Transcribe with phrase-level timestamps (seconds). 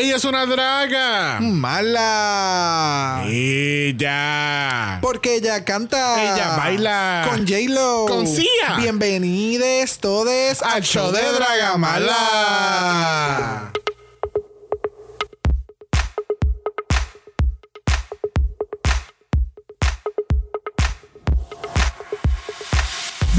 [0.00, 1.40] Ella es una draga.
[1.40, 3.22] Mala.
[3.26, 4.98] Ella.
[5.02, 6.22] Porque ella canta.
[6.22, 7.26] Ella baila.
[7.28, 8.06] Con J-Lo.
[8.08, 8.76] Con Sia.
[8.78, 12.16] Bienvenidos todos Al show de Dragamala.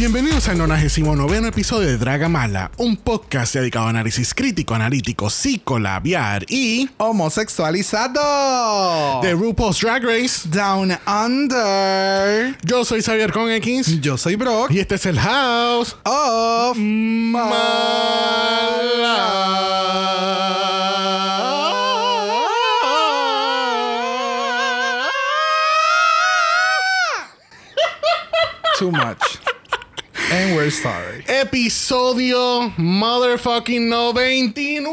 [0.01, 6.89] Bienvenidos al 99 episodio de Dragamala, un podcast dedicado a análisis crítico, analítico, psicolabiar y
[6.97, 9.21] Homosexualizado.
[9.21, 10.49] de RuPaul's Drag Race.
[10.49, 12.57] Down Under.
[12.63, 14.71] Yo soy Xavier con X Yo soy Brock.
[14.71, 16.77] y este es el House Of
[28.79, 29.40] Too much.
[30.51, 31.23] And we're sorry.
[31.23, 34.83] Episodio motherfucking 99.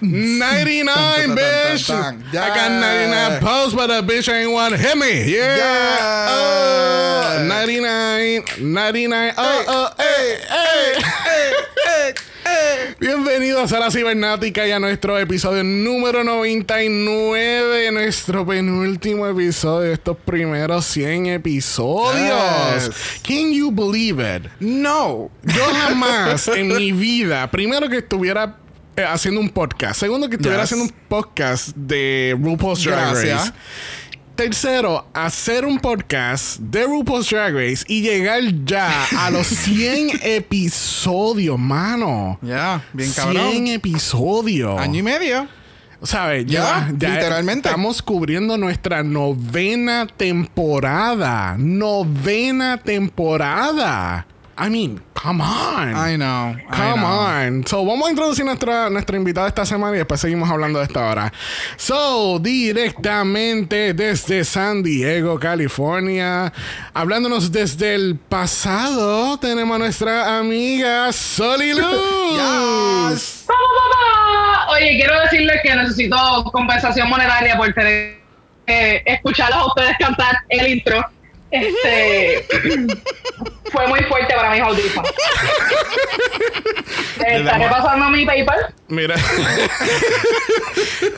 [0.00, 1.90] 99, bitch.
[1.90, 5.24] I got 99 posts, but a bitch ain't want to hit me.
[5.24, 5.56] Yeah.
[5.56, 6.26] Yeah.
[6.30, 9.34] Oh, 99, 99.
[9.36, 12.14] Oh, oh, hey, hey.
[13.00, 20.16] Bienvenidos a la Cibernática y a nuestro episodio número 99, nuestro penúltimo episodio de estos
[20.16, 22.86] primeros 100 episodios.
[22.86, 23.20] Yes.
[23.26, 24.44] Can you believe it?
[24.60, 25.30] No.
[25.42, 28.56] Yo jamás en mi vida, primero que estuviera
[28.96, 30.72] eh, haciendo un podcast, segundo que estuviera Yes.
[30.72, 33.52] haciendo un podcast de RuPaul's Drag Gracias.
[34.36, 41.56] Tercero, hacer un podcast de RuPaul's Drag Race y llegar ya a los 100 episodios,
[41.56, 42.38] mano.
[42.42, 43.66] Ya, bien 100 cabrón.
[43.68, 44.80] episodios.
[44.80, 45.46] Año y medio.
[46.02, 46.46] ¿Sabes?
[46.46, 47.68] Ya, Ya, ya literalmente.
[47.68, 51.54] Estamos cubriendo nuestra novena temporada.
[51.56, 54.26] Novena temporada.
[54.56, 55.94] I mean, come on.
[55.96, 56.54] I know.
[56.70, 57.06] I Come know.
[57.06, 57.66] on.
[57.66, 61.08] So, vamos a introducir nuestra, nuestra invitada esta semana y después seguimos hablando de esta
[61.10, 61.32] hora.
[61.76, 66.52] So, directamente desde San Diego, California,
[66.92, 71.82] hablándonos desde el pasado, tenemos a nuestra amiga Solilu.
[72.32, 73.44] Yes.
[73.46, 74.72] ¡Pa, pa, pa!
[74.72, 76.16] Oye, quiero decirles que necesito
[76.52, 78.20] compensación monetaria por tener
[78.66, 81.04] eh, escucharlos a ustedes cantar el intro.
[81.54, 82.46] Este
[83.70, 85.10] fue muy fuerte para mis audífonos.
[87.24, 88.74] Estaré pasando mi PayPal.
[88.88, 89.14] Mira,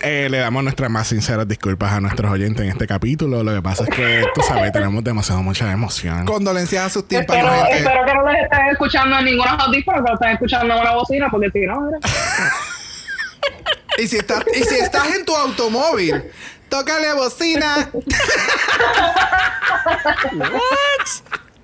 [0.02, 3.42] Eh, le damos nuestras más sinceras disculpas a nuestros oyentes en este capítulo.
[3.42, 6.24] Lo que pasa es que, tú sabes, tenemos demasiado mucha emoción.
[6.24, 7.78] Condolencias a sus tímpanos, Espero, gente.
[7.78, 10.90] espero que no les estén escuchando en ninguno audífonos, que lo estén escuchando en una
[10.92, 11.98] bocina, porque si no, mira.
[13.98, 16.22] Y si estás, y si estás en tu automóvil,
[16.68, 17.90] tócale bocina.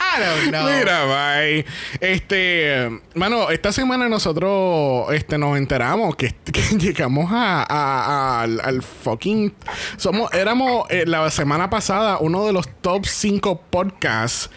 [0.04, 0.64] I don't know.
[0.66, 1.64] Mira, bye.
[2.00, 8.60] Este, mano, esta semana nosotros este, nos enteramos que, que llegamos a, a- a- al,
[8.60, 9.54] al fucking.
[9.96, 14.50] Somos, éramos eh, la semana pasada uno de los top 5 podcasts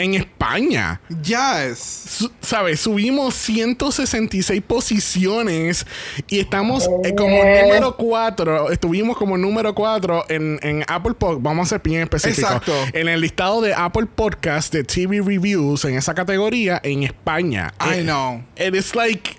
[0.00, 1.00] en España.
[1.22, 1.78] Yes.
[1.78, 2.80] Su- ¿Sabes?
[2.80, 5.86] Subimos 166 posiciones
[6.28, 8.70] y estamos eh, como número 4.
[8.70, 11.42] Estuvimos como número 4 en, en Apple Podcast.
[11.42, 12.50] Vamos a ser bien específicos.
[12.50, 12.72] Exacto.
[12.92, 17.72] En el listado de Apple Podcast de TV Reviews en esa categoría en España.
[17.80, 18.42] I Eh, know.
[18.58, 19.36] And it's like.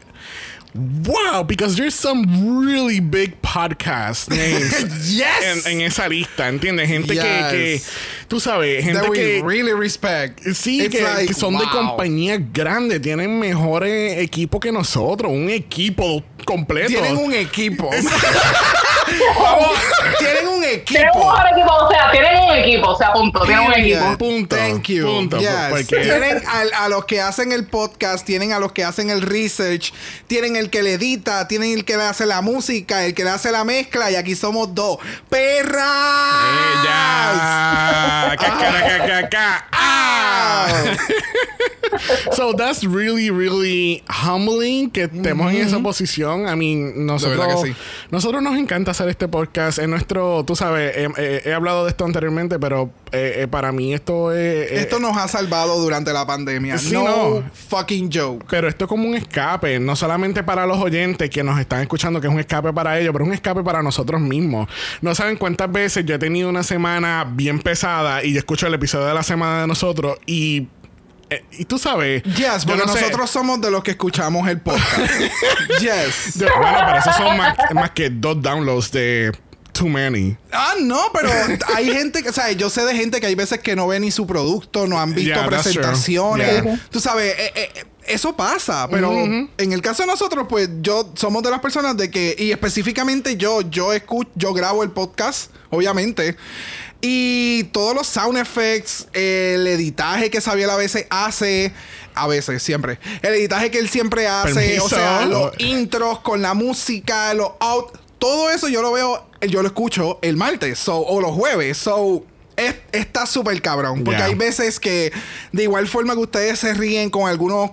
[0.74, 5.66] Wow, because there's some really big podcast names Yes.
[5.66, 6.88] en, en esa lista, ¿entiendes?
[6.88, 7.52] Gente que, Yes.
[7.52, 7.82] que,
[8.30, 10.40] tú sabes, gente That we que, really respect.
[10.54, 11.74] Sí, que, like, que son de wow.
[11.74, 16.88] compañías grandes, tienen mejores equipos que nosotros, un equipo completo.
[16.88, 17.90] Tienen un equipo.
[20.20, 21.02] Tienen un Tienen un equipo.
[21.02, 24.18] mejor equipo, o sea, tienen un equipo, o sea, punto, tienen un equipo.
[24.18, 24.56] Punto.
[24.56, 25.06] Thank you.
[25.06, 25.50] Punto, Yes.
[25.70, 29.22] porque- Tienen al- a, los que hacen el podcast, tienen a los que hacen el
[29.22, 29.94] research,
[30.28, 33.30] tienen el que le edita, tienen el que le hace la música, el que le
[33.32, 34.98] hace la mezcla, y aquí somos dos.
[35.30, 35.86] ¡Perras!
[36.84, 38.36] Ella.
[38.38, 39.66] Cacaracacaca.
[39.72, 40.68] Ah.
[42.34, 46.48] so that's really, really humbling que estemos en esa posición.
[46.48, 47.76] I mean, nosotros, verdad que sí.
[48.10, 49.80] nosotros nos encanta hacer este podcast.
[49.80, 54.32] Es nuestro, tú sabes, he, hablado de esto anteriormente, pero eh, eh, para mí esto
[54.32, 54.38] es.
[54.72, 56.78] eh, Esto nos ha salvado durante la pandemia.
[56.78, 57.44] Sí, no, no.
[57.70, 58.46] fucking joke.
[58.50, 62.22] Pero esto es como un escape, no solamente para los oyentes que nos están escuchando,
[62.22, 64.68] que es un escape para ellos, pero un escape para nosotros mismos.
[65.02, 68.74] No saben cuántas veces yo he tenido una semana bien pesada y yo escucho el
[68.74, 70.68] episodio de la semana de nosotros y.
[71.32, 72.22] eh, y tú sabes.
[72.24, 75.00] Yes, porque no sé- nosotros somos de los que escuchamos el podcast.
[75.80, 76.38] yes.
[76.38, 79.32] de- bueno, pero esos son más, más que dos downloads de
[79.72, 80.36] too many.
[80.52, 81.30] Ah, no, pero
[81.76, 84.00] hay gente que, o sea, yo sé de gente que hay veces que no ve
[84.02, 86.64] ni su producto, no han visto Yeah, presentaciones.
[86.64, 86.80] Yeah.
[86.92, 91.42] Tú sabes, eh, eh, eso pasa, pero en el caso de nosotros, pues yo somos
[91.44, 96.36] de las personas de que, y específicamente yo, yo escucho, yo grabo el podcast, obviamente.
[97.02, 101.74] Y todos los sound effects, el editaje que Sabiel a veces hace,
[102.14, 103.00] a veces, siempre.
[103.24, 104.86] El editaje que él siempre hace, Permiso.
[104.86, 109.62] o sea, los intros con la música, los out, todo eso yo lo veo, yo
[109.64, 111.78] lo escucho el martes so, o los jueves.
[111.78, 112.24] So,
[112.56, 114.04] es- está súper cabrón.
[114.04, 114.26] Porque Yeah.
[114.28, 115.12] hay veces que,
[115.52, 117.72] de igual forma que ustedes se ríen con algunos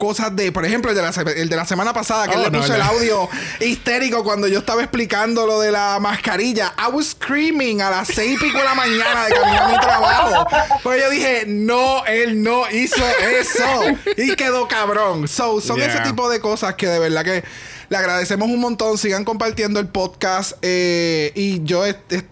[0.00, 2.42] cosas de, por ejemplo, el de la, el de la semana pasada, que Oh, él
[2.46, 3.28] le no, puso el audio
[3.60, 6.74] histérico cuando yo estaba explicando lo de la mascarilla.
[6.76, 9.78] I was screaming a las seis y pico de la mañana de camino a mi
[9.78, 10.46] trabajo.
[10.82, 13.02] Pues yo dije, no, él no hizo
[13.40, 13.82] eso.
[14.16, 15.28] Y quedó cabrón.
[15.28, 15.86] So, son Yeah.
[15.88, 17.44] ese tipo de cosas que de verdad que
[17.90, 18.96] le agradecemos un montón.
[18.98, 20.52] Sigan compartiendo el podcast.
[20.62, 22.24] eh, y yo, es- es-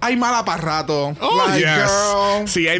[0.00, 1.14] hay mala para rato.
[1.20, 1.90] Oh, Like, yes.
[1.90, 2.78] girl, si, hay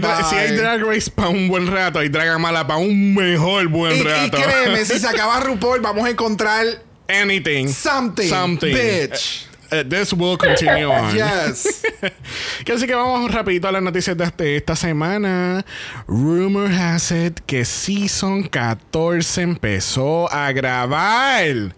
[0.49, 0.55] si.
[0.57, 4.39] Drag Race para un buen rato, hay Dragamala para un mejor buen Y, y rato.
[4.43, 6.65] créeme, si se acaba RuPaul, vamos a encontrar
[7.09, 7.69] Anything.
[7.69, 8.29] something.
[8.29, 8.75] Something.
[8.75, 9.47] Bitch.
[9.73, 11.15] Uh, this will continue on.
[11.15, 11.83] Yes.
[12.65, 15.65] Que así que vamos rapidito a las noticias de este- esta semana.
[16.09, 21.73] Rumor has it que Season 14 empezó a grabar.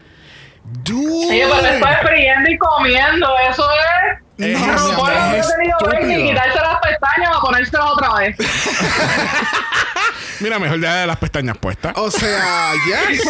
[0.85, 1.27] Dude.
[1.29, 4.19] Oye, pero después friendo y comiendo, eso es.
[4.43, 8.37] Es No, no puedo es ni quitarse las pestañas o ponérselas otra vez.
[10.41, 11.93] Mira, mejor ya de las pestañas puestas.
[11.97, 13.23] O sea, yes.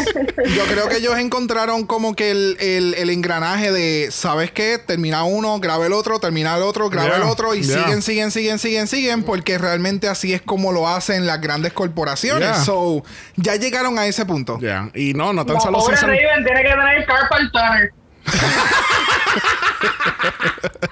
[0.56, 4.78] Yo creo que ellos encontraron como que el, el- el engranaje de, ¿sabes qué?
[4.78, 7.76] Termina uno, graba el otro, termina el otro, graba Yeah, el otro y yeah.
[7.84, 12.48] siguen, siguen, siguen, siguen, siguen, porque realmente así es como lo hacen las grandes corporaciones.
[12.48, 12.64] Yeah.
[12.64, 13.02] So,
[13.36, 14.58] ya llegaron a ese punto.
[14.60, 14.88] Ya.
[14.94, 16.10] Y no, no tan La solo pobre season.
[16.16, 17.90] Raven tiene que tener carpal tunnel.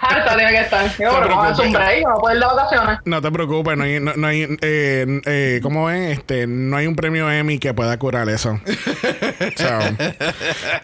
[0.00, 0.87] Harta tiene que estar.
[0.99, 2.99] Yo, pero vamos a hacer un break, vamos a poder de vacaciones.
[3.05, 6.05] No te preocupes, no hay, no, no hay, eh, eh, ¿cómo ven?
[6.05, 8.61] Este, no hay un premio Emmy que pueda curar eso.
[9.56, 9.79] So,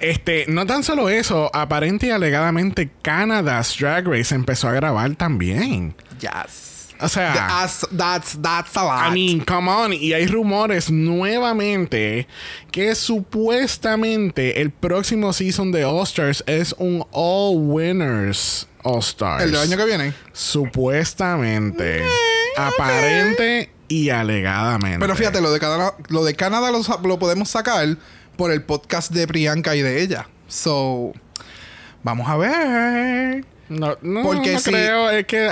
[0.00, 5.94] este, no tan solo eso, aparente y alegadamente Canada's Drag Race empezó a grabar también.
[6.18, 6.65] Yes.
[7.00, 9.10] O sea, That's, that's, that's a lot.
[9.10, 9.92] I mean, come on.
[9.92, 12.26] Y hay rumores nuevamente
[12.70, 19.44] que supuestamente el próximo season de All Stars es un All Winners All Stars.
[19.44, 20.14] el del año que viene.
[20.32, 22.02] Supuestamente.
[22.56, 24.98] Aparente y alegadamente.
[24.98, 27.96] Pero fíjate, lo de Canadá, lo de Canadá lo podemos sacar
[28.36, 30.28] por el podcast de Priyanka y de ella.
[30.48, 31.12] So,
[32.02, 33.55] vamos a ver.
[33.68, 35.10] No, no, Porque no si- creo.
[35.10, 35.48] Es que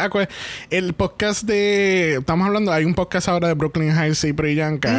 [0.71, 2.17] el podcast de.
[2.21, 2.73] Estamos hablando.
[2.73, 4.33] Hay un podcast ahora de Brooklyn Heights y.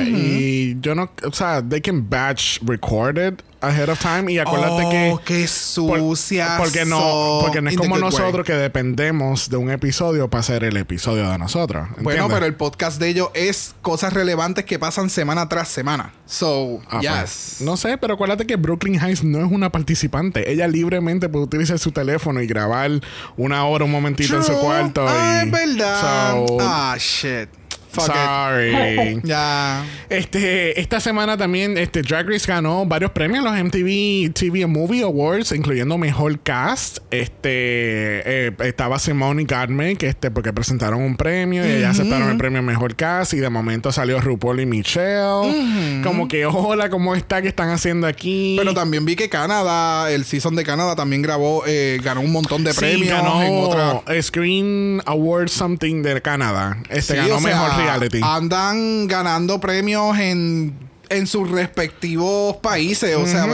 [0.07, 1.09] Y yo no.
[1.23, 4.31] O sea, they can batch record it ahead of time.
[4.31, 5.23] Y acuérdate oh, que.
[5.25, 6.55] qué por- sucia.
[6.57, 8.01] porque no, porque no es como way.
[8.03, 11.87] nosotros que dependemos de un episodio para hacer el episodio de nosotros.
[12.01, 16.13] Bueno, pero el podcast de ellos es cosas relevantes que pasan semana tras semana.
[16.25, 17.11] So, Ah, yes.
[17.11, 20.51] pues, no sé, pero acuérdate que Brooklyn Heights no es una participante.
[20.51, 22.91] Ella libremente puede utilizar su teléfono y grabar
[23.37, 25.05] una hora, un momentito en su cuarto.
[25.07, 26.35] Ah, y, es verdad.
[26.45, 27.49] So, ah, shit.
[27.95, 29.21] Fuck sorry.
[29.23, 29.83] Ya.
[30.09, 35.01] Este, esta semana también este, Drag Race ganó varios premios los MTV TV and Movie
[35.03, 36.99] Awards, incluyendo Mejor Cast.
[37.11, 42.29] Este, eh, estaba Simone y Carmen, que este, porque presentaron un premio y ellas aceptaron
[42.29, 43.33] el premio Mejor Cast.
[43.33, 46.01] Y de momento salió RuPaul y Michelle.
[46.03, 47.41] Como que, hola, ¿cómo está?
[47.41, 48.55] ¿Qué están haciendo aquí?
[48.57, 52.63] Pero también vi que Canadá, el season de Canadá también grabó, eh, ganó un montón
[52.63, 54.01] de Sí, premios ganó en otra.
[54.21, 56.77] Screen Award Something de Canadá.
[56.89, 58.19] Este Sí, ganó o sea, Mejor Reality.
[58.23, 60.73] Andan ganando premios en,
[61.09, 63.15] en sus respectivos países.
[63.15, 63.45] O sea,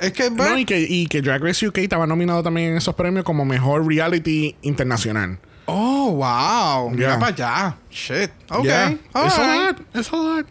[0.00, 2.94] es que No, y que, y que Drag Race UK estaba nominado también en esos
[2.94, 5.38] premios como Mejor Reality Internacional.
[5.66, 6.90] Oh, wow.
[6.90, 7.18] Mira Yeah.
[7.18, 7.76] para allá.
[7.90, 8.30] Shit.
[8.50, 8.64] Ok.
[8.64, 8.94] Yeah.
[9.14, 9.80] all It's a lot.
[9.94, 10.46] It's a lot.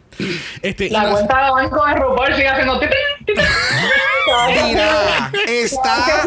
[0.61, 2.79] Este, La cuenta de banco de RuPaul sigue haciendo.
[4.65, 6.23] Mira, está,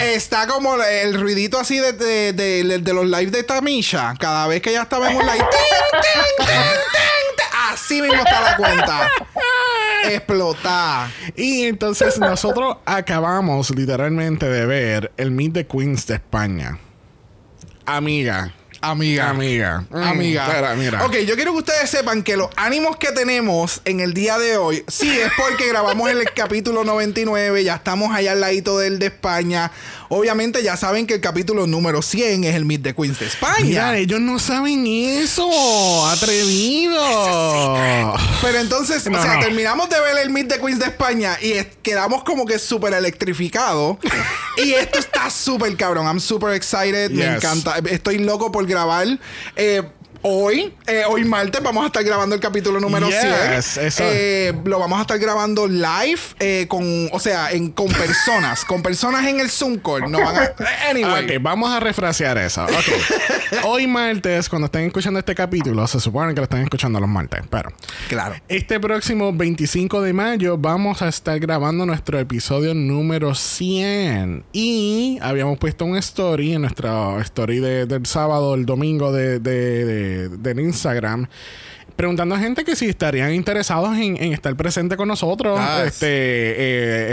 [0.00, 4.14] está como el ruidito así de, de, de- de los lives de Tamisha.
[4.18, 5.44] Cada vez que ella estaba en un live.
[7.72, 9.10] Así mismo está la cuenta.
[10.04, 11.08] Explotar.
[11.34, 16.78] y entonces nosotros acabamos literalmente de ver el Meet the Queens de España.
[17.86, 18.52] Amiga.
[18.80, 19.30] Amiga.
[19.30, 19.84] Amiga.
[19.90, 20.46] Mm, Amiga.
[20.46, 21.04] espera, mira.
[21.06, 24.56] Ok, yo quiero que ustedes sepan que los ánimos que tenemos en el día de
[24.56, 29.06] hoy, sí, es porque grabamos el capítulo 99, ya estamos allá al ladito del de
[29.06, 29.72] España.
[30.08, 33.64] Obviamente ya saben que el capítulo número 100 es el Meet the Queens de España.
[33.64, 36.06] Mira, ellos no saben eso.
[36.06, 36.96] Atrevido.
[38.42, 39.40] Pero entonces, No, o sea, no.
[39.40, 43.96] terminamos de ver el Meet the Queens de España y quedamos como que súper electrificados.
[44.64, 46.06] y esto está súper cabrón.
[46.06, 47.10] I'm super excited.
[47.10, 47.76] Me encanta.
[47.90, 49.06] Estoy loco por grabar.
[49.56, 49.82] Eh,
[50.28, 53.86] Hoy, eh, hoy martes, vamos a estar grabando el capítulo número Yes, 100.
[53.86, 54.02] eso.
[54.04, 58.82] Eh, lo vamos a estar grabando live eh, con, o sea, en, con personas, con
[58.82, 60.10] personas en el Zoom call.
[60.10, 60.50] No van a,
[60.90, 61.26] anyway.
[61.26, 62.64] Ok, vamos a refrasear eso.
[62.64, 63.62] Ok.
[63.66, 67.42] Hoy martes, cuando estén escuchando este capítulo, se supone que lo están escuchando los martes,
[67.48, 67.70] pero
[68.08, 68.34] Claro.
[68.48, 74.44] este próximo 25 de mayo vamos a estar grabando nuestro episodio número 100.
[74.52, 79.84] Y habíamos puesto un story en nuestra story de- del sábado, el domingo de, de-
[79.84, 81.26] de- del Instagram.
[81.96, 85.86] Preguntando a gente que si estarían interesados en, en estar presente con nosotros Yes.
[85.94, 86.06] este,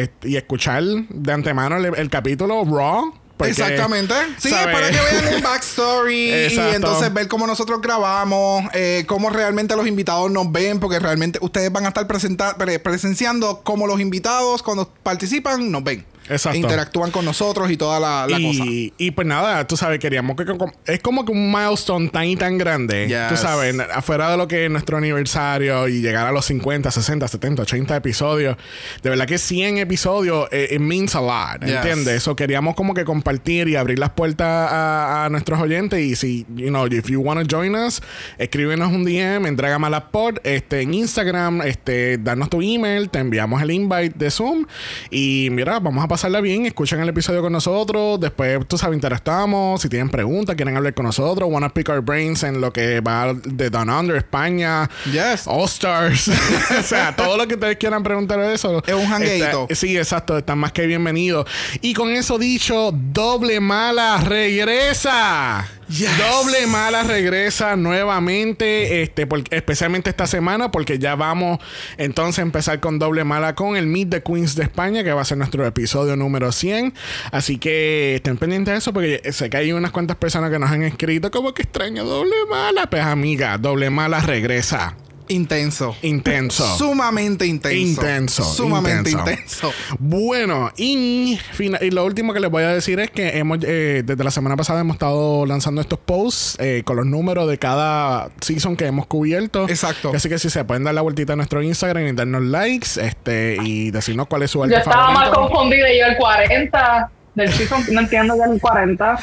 [0.04, 3.14] eh, y escuchar de antemano el, el capítulo Raw.
[3.38, 4.14] porque, Exactamente.
[4.38, 9.74] Sí, para que vean un backstory y entonces ver cómo nosotros grabamos, eh, cómo realmente
[9.78, 14.02] los invitados nos ven, porque realmente ustedes van a estar presenta- pre- presenciando cómo los
[14.02, 16.06] invitados cuando participan nos ven.
[16.30, 16.58] Exacto.
[16.58, 18.64] Interactúan con nosotros y toda la, la cosa.
[18.66, 20.46] y, y pues nada, tú sabes, queríamos que,
[20.92, 23.30] es como que un milestone tan y tan grande, Yes.
[23.30, 27.28] tú sabes, afuera de lo que es nuestro aniversario y llegar a los 50, 60,
[27.28, 28.58] 70, 80 episodios.
[29.02, 31.76] De verdad que 100 episodios, eh, it means a lot, Yes.
[31.76, 32.16] ¿entiendes?
[32.16, 36.46] Eso queríamos como que compartir y abrir las puertas a, a nuestros oyentes y si,
[36.56, 38.02] you know, if you want to join us,
[38.38, 43.72] escríbenos un DM, entrega Malapod, este, en Instagram, este, darnos tu email, te enviamos el
[43.72, 44.66] invite de Zoom
[45.10, 49.82] y mira, vamos a pasarla bien, escuchen el episodio con nosotros, después, tú sabes, interactuamos,
[49.82, 53.34] si tienen preguntas, quieren hablar con nosotros, wanna pick our brains en lo que va
[53.34, 55.48] de Down Under, España, Yes.
[55.48, 56.28] All Stars,
[56.80, 58.84] o sea, todo lo que ustedes quieran preguntar de eso.
[58.86, 59.68] Es un jangueito.
[59.72, 61.48] Sí, exacto, están más que bienvenidos.
[61.82, 65.68] Y con eso dicho, Doble Mala regresa.
[65.90, 71.60] Doble Mala regresa nuevamente, este, porque- especialmente esta semana, porque ya vamos
[71.98, 75.22] entonces a empezar con Doble Mala con el Meet the Queens de España, que va
[75.22, 76.94] a ser nuestro episodio número 100.
[77.32, 80.72] Así que estén pendientes de eso, porque sé que hay unas cuantas personas que nos
[80.72, 82.90] han escrito como que extraño Doble Mala.
[82.90, 84.96] Pues amiga, Doble Mala regresa.
[85.30, 85.96] Intenso.
[86.02, 86.66] Intenso.
[86.78, 88.02] Sumamente intenso.
[88.02, 89.32] Intenso, Sumamente intenso.
[89.32, 89.72] intenso.
[90.00, 94.04] Bueno, y, fina- y lo último que les voy a decir es que hemos eh,
[94.06, 98.30] desde la semana pasada hemos estado lanzando estos posts eh, con los números de cada
[98.42, 99.68] season que hemos cubierto.
[99.70, 100.12] Exacto.
[100.14, 103.58] Así que si se pueden dar la vueltita a nuestro Instagram y darnos likes este
[103.64, 107.52] y decirnos cuál es su arte Yo estaba más confundida y yo el 40 del
[107.52, 109.18] season, no entiendo ya el 40.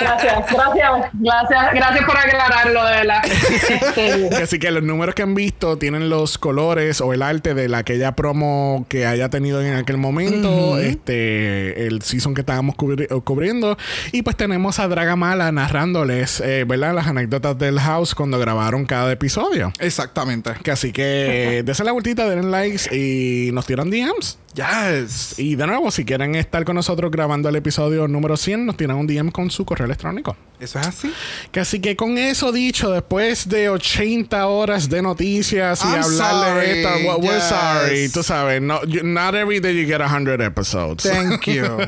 [0.00, 3.22] Gracias, gracias, gracias, gracias por aclararlo, de verdad.
[3.74, 7.68] Este, Así que los números que han visto tienen los colores o el arte de
[7.68, 13.06] la aquella promo que haya tenido en aquel momento, este, el season que estábamos cubri-
[13.10, 13.76] eh, cubriendo.
[14.12, 16.94] Y pues tenemos a Dragamala narrándoles, eh, ¿verdad?
[16.94, 19.72] Las anécdotas del house cuando grabaron cada episodio.
[19.78, 20.52] Exactamente.
[20.62, 24.38] Que así que dense la vueltita, den likes y nos tiran DMs.
[24.54, 25.36] Yes.
[25.38, 28.96] Y de nuevo, si quieren estar con nosotros grabando el episodio número 100, nos tiran
[28.96, 30.36] un DM con su correo electrónico.
[30.60, 31.12] Eso es así.
[31.50, 36.34] Que así que con eso dicho, después de 80 horas de noticias y I'm hablar
[36.34, 40.00] de sorry, esta, well, we're sorry, tú sabes, no, you- not every day you get
[40.00, 41.02] 100 episodes.
[41.02, 41.64] Thank you.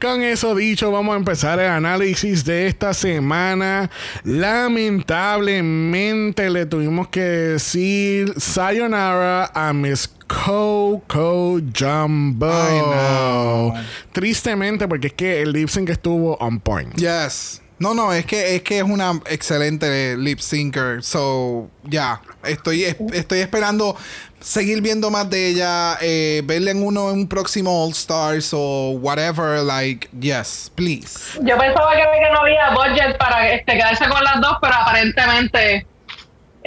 [0.00, 3.90] Con eso dicho, vamos a empezar el análisis de esta semana.
[4.24, 12.46] Lamentablemente le tuvimos que decir sayonara a Miss Coco Jumbo.
[12.46, 13.74] I know.
[14.12, 16.94] Tristemente, porque es que el lip sync estuvo on point.
[16.96, 17.62] Yes.
[17.78, 21.02] No, no, es que es que es una excelente lip syncer.
[21.02, 22.22] So, ya.
[22.42, 23.94] Estoy, es- estoy esperando
[24.40, 25.98] seguir viendo más de ella.
[26.00, 29.60] eh, verla en uno en un próximo All Stars o whatever.
[29.62, 31.38] Like, yes, please.
[31.42, 35.86] yo pensaba que, que no había budget para este, quedarse con las dos, pero aparentemente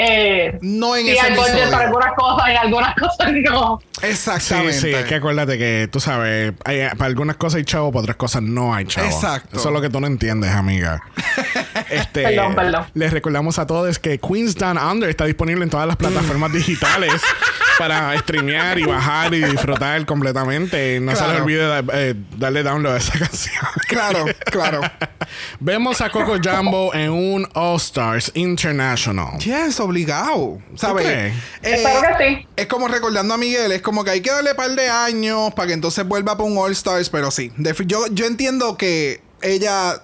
[0.01, 1.69] eh, No en sí ese episodio.
[1.71, 3.79] para algunas cosas y algunas cosas no.
[3.99, 4.73] Sí, Exactamente.
[4.73, 8.15] sí, es que acuérdate que tú sabes, hay- para algunas cosas hay chavo, para otras
[8.17, 9.07] cosas no hay chavo.
[9.07, 9.57] Exacto.
[9.57, 11.01] Eso es lo que tú no entiendes, amiga.
[11.89, 12.85] este, Perdón, perdón.
[12.93, 17.11] Les recordamos a todos que Queens Down Under está disponible en todas las plataformas digitales
[17.79, 20.99] para streamear y bajar y disfrutar completamente.
[20.99, 23.63] No se les olvide da- eh, darle download a esa canción.
[23.87, 24.81] Claro, claro.
[25.59, 29.39] Vemos a Coco Jumbo en un All Stars International.
[29.39, 30.59] Yes, obligado.
[30.75, 31.05] ¿Sabes?
[31.07, 32.47] Eh, Espero que sí.
[32.57, 35.67] Es como recordando a Miguel, es como que hay que darle par de años para
[35.69, 37.51] que entonces vuelva para un All Stars, pero sí.
[37.57, 40.01] Defi- Yo, yo entiendo que ella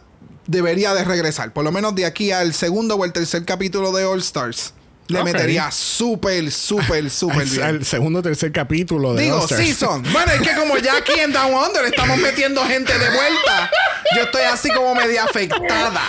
[0.47, 4.05] debería de regresar, por lo menos de aquí al segundo o el tercer capítulo de
[4.05, 4.74] All Stars.
[5.07, 7.63] Le metería súper, súper, súper Al, bien.
[7.63, 10.01] al segundo o tercer capítulo de Digo, season.
[10.11, 13.69] Bueno, es que como ya aquí en Down Under estamos metiendo gente de vuelta,
[14.15, 16.01] yo estoy así como media afectada.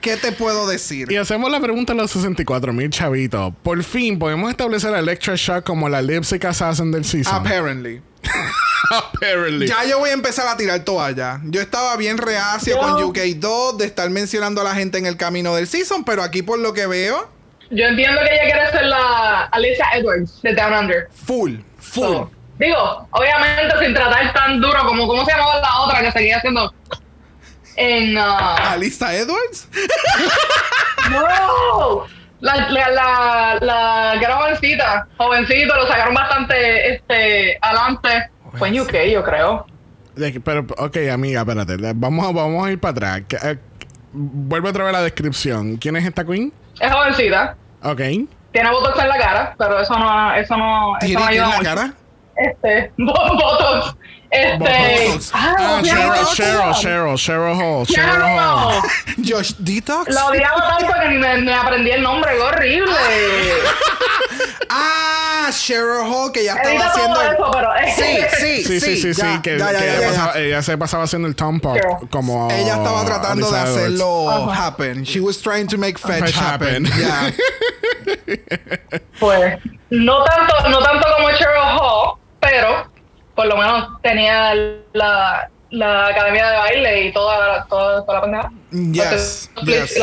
[0.00, 1.10] ¿Qué te puedo decir?
[1.10, 3.52] Y hacemos la pregunta a los 64 mil chavitos.
[3.62, 7.34] Por fin, ¿podemos establecer a Electra Shock como la lip sync assassin del season?
[7.34, 8.02] Apparently.
[8.90, 9.66] Apparently.
[9.66, 11.40] Ya yo voy a empezar a tirar toalla.
[11.44, 15.16] Yo estaba bien reacio Yo- con UK2 de estar mencionando a la gente en el
[15.16, 17.28] camino del season, pero aquí por lo que veo,
[17.70, 21.08] Yo entiendo que ella quiere ser la Alicia Edwards de Down Under.
[21.12, 22.02] full, full.
[22.04, 26.36] So, digo, obviamente sin tratar tan duro como cómo se llamaba la otra que seguía
[26.38, 26.72] haciendo
[27.76, 29.68] en ah, Alisa Edwards.
[31.10, 32.06] no
[32.40, 32.90] la, la,
[33.60, 38.30] la, la jovencita, jovencito, lo sacaron bastante este adelante.
[38.58, 39.66] Fue en UK, yo creo.
[40.44, 41.76] Pero, ok, amiga, espérate.
[41.94, 43.22] Vamos, a- vamos a ir para atrás.
[43.42, 43.58] Eh,
[44.12, 45.76] vuelve otra vez la descripción.
[45.76, 46.52] ¿Quién es esta queen?
[46.80, 48.00] Es jovencita, Ok.
[48.52, 51.42] tiene botox en la cara, pero eso no, eso no, eso ¿Tiene no aquí en
[51.42, 51.68] ayuda la mucho.
[51.68, 51.92] cara?
[52.36, 53.96] Este, bo- botox.
[54.28, 55.30] Este, Botox.
[55.32, 56.12] ah, Ah, Cheryl.
[56.34, 57.86] Cheryl, Cheryl, Cheryl Hall.
[57.86, 58.22] Cheryl.
[58.22, 58.82] Hall.
[59.26, 60.12] Josh Detox.
[60.12, 62.92] La odiaba tanto que ni me, me aprendí el nombre, qué horrible.
[64.68, 67.20] Ah, Cheryl Hall, que ya estaba haciendo.
[67.22, 68.02] el- eso, pero Sí,
[68.38, 69.20] sí, Sí, sí, sí, sí.
[69.22, 70.08] ya, que, ya, ya, que ya, ella, ya.
[70.08, 72.08] pasaba- ella se pasaba haciendo el tom pop Cheryl.
[72.10, 72.50] como.
[72.50, 74.66] Ella estaba tratando de hacerlo Ajá.
[74.66, 75.02] happen.
[75.04, 76.86] She was trying to make fetch, Fetch happen.
[76.86, 76.98] happen.
[76.98, 77.32] Yeah.
[79.18, 79.58] Pues,
[79.90, 82.86] no tanto, no tanto como Cheryl Hall, pero
[83.34, 84.54] por lo menos tenía
[84.92, 88.50] la, la academia de baile y toda, toda, toda la pendeja.
[89.10, 89.98] Yes, Los clips yes.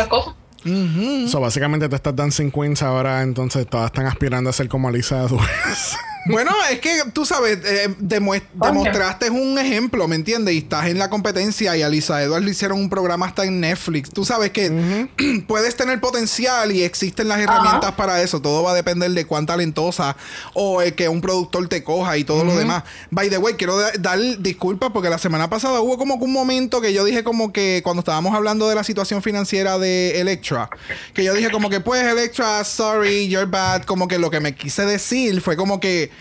[0.63, 1.31] Cosas.
[1.31, 5.23] So, básicamente, te estas Dancing Queens ahora, entonces todas están aspirando a ser como Alisa
[5.23, 5.97] Edwards.
[6.25, 10.53] Bueno, es que tú sabes, eh, demostraste un ejemplo, ¿me entiendes?
[10.55, 13.59] Y estás en la competencia y a Lisa Edwards le hicieron un programa hasta en
[13.59, 14.09] Netflix.
[14.09, 15.07] Tú sabes que
[15.47, 18.41] puedes tener potencial y existen las herramientas para eso.
[18.41, 20.15] Todo va a depender de cuán talentosa
[20.53, 22.83] o eh, que un productor te coja y todo lo demás.
[23.11, 26.31] By the way, quiero da- dar disculpas porque la semana pasada hubo como que un
[26.33, 30.69] momento que yo dije como que cuando estábamos hablando de la situación financiera de Electra,
[31.13, 34.55] que yo dije como que pues Electra, sorry, you're bad, como que lo que me
[34.55, 36.12] quise decir fue como que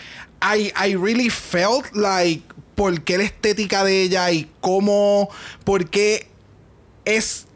[0.42, 2.42] I, I really felt like
[2.74, 5.28] por qué la estética de ella y cómo,
[5.64, 6.26] por qué
[7.04, 7.46] es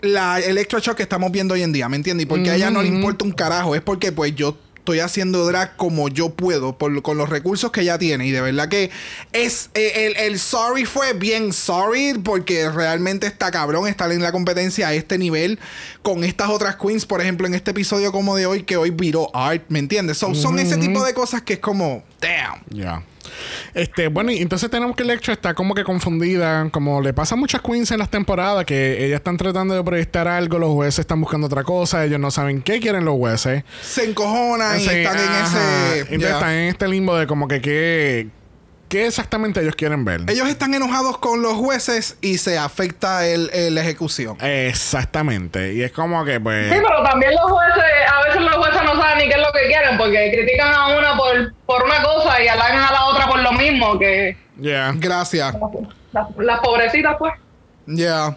[0.00, 2.24] la electroshock que estamos viendo hoy en día, ¿me entiendes?
[2.24, 5.44] Y porque a ella no le importa un carajo, es porque pues yo estoy haciendo
[5.44, 8.24] drag como yo puedo, por, con los recursos que ella tiene.
[8.24, 8.92] Y de verdad que
[9.32, 14.30] es eh, el, el sorry fue bien sorry, porque realmente está cabrón estar en la
[14.30, 15.58] competencia a este nivel
[16.02, 19.34] con estas otras queens, por ejemplo, en este episodio como de hoy, que hoy viró
[19.34, 20.18] art, ¿me entiendes?
[20.18, 22.62] So, Son ese tipo de cosas que es como, damn.
[22.70, 23.02] Ya.
[23.74, 27.38] Este, bueno, y entonces tenemos que Electra está como que confundida, como le pasa a
[27.38, 31.20] muchas queens en las temporadas, que ellas están tratando de proyectar algo, los jueces están
[31.20, 33.64] buscando otra cosa, ellos no saben qué quieren los jueces.
[33.82, 35.98] Se encojonan y Sí, están en ese...
[36.14, 38.28] Entonces están en este limbo de como que qué,
[38.88, 40.22] qué exactamente ellos quieren ver.
[40.28, 44.36] Ellos están enojados con los jueces y se afecta el, el- la ejecución.
[44.40, 45.74] Exactamente.
[45.74, 46.72] Y es como que pues...
[46.72, 49.40] Sí, pero también los jueces, a veces los jueces no saben ni qué es
[49.96, 53.40] que porque critican a una por, por una cosa y halagan a la otra por
[53.40, 54.92] lo mismo, que Ya.
[54.94, 55.54] Gracias.
[56.12, 57.32] las, las pobrecitas, pues,
[57.86, 58.36] Ya.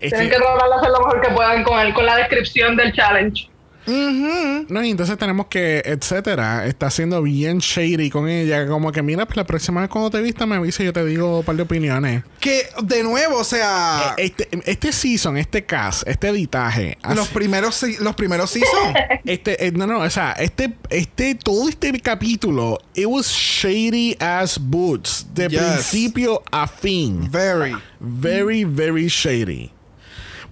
[0.00, 2.76] Este- tienen que tratar de hacer lo mejor que puedan con, el, con la descripción
[2.76, 3.48] del challenge.
[3.86, 8.66] No, y entonces tenemos que, etcétera, está siendo bien shady con ella.
[8.66, 11.04] Como que, mira, pues la próxima vez cuando te vista me avisa y yo te
[11.04, 12.22] digo un par de opiniones.
[12.40, 16.98] Que de nuevo, o sea, Este, este season, este cast, este editaje.
[17.14, 18.94] los primeros los primeros seasons.
[19.24, 24.58] este, eh, no, no, o sea, este, este, todo este capítulo, it was shady as
[24.58, 25.26] boots.
[25.34, 25.60] De Yes.
[25.60, 27.30] principio a fin.
[27.30, 27.74] Very.
[28.00, 29.70] Very, very shady.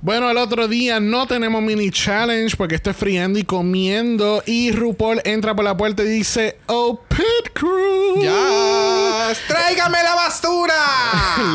[0.02, 4.42] Bueno, el otro día no tenemos mini challenge porque estoy friendo y comiendo.
[4.46, 8.20] Y RuPaul entra por la puerta y dice: Oh, Pit Crew.
[8.20, 9.32] Ya.
[9.46, 10.74] ¡Tráigame la basura!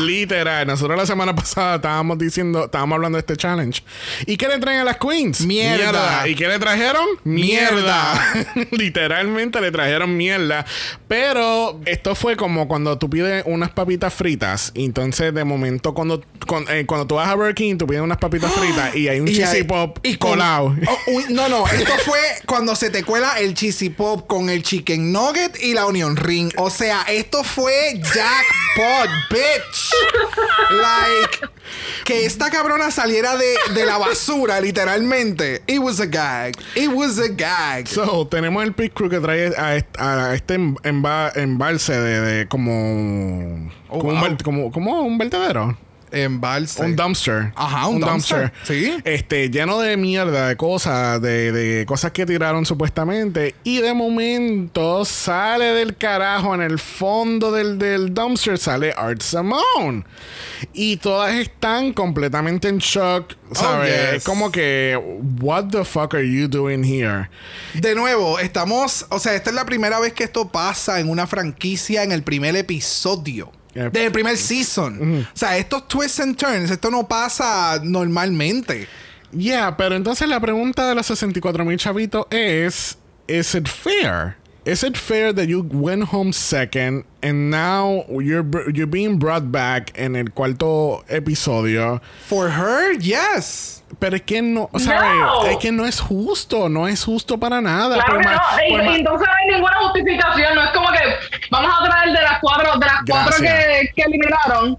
[0.02, 0.66] Literal.
[0.66, 3.82] Nosotros la semana pasada estábamos diciendo, estábamos hablando de este challenge.
[4.24, 5.42] ¿Y qué le traen a las queens?
[5.42, 6.26] Mierda.
[6.26, 7.04] ¿Y qué le trajeron?
[7.24, 8.46] Mierda.
[8.70, 10.64] Literalmente le trajeron mierda.
[11.06, 14.72] Pero esto fue como cuando tú pides unas papitas fritas.
[14.74, 16.22] Entonces, de momento, cuando,
[16.70, 19.26] eh, cuando tú vas a Burger King, tú pides unas papitas fritas y hay un
[19.32, 20.76] cheesy pop y con- colado.
[20.86, 24.62] Oh, uy, no, no, esto fue cuando se te cuela el cheesy pop con el
[24.62, 26.52] chicken nugget y la onion ring.
[26.56, 29.90] O sea, esto fue jackpot, bitch.
[30.70, 31.48] Like,
[32.04, 35.62] que esta cabrona saliera de, de la basura, literalmente.
[35.66, 36.54] It was a gag.
[36.74, 37.86] It was a gag.
[37.88, 42.20] So, tenemos el pit crew que trae a, est- a este em- emba- embalse de,
[42.20, 44.36] de como, Oh, como, un wow.
[44.44, 45.76] como, como un vertedero.
[46.12, 46.82] Embalse.
[46.82, 47.52] Un dumpster.
[47.54, 48.52] Ajá, un dumpster.
[48.64, 48.96] Sí.
[49.04, 53.54] Este, lleno de mierda, de cosas, de, de cosas que tiraron supuestamente.
[53.64, 60.04] Y de momento sale del carajo en el fondo del, del dumpster, sale Art Simone.
[60.72, 63.34] Y todas están completamente en shock.
[63.52, 64.14] ¿Sabes?
[64.14, 64.24] yes.
[64.24, 64.98] Como que,
[65.40, 67.30] what the fuck are you doing here?
[67.74, 69.06] De nuevo, estamos.
[69.10, 72.22] O sea, esta es la primera vez que esto pasa en una franquicia en el
[72.22, 73.52] primer episodio.
[73.74, 73.92] Yep.
[73.92, 75.26] Del primer season.
[75.32, 78.88] O sea, estos twists and turns, esto no pasa normalmente.
[79.30, 84.36] Yeah, pero entonces la pregunta de los 64 mil chavitos es: ¿Is it fair?
[84.68, 89.92] Is it fair that you went home second and now you're you're being brought back
[89.96, 92.02] en el cuarto episodio?
[92.26, 93.82] For her, yes.
[93.98, 95.00] Pero es que no, ¿sabes?
[95.20, 95.44] No.
[95.46, 97.94] Es que no es justo, no es justo para nada.
[97.96, 98.34] Claro Por que no.
[98.36, 100.54] Y- por y más- entonces no hay ninguna justificación.
[100.54, 101.00] No es como que
[101.50, 104.78] vamos a traer de las cuatro, de las cuatro que, que eliminaron.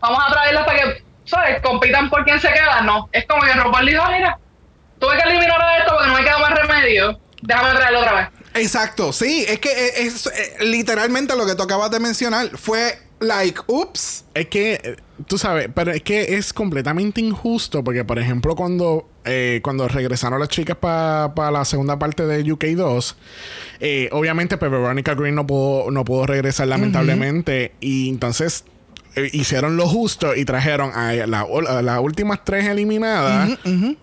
[0.00, 1.60] Vamos a traerlas para que, ¿sabes?
[1.60, 2.80] Compitan por quién se queda.
[2.80, 3.10] No.
[3.12, 4.38] Es como que RuPaul dijo, "Ah, mira,
[4.98, 7.20] tuve que eliminar a esto porque no me queda más remedio.
[7.42, 8.28] Déjame traerlo otra vez.
[8.54, 9.44] Exacto, sí.
[9.48, 14.24] Es que es, es- eh, literalmente lo que tú acabas de mencionar fue like, ups.
[14.34, 19.08] Es que, eh, tú sabes, pero es que es completamente injusto porque, por ejemplo, cuando,
[19.24, 23.14] eh, cuando regresaron las chicas para la segunda parte de UK2,
[23.80, 28.70] eh, obviamente pues, Veronica Green no pudo, no pudo regresar lamentablemente y entonces eh,
[29.32, 33.50] hicieron lo justo y trajeron a, la- a las últimas tres eliminadas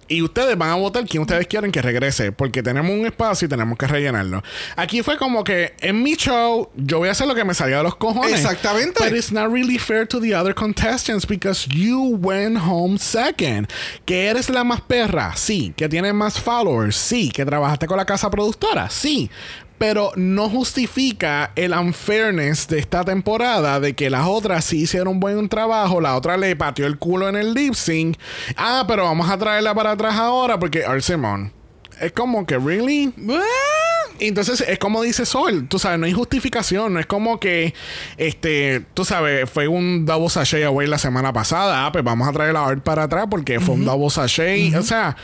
[0.07, 3.49] y ustedes van a votar quién ustedes quieren que regrese porque tenemos un espacio y
[3.49, 4.43] tenemos que rellenarlo.
[4.75, 7.77] Aquí fue como que en mi show yo voy a hacer lo que me salga
[7.77, 8.33] de los cojones.
[8.33, 9.03] Exactamente.
[9.03, 13.67] But it's not really fair to the other contestants because you went home second.
[14.05, 15.73] Que eres la más perra, sí.
[15.75, 17.29] Que tienes más followers, sí.
[17.31, 19.29] Que trabajaste con la casa productora, sí.
[19.77, 25.19] Pero no justifica el unfairness de esta temporada de que las otras sí hicieron un
[25.19, 28.17] buen trabajo, la otra le pateó el culo en el lip sync.
[28.55, 31.51] Ah, pero vamos a traerla para atrás ahora porque Arsemon.
[31.99, 33.13] Es como que, ¿really?
[34.19, 37.73] Entonces es como dice Sol, tú sabes, no hay justificación, no es como que,
[38.17, 42.31] este, tú sabes, fue un double sachet away la semana pasada, ah, pues vamos a
[42.31, 45.15] traer la art para atrás porque fue un double sachet, o sea,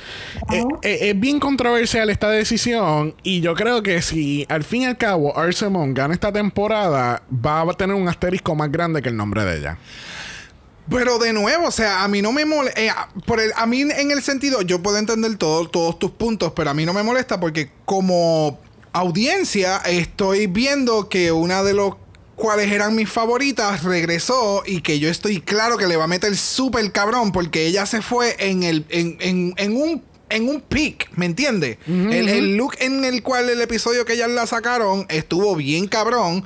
[0.52, 4.86] eh, eh, es bien controversial esta decisión y yo creo que si al fin y
[4.86, 9.18] al cabo Arsemon gana esta temporada, va a tener un asterisco más grande que el
[9.18, 9.78] nombre de ella.
[10.90, 13.08] Pero de nuevo, o sea, a mí no me molesta.
[13.26, 16.72] por el, a mí en el sentido, yo puedo entender todo- todos tus puntos, pero
[16.72, 18.60] a mí no me molesta porque como
[18.94, 21.96] audiencia estoy viendo que una de los
[22.36, 26.36] cuales eran mis favoritas regresó y que yo estoy claro que le va a meter
[26.38, 31.10] súper cabrón porque ella se fue en el en, en- en un en un peak,
[31.16, 31.78] ¿me entiendes?
[31.86, 36.44] el, el look en el cual el episodio que ellas la sacaron estuvo bien cabrón,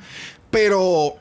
[0.50, 1.14] pero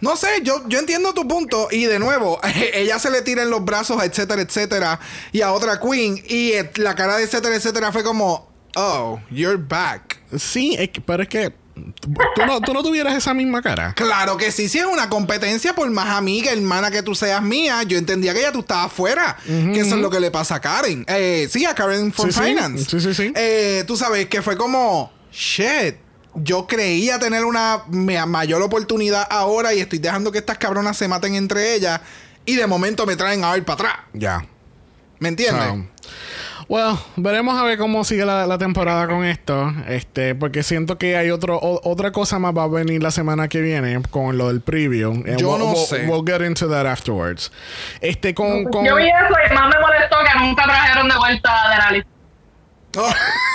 [0.00, 1.66] no sé, yo, yo entiendo tu punto.
[1.72, 2.40] Y de nuevo,
[2.74, 5.00] ella se le tira en los brazos, etcétera, etcétera.
[5.32, 6.20] Y a otra queen.
[6.28, 10.20] Y eh, la cara de etcétera, etcétera fue como, oh, you're back.
[10.38, 11.54] Sí, es que- pero es que
[12.00, 13.94] tú no, tú no tuvieras esa misma cara.
[13.94, 17.82] Claro que sí, si es una competencia, por más amiga, hermana que tú seas mía,
[17.84, 19.36] yo entendía que ya tú estabas fuera.
[19.46, 21.04] Que eso es lo que le pasa a Karen.
[21.08, 22.44] Eh, sí, a Karen for Sí, sí.
[22.46, 22.84] Finance.
[22.90, 23.32] Sí, sí, sí.
[23.34, 25.96] Eh, tú sabes que fue como, shit.
[26.34, 31.06] Yo creía tener una ma- mayor oportunidad ahora y estoy dejando que estas cabronas se
[31.06, 32.00] maten entre ellas.
[32.46, 33.94] Y de momento me traen a ver para atrás.
[34.14, 34.46] Ya.
[35.18, 35.64] ¿Me entiendes?
[35.68, 35.86] So,
[36.72, 39.72] well, veremos a ver cómo sigue la, la temporada con esto.
[39.88, 43.48] Este, porque siento que hay otro, o- otra cosa más va a venir la semana
[43.48, 45.10] que viene con lo del preview.
[45.12, 46.06] And Yo we'll- no we'll- sé.
[46.08, 47.52] We'll get into that afterwards.
[48.00, 51.50] Este, con, con Yo vi eso y más me molestó que nunca trajeron de vuelta
[51.66, 52.04] a Denali.
[52.96, 53.12] Oh.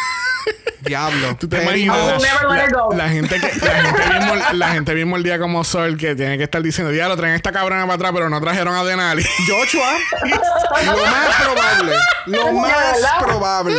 [0.87, 1.35] Diablo.
[1.39, 2.21] ¿Tú te Petty imaginas?
[2.21, 6.15] La, la gente que, la gente bien mol- la gente bien mordida como Sol que
[6.15, 8.83] tiene que estar diciendo, ya lo traen esta cabrona para atrás, pero no trajeron a
[8.83, 9.23] Denali.
[9.47, 9.93] Joshua.
[10.85, 11.93] lo más probable.
[12.25, 13.75] Lo más probable.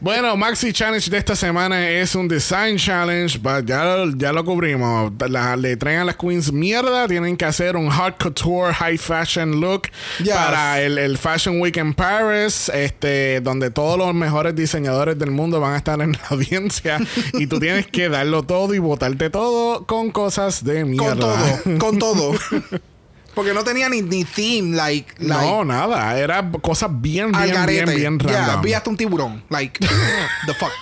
[0.00, 3.38] Bueno, Maxi Challenge de esta semana es un Design Challenge.
[3.64, 5.12] Ya, ya lo cubrimos.
[5.28, 7.06] La- le traen a las queens mierda.
[7.06, 9.82] Tienen que hacer un hot couture high fashion look
[10.18, 10.30] Yes.
[10.34, 15.60] para el, el Fashion Week en Paris, este, donde todos los mejores diseñadores del mundo
[15.60, 16.98] van a estar en la audiencia.
[17.34, 21.08] y tú tienes que darlo todo y botarte todo con cosas de mierda.
[21.10, 21.78] Con todo.
[21.78, 22.32] Con todo.
[23.34, 25.14] Porque no tenía ni, ni theme, like.
[25.18, 26.18] like No, nada.
[26.18, 28.62] Era cosas bien, bien, bien, bien Ya, random.
[28.62, 29.42] vi hasta un tiburón.
[29.48, 29.78] Like,
[30.46, 30.72] the fuck.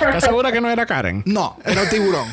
[0.00, 1.22] ¿Estás segura que no era Karen?
[1.26, 2.28] No, era un tiburón.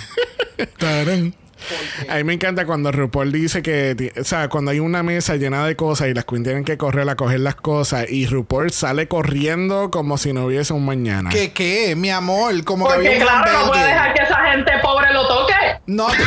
[2.10, 5.66] A mí me encanta cuando RuPaul dice que, o sea, cuando hay una mesa llena
[5.66, 9.08] de cosas y las queens tienen que correr a coger las cosas y RuPaul sale
[9.08, 11.30] corriendo como si no hubiese un mañana.
[11.30, 11.96] ¿Qué qué?
[11.96, 15.14] Mi amor, como que Porque había un claro, no puede dejar que esa gente pobre
[15.14, 15.54] lo toque.
[15.88, 16.08] No.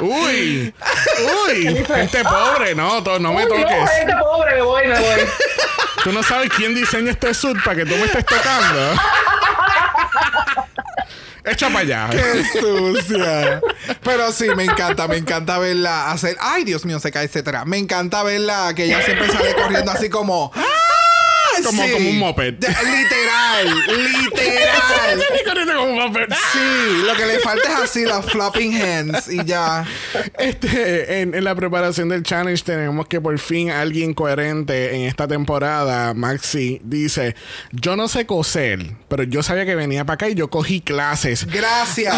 [0.00, 0.72] Uy,
[1.48, 3.90] uy, gente pobre, no, to- no me Uy, no, toques.
[3.98, 5.20] gente pobre, me voy, me voy.
[6.02, 8.80] Tú no sabes quién diseña este suit para que tú me estés tocando.
[11.44, 12.08] Echa para allá.
[12.10, 13.60] ¡Qué sucia!
[14.02, 16.36] Pero sí, me encanta, me encanta verla hacer.
[16.40, 17.64] ¡Ay, Dios mío, se cae, etcétera!
[17.64, 20.50] Me encanta verla que ella siempre sale corriendo así como.
[20.54, 20.62] ¡Ah!
[21.62, 22.54] Como- como un moped.
[22.54, 25.20] De- literal, literal.
[26.52, 29.84] Sí, lo que le falta es así las flopping hands y ya.
[30.38, 35.26] Este, en, en la preparación del challenge tenemos que por fin alguien coherente en esta
[35.28, 37.34] temporada, Maxi, dice,
[37.72, 41.46] yo no sé coser, pero yo sabía que venía para acá y yo cogí clases.
[41.46, 42.14] Gracias.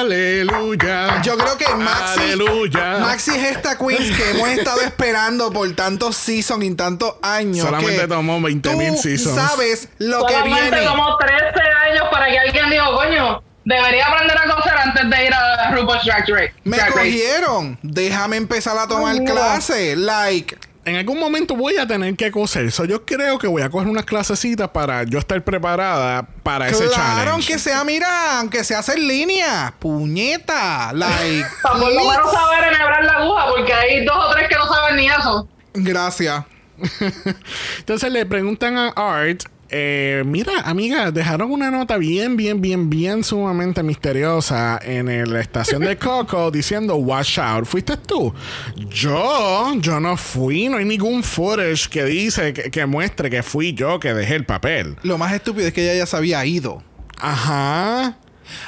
[0.00, 1.20] Aleluya.
[1.22, 2.98] Yo creo que Maxi, Aleluya.
[3.00, 7.66] Maxi es esta queen que hemos estado esperando por tantos seasons y tantos años.
[7.66, 9.34] Solamente que tomó 20,000 tú seasons.
[9.36, 10.86] sabes lo que Solamente viene.
[10.86, 11.44] como 13
[11.90, 16.04] años para que alguien diga, coño, debería aprender a coser antes de ir a RuPaul's
[16.04, 16.54] Drag Race.
[16.64, 16.98] Me Drag Race.
[17.00, 17.78] cogieron.
[17.82, 19.32] Déjame empezar a tomar mira.
[19.32, 19.96] clase.
[19.96, 22.72] Like, En algún momento voy a tener que coser.
[22.72, 26.86] So, yo creo que voy a coger unas clasecitas para yo estar preparada para ese
[26.86, 27.28] claro, challenge.
[27.30, 29.74] aunque sea, mira, aunque se hace en línea.
[29.78, 30.92] Puñeta.
[30.94, 31.44] Like.
[31.62, 34.66] Para por lo menos saber enhebrar la aguja, porque hay dos o tres que no
[34.66, 35.46] saben ni eso.
[35.74, 36.44] Gracias.
[37.78, 43.22] Entonces le preguntan a Art, eh, mira, amiga, dejaron una nota bien, bien, bien, bien
[43.22, 47.66] sumamente misteriosa en el- la estación de Coco diciendo watch out.
[47.66, 48.34] ¿Fuiste tú?
[48.88, 50.68] Yo, yo no fui.
[50.68, 54.44] No hay ningún footage que dice, que, que muestre que fui yo que dejé el
[54.44, 54.96] papel.
[55.02, 56.82] Lo más estúpido es que ella ya se había ido.
[57.20, 58.16] Ajá.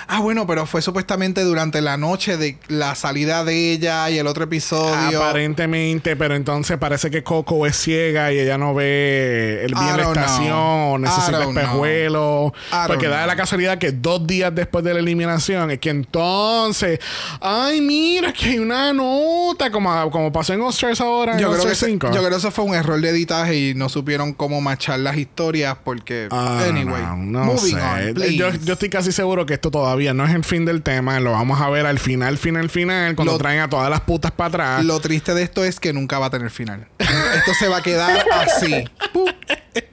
[0.08, 4.26] Ah, bueno, pero fue supuestamente durante la noche de la salida de ella y el
[4.26, 5.22] otro episodio.
[5.22, 10.02] Aparentemente, pero entonces parece que Coco es ciega y ella no ve el bien la
[10.04, 10.98] estación, know.
[10.98, 12.52] necesita espejuelos.
[12.86, 17.00] Porque da la casualidad que dos días después de la eliminación es que entonces,
[17.40, 21.52] ay, mira que hay una nota, como, como pasó en Oscars ahora, en Yo creo,
[21.62, 22.06] que Oscars ese- 5.
[22.08, 25.16] yo creo que eso fue un error de editaje y no supieron cómo machar las
[25.16, 26.28] historias porque...
[26.30, 27.80] Ah, anyway, no, no moving sé.
[28.08, 28.36] on, please.
[28.36, 31.18] yo, yo estoy casi seguro que esto todavía no es el fin del tema.
[31.18, 34.30] Lo vamos a ver al final, final, final, cuando Lo- traen a todas las putas
[34.30, 34.84] para atrás.
[34.84, 36.86] Lo triste de esto es que nunca va a tener final.
[36.98, 38.84] esto se va a quedar así.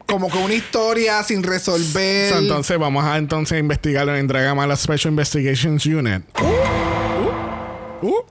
[0.06, 2.30] Como con una historia sin resolver.
[2.32, 6.22] So, entonces vamos a entonces investigarlo en Dragamala Special Investigations Unit.
[6.42, 8.26] Uh, uh.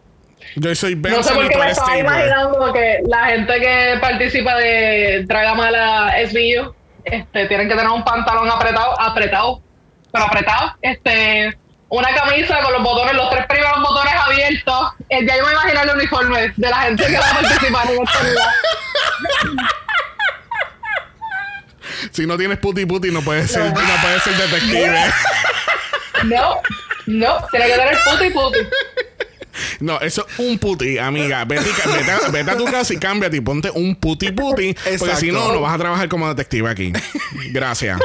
[0.57, 5.25] Yo soy No sé por qué me estaba imaginando que la gente que participa de
[5.27, 9.63] Dragamala SBU este, tienen que tener un pantalón apretado, apretado,
[10.13, 11.57] pero apretado, este,
[11.91, 14.93] una camisa con los botones, los tres primeros botones abiertos.
[15.09, 18.03] Eh, ya yo me imagino el uniforme de la gente que va a participar en
[18.03, 18.55] este lugar.
[22.13, 24.99] Si no tienes puti puti no puedes ser, no puedes ser detective.
[26.25, 26.61] No,
[27.07, 28.59] no, tiene que tener puti puti.
[29.81, 31.45] No, eso es un puti, amiga.
[31.45, 34.75] Vete, vete a- vete a tu casa y cámbiate y ponte un puti puti.
[34.99, 36.93] Porque si no, no vas a trabajar como detective aquí.
[37.51, 37.99] Gracias.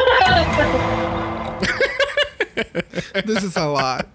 [3.26, 4.06] This is a lot.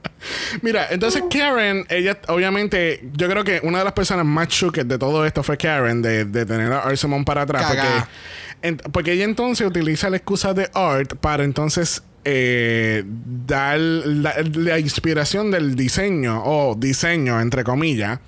[0.63, 4.99] Mira, entonces Karen, ella obviamente, yo creo que una de las personas más shooked de
[4.99, 7.65] todo esto fue Karen, de, de tener a Arsamon para atrás.
[7.67, 14.35] Porque, en- porque ella entonces utiliza la excusa de Art para entonces eh, dar la,
[14.55, 18.19] la inspiración del diseño, o diseño, entre comillas.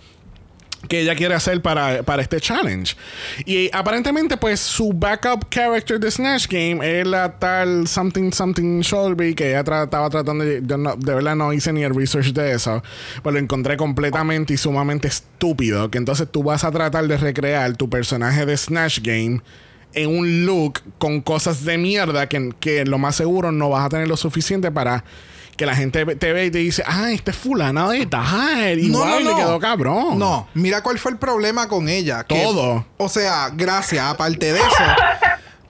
[0.88, 2.96] Que ella quiere hacer para, para este challenge.
[3.44, 9.34] Y aparentemente, pues, su backup character de Snatch Game es la tal Something Something Shelby,
[9.34, 10.62] que ella tra- estaba tratando de.
[10.64, 12.82] yo no- de verdad no hice ni el research de eso.
[13.22, 15.90] Pero lo encontré completamente y sumamente estúpido.
[15.90, 19.42] Que entonces tú vas a tratar de recrear tu personaje de Snatch Game
[19.92, 23.88] en un look con cosas de mierda que, que lo más seguro no vas a
[23.90, 25.04] tener lo suficiente para.
[25.60, 28.78] Que la gente te ve y te dice, ah, este es fulana de tal.
[28.78, 30.18] Y No, wow, no, le quedó cabrón.
[30.18, 32.24] No, mira cuál fue el problema con ella.
[32.24, 32.86] que- Todo.
[32.96, 34.84] o sea, gracias, aparte de eso.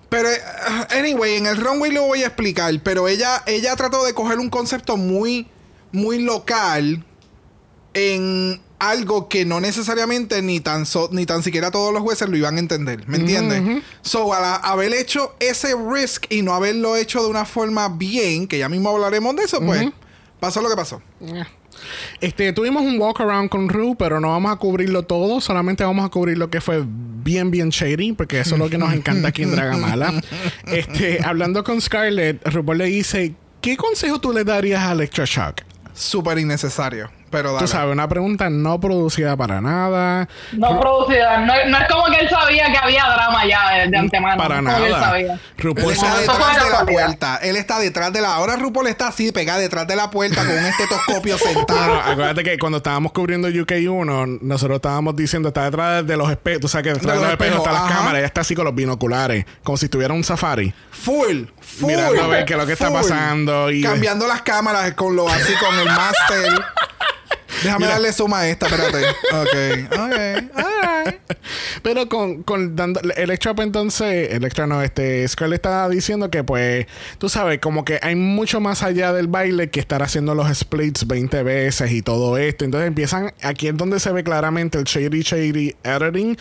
[0.09, 0.39] Pero, eh,
[0.97, 2.73] anyway, en el runway lo voy a explicar.
[2.85, 5.49] Pero ella, ella trató de coger un concepto muy,
[5.91, 7.05] muy local
[7.93, 12.37] en algo que no necesariamente ni tan, so- ni tan siquiera todos los jueces lo
[12.37, 13.07] iban a entender.
[13.07, 13.63] ¿Me entiendes?
[14.03, 18.49] So, al a- haber hecho ese risk y no haberlo hecho de una forma bien,
[18.49, 19.87] que ya mismo hablaremos de eso, pues
[20.41, 21.01] pasó lo que pasó.
[22.21, 26.05] Este, tuvimos un walk around con Ru, pero no vamos a cubrirlo todo, solamente vamos
[26.05, 29.29] a cubrir lo que fue bien, bien shady, porque eso es lo que nos encanta
[29.29, 30.13] aquí en Dragamala.
[30.67, 35.63] Este, hablando con Scarlett, RuPaul le dice, ¿qué consejo tú le darías a Electra Shock?
[35.95, 37.11] Súper innecesario.
[37.31, 37.65] Pero dale.
[37.65, 40.29] Tú sabes, una pregunta no producida para nada.
[40.53, 41.39] No producida.
[41.39, 44.37] No, no es como que él sabía que había drama ya de, de antemano.
[44.43, 45.05] Para no que él nada.
[45.11, 45.41] sabía.
[45.59, 47.37] RuPaul está detrás de la puerta.
[47.43, 48.35] Él está detrás de la.
[48.35, 52.01] Ahora RuPaul está así, pegada detrás de la puerta con un estetoscopio sentado.
[52.01, 56.69] acuérdate que cuando estábamos cubriendo UK1, nosotros estábamos diciendo, está detrás de los espejos, tú
[56.69, 57.95] sabes que detrás de, De los espejos están las ajá.
[57.95, 60.75] cámaras, ella está así con los binoculares, como si estuviera un safari.
[60.91, 61.87] Full, full.
[61.87, 65.29] Mirando a ver qué es lo que está pasando y- Cambiando las cámaras con lo
[65.29, 66.53] así con el máster.
[67.63, 67.93] Déjame Mira.
[67.93, 69.01] darle suma a esta, espérate.
[69.33, 71.21] Ok, ok, alright.
[71.83, 76.31] Pero con, con dando, el extra pues, entonces, el extra no, este, Scarlett está diciendo
[76.31, 76.87] que pues,
[77.19, 81.07] tú sabes, como que hay mucho más allá del baile que estar haciendo los splits
[81.07, 82.65] 20 veces y todo esto.
[82.65, 86.37] Entonces empiezan, aquí es donde se ve claramente el shady shady editing,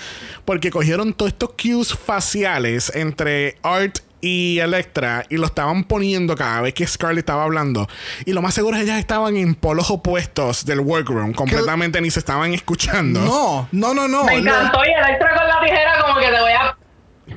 [0.45, 6.61] porque cogieron todos estos cues faciales entre Art y Electra y lo estaban poniendo cada
[6.61, 7.87] vez que Scarlett estaba hablando.
[8.25, 12.11] Y lo más seguro es que ellas estaban en polos opuestos del workroom, completamente ni
[12.11, 13.21] se estaban escuchando.
[13.21, 14.23] No, no, no, no.
[14.25, 16.77] Me encantó y Electra con la tijera como que te voy a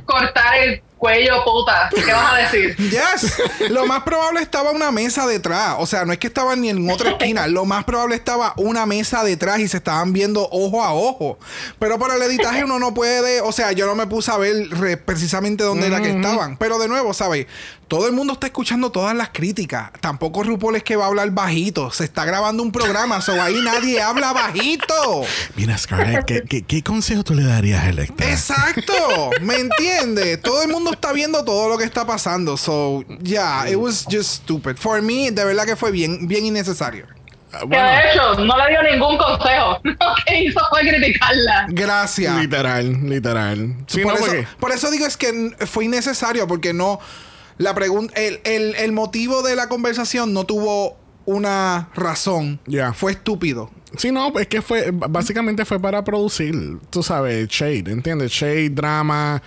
[0.04, 1.90] cortar el cuello, puta.
[1.92, 2.76] ¿Qué vas a decir?
[2.92, 3.70] Yes.
[3.70, 5.74] Lo más probable estaba una mesa detrás.
[5.78, 7.48] O sea, no es que estaban ni en otra esquina.
[7.48, 11.38] Lo más probable estaba una mesa detrás y se estaban viendo ojo a ojo.
[11.80, 13.40] Pero para el editaje uno no puede.
[13.40, 16.56] O sea, yo no me puse a ver re- precisamente dónde era que estaban.
[16.56, 17.46] Pero de nuevo, ¿sabes?
[17.92, 19.90] Todo el mundo está escuchando todas las críticas.
[20.00, 21.90] Tampoco RuPaul es que va a hablar bajito.
[21.90, 23.20] Se está grabando un programa.
[23.20, 24.94] So ahí nadie habla bajito.
[25.56, 28.30] Mira, Scarlett, ¿qué, qué, qué consejo tú le darías a Electra?
[28.30, 28.94] Exacto,
[29.42, 30.40] ¿me entiendes?
[30.40, 32.56] Todo el mundo está viendo todo lo que está pasando.
[32.56, 34.76] So, yeah, it was just stupid.
[34.78, 37.04] For me, de verdad que fue bien, bien innecesario.
[37.52, 39.78] Ah, Que de hecho no le dio ningún consejo.
[39.84, 41.66] Lo que hizo fue criticarla.
[41.68, 42.34] Gracias.
[42.38, 43.76] literal, literal.
[43.86, 46.98] Sí, por, no, eso, porque- por eso digo es que fue innecesario porque no.
[47.62, 48.12] La pregunta.
[48.20, 52.58] El, el- el motivo de la conversación no tuvo una razón.
[52.66, 52.92] Ya.
[52.92, 53.70] Fue estúpido.
[53.96, 58.32] Sí, no, es que fue, básicamente fue para producir, tú sabes, shade, ¿entiendes?
[58.32, 59.42] Shade, drama.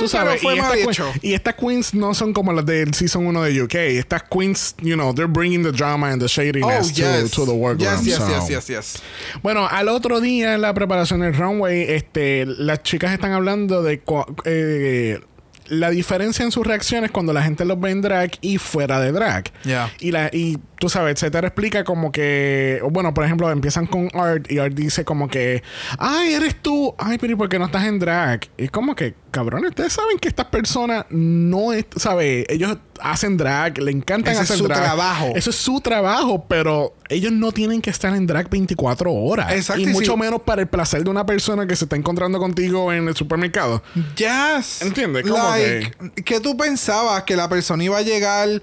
[0.00, 1.12] tú sabes, Eh, pero fue y, mal estas hecho.
[1.20, 3.74] que- y estas queens no son como las del season 1 de UK.
[3.98, 7.30] Estas queens, you know, they're bringing the drama and the Oh, shadiness yes.
[7.30, 7.88] to, to the workroom.
[7.94, 8.28] Yes, yes, so.
[8.28, 9.02] yes, yes, yes.
[9.42, 14.02] Bueno, al otro día en la preparación del runway, este, las chicas están hablando de
[14.44, 15.20] eh,
[15.68, 19.12] la diferencia en sus reacciones cuando la gente los ve en drag y fuera de
[19.12, 19.50] drag.
[19.64, 19.90] Ya.
[20.00, 24.50] Y, la, y tú sabes, etcétera, explica como que, bueno, por ejemplo, empiezan con Art
[24.50, 25.62] y Art dice como que,
[25.98, 28.40] ay, eres tú, ay, pero ¿y por qué no estás en drag?
[28.56, 32.46] Y es como que, cabrón, ustedes saben que estas personas no, es, ¿sabes?
[32.48, 34.82] Ellos hacen drag, le encantan Ese es hacer su drag.
[34.82, 35.32] trabajo.
[35.34, 39.52] Eso es su trabajo, pero ellos no tienen que estar en drag 24 horas.
[39.52, 40.18] Exacto, Y mucho sí.
[40.18, 43.82] menos para el placer de una persona que se está encontrando contigo en el supermercado.
[44.16, 44.82] Yes.
[44.82, 45.26] ¿Entiendes?
[45.26, 47.22] Like, ¿Qué tú pensabas?
[47.24, 48.62] Que la persona iba a llegar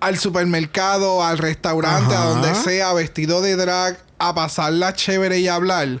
[0.00, 5.54] al supermercado, al restaurante, a donde sea, vestido de drag, a pasarla chévere y a
[5.54, 6.00] hablar.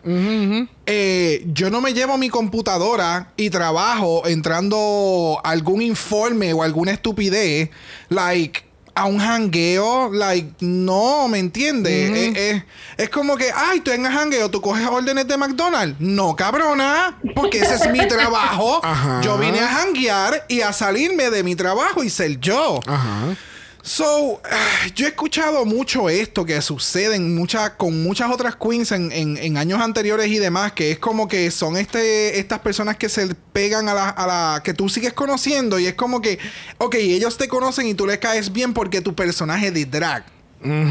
[0.86, 7.70] Eh, yo no me llevo mi computadora y trabajo entrando algún informe o alguna estupidez,
[8.08, 11.92] like a un jangueo, like, no, ¿me entiendes?
[11.92, 12.64] Eh, eh,
[12.96, 16.00] es como que, ay, tú en el jangueo, tú coges órdenes de McDonald's.
[16.00, 18.80] No, cabrona, porque ese es mi trabajo.
[18.84, 19.20] Ajá.
[19.22, 22.80] Yo vine a janguear y a salirme de mi trabajo y ser yo.
[22.88, 23.36] Ajá.
[23.82, 28.92] So, ah, yo he escuchado mucho esto que sucede en muchas, con muchas otras queens
[28.92, 32.96] en, en- en años anteriores y demás, que es como que son este, estas personas
[32.96, 36.38] que se pegan a la, a la que tú sigues conociendo y es como que,
[36.78, 40.24] ok, ellos te conocen y tú les caes bien porque tu personaje de drag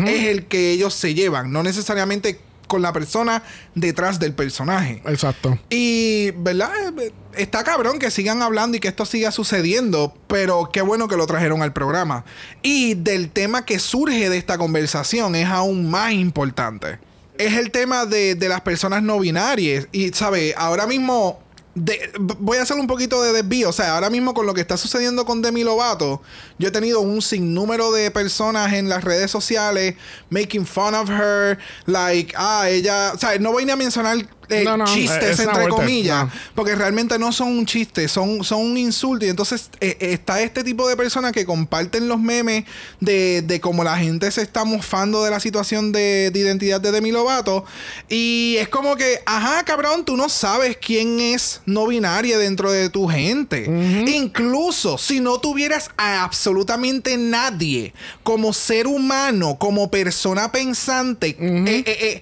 [0.08, 3.44] es el que ellos se llevan, no necesariamente con la persona
[3.76, 5.02] detrás del personaje.
[5.06, 5.58] Exacto.
[5.70, 6.72] Y, ¿verdad?
[7.36, 11.26] Está cabrón que sigan hablando y que esto siga sucediendo, pero qué bueno que lo
[11.26, 12.26] trajeron al programa.
[12.62, 17.00] Y del tema que surge de esta conversación es aún más importante.
[17.38, 19.88] Es el tema de, de las personas no binarias.
[19.92, 20.54] Y, ¿sabes?
[20.58, 21.47] Ahora mismo...
[22.20, 23.70] voy a hacer un poquito de desvío.
[23.70, 26.22] O sea, ahora mismo con lo que está sucediendo con Demi Lovato,
[26.58, 29.96] yo he tenido un sinnúmero de personas en las redes sociales
[30.30, 31.58] making fun of her.
[31.86, 33.12] Like, ah, ella.
[33.14, 34.18] O sea, no voy ni a mencionar
[34.50, 36.26] eh, No, no, chistes, entre comillas.
[36.26, 36.32] no.
[36.56, 39.26] Porque realmente no son un chiste, son, son un insulto.
[39.26, 42.66] Y entonces eh, eh, está este tipo de personas que comparten los memes
[43.00, 46.92] de, de cómo la gente se está mofando de la situación de, de identidad de
[46.92, 47.66] Demi Lovato.
[48.10, 52.90] Y es como que, ajá, cabrón, tú no sabes quién es no binaria dentro de
[52.90, 53.66] tu gente.
[54.08, 61.84] Incluso si no tuvieras a absolutamente nadie como ser humano, como persona pensante, eh, eh,
[61.88, 62.22] eh,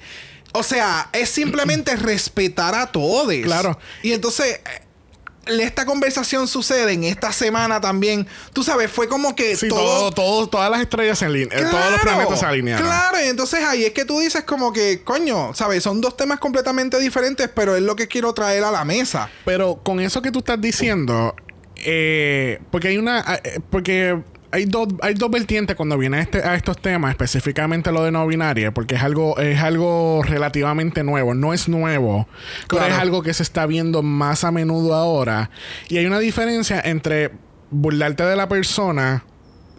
[0.55, 3.33] o sea, es simplemente respetar a todos.
[3.43, 3.77] Claro.
[4.03, 8.25] Y entonces, eh, esta conversación sucede en esta semana también.
[8.51, 11.69] Tú sabes, fue como que Sí, todo, todo, todo, todas las estrellas se alinearon.
[11.69, 12.85] todos los planetas se alinearon.
[12.85, 15.83] Claro, y entonces ahí es que tú dices como que, coño, ¿sabes?
[15.83, 19.29] Son dos temas completamente diferentes, pero es lo que quiero traer a la mesa.
[19.45, 21.35] Pero con eso que tú estás diciendo,
[21.77, 23.39] eh, porque hay una.
[23.43, 24.19] eh, porque
[24.51, 28.11] hay dos, hay dos vertientes cuando viene a, este, a estos temas, específicamente lo de
[28.11, 31.33] no binaria, porque es algo, es algo relativamente nuevo.
[31.33, 32.27] No es nuevo,
[32.69, 35.49] pero es algo que se está viendo más a menudo ahora.
[35.89, 37.31] Y hay una diferencia entre
[37.71, 39.25] burlarte de la persona.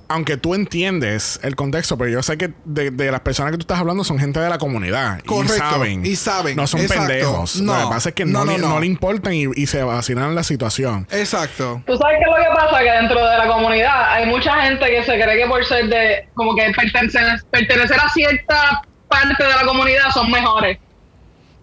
[0.08, 3.62] Aunque tú entiendes el contexto, pero yo sé que de, de las personas que tú
[3.62, 5.20] estás hablando son gente de la comunidad.
[5.24, 6.06] Correcto, Y saben.
[6.06, 7.06] y saben, No son exacto.
[7.08, 7.56] pendejos.
[7.60, 8.68] No, Lo que pasa es que no, no, no, le- no.
[8.68, 11.08] no le importan y, y se vacilan la situación.
[11.10, 11.82] Exacto.
[11.86, 14.86] Tú sabes qué es lo que pasa, que dentro de la comunidad hay mucha gente
[14.86, 19.50] que se cree que por ser de, como que pertenecer, pertenecer a cierta parte de
[19.50, 20.78] la comunidad son mejores.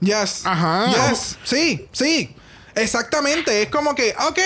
[0.02, 0.46] Yes.
[0.46, 0.88] Ajá.
[1.10, 1.38] Yes.
[1.46, 2.36] Sí, sí.
[2.76, 3.62] Exactamente.
[3.62, 4.40] Es como que, ok,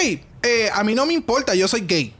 [0.43, 2.13] eh, a mí no me importa, yo soy gay.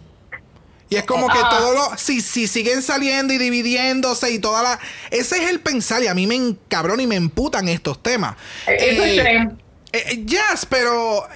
[0.90, 1.50] Y es como que Ajá.
[1.50, 1.98] todo lo.
[1.98, 4.80] Si, si siguen saliendo y dividiéndose y toda la.
[5.12, 6.02] Ese es el pensar.
[6.02, 8.36] Y a mí me encabrona y me emputan estos temas.
[8.68, 9.58] A Eh, shame.
[9.92, 11.28] eh, eh, yes, pero.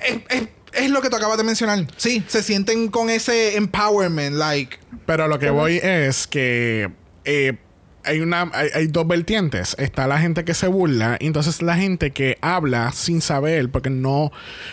[0.00, 1.84] eh, eh, es lo que tú acabas de mencionar.
[1.96, 4.78] Sí, se sienten con ese empowerment, like.
[5.06, 6.90] Pero lo que voy es que
[7.24, 7.58] eh,
[8.04, 9.76] hay una hay, hay dos vertientes.
[9.78, 13.90] Está la gente que se burla y entonces la gente que habla sin saber porque
[13.90, 14.32] no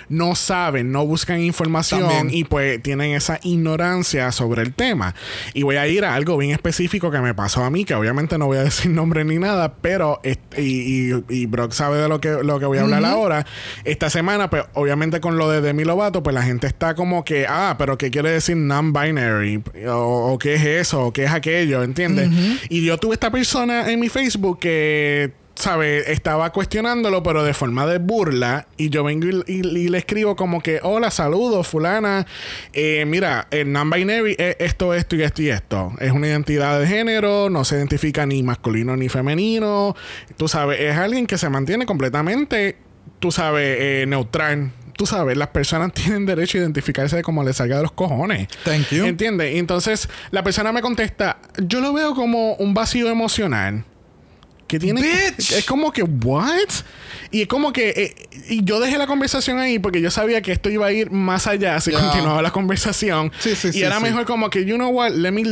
[0.09, 2.29] no saben, no buscan información También.
[2.31, 5.15] y pues tienen esa ignorancia sobre el tema.
[5.53, 8.37] Y voy a ir a algo bien específico que me pasó a mí, que obviamente
[8.37, 10.21] no voy a decir nombre ni nada, pero
[10.57, 13.45] y, y, y Brock sabe de lo que lo que voy a hablar ahora.
[13.83, 17.45] Esta semana, pues obviamente con lo de Demi Lovato, pues la gente está como que,
[17.47, 19.63] ah, pero ¿qué quiere decir non-binary?
[19.87, 22.29] O, o qué es eso, o qué es aquello, ¿entiendes?
[22.69, 26.11] Y yo tuve esta persona en mi Facebook que ¿sabe?
[26.11, 28.67] Estaba cuestionándolo, pero de forma de burla.
[28.77, 32.27] Y yo vengo y, le escribo como que, hola, saludos, fulana.
[32.73, 35.93] Eh, mira, el non-binary es esto, esto y esto y esto.
[35.99, 39.95] Es una identidad de género, no se identifica ni masculino ni femenino.
[40.37, 42.77] Tú sabes, es alguien que se mantiene completamente,
[43.17, 44.71] tú sabes, eh, neutral.
[44.97, 48.49] Tú sabes, las personas tienen derecho a identificarse como les salga de los cojones.
[48.65, 49.05] Thank you.
[49.05, 49.55] ¿Entiendes?
[49.55, 53.85] Y entonces la persona me contesta, yo lo veo como un vacío emocional.
[54.67, 55.53] Que tiene que- Bitch.
[55.53, 56.67] es como que what
[57.31, 58.15] y es como que eh,
[58.49, 61.47] y yo dejé la conversación ahí porque yo sabía que esto iba a ir más
[61.47, 64.03] allá si continuaba la conversación Sí, sí, y sí, era sí.
[64.03, 65.43] mejor como que you know what let me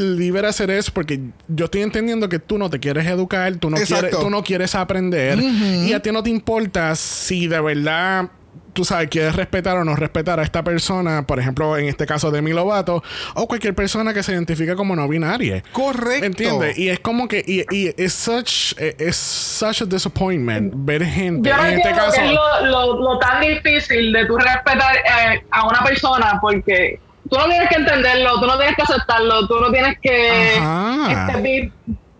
[0.46, 3.78] as it is porque yo estoy entendiendo que tú no te quieres educar tú no
[3.78, 4.02] Exacto.
[4.08, 8.30] quieres tú no quieres aprender y a ti no te importa si de verdad
[8.76, 12.30] tú sabes, quieres respetar o no respetar a esta persona, por ejemplo, en este caso
[12.30, 13.02] de mi Lovato,
[13.34, 15.64] o cualquier persona que se identifica como no binaria.
[15.72, 16.26] Correcto.
[16.26, 16.78] ¿Entiendes?
[16.78, 21.50] Y es como que, y, y es such, eh, es such a disappointment ver gente,
[21.50, 25.44] Yo en este caso, que es lo, lo, lo tan difícil de tú respetar eh,
[25.50, 27.00] a una persona porque
[27.30, 31.28] tú no tienes que entenderlo, tú no tienes que aceptarlo, tú no tienes que Ajá.
[31.28, 31.72] este, be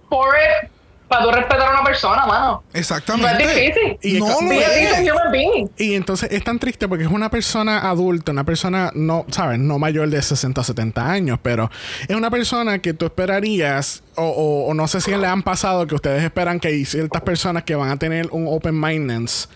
[0.10, 0.70] for it
[1.08, 2.64] para tú respetar a una persona, mano.
[2.74, 3.44] No Exactamente.
[3.44, 3.98] es difícil.
[4.02, 5.12] Y no lo es.
[5.12, 5.70] human being.
[5.78, 9.60] Y entonces es tan triste porque es una persona adulta, una persona no, ¿sabes?
[9.60, 11.70] No mayor de 60 o 70 años, pero
[12.08, 15.86] es una persona que tú esperarías, o, o- o no sé si le han pasado,
[15.88, 19.50] que ustedes esperan que hay ciertas personas que van a tener un open mindedness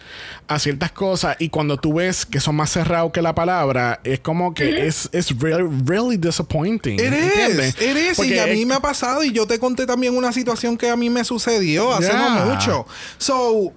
[0.47, 4.20] a ciertas cosas y cuando tú ves que son más cerrados que la palabra, es
[4.20, 6.95] como que es, es really, really disappointing.
[6.95, 7.76] It ¿entiendes?
[7.80, 8.18] is, it is.
[8.18, 10.89] Porque Y a mí me ha pasado y yo te conté también una situación que
[10.89, 12.30] a mí me sucedió hace Yeah.
[12.39, 12.86] no mucho.
[13.18, 13.72] So,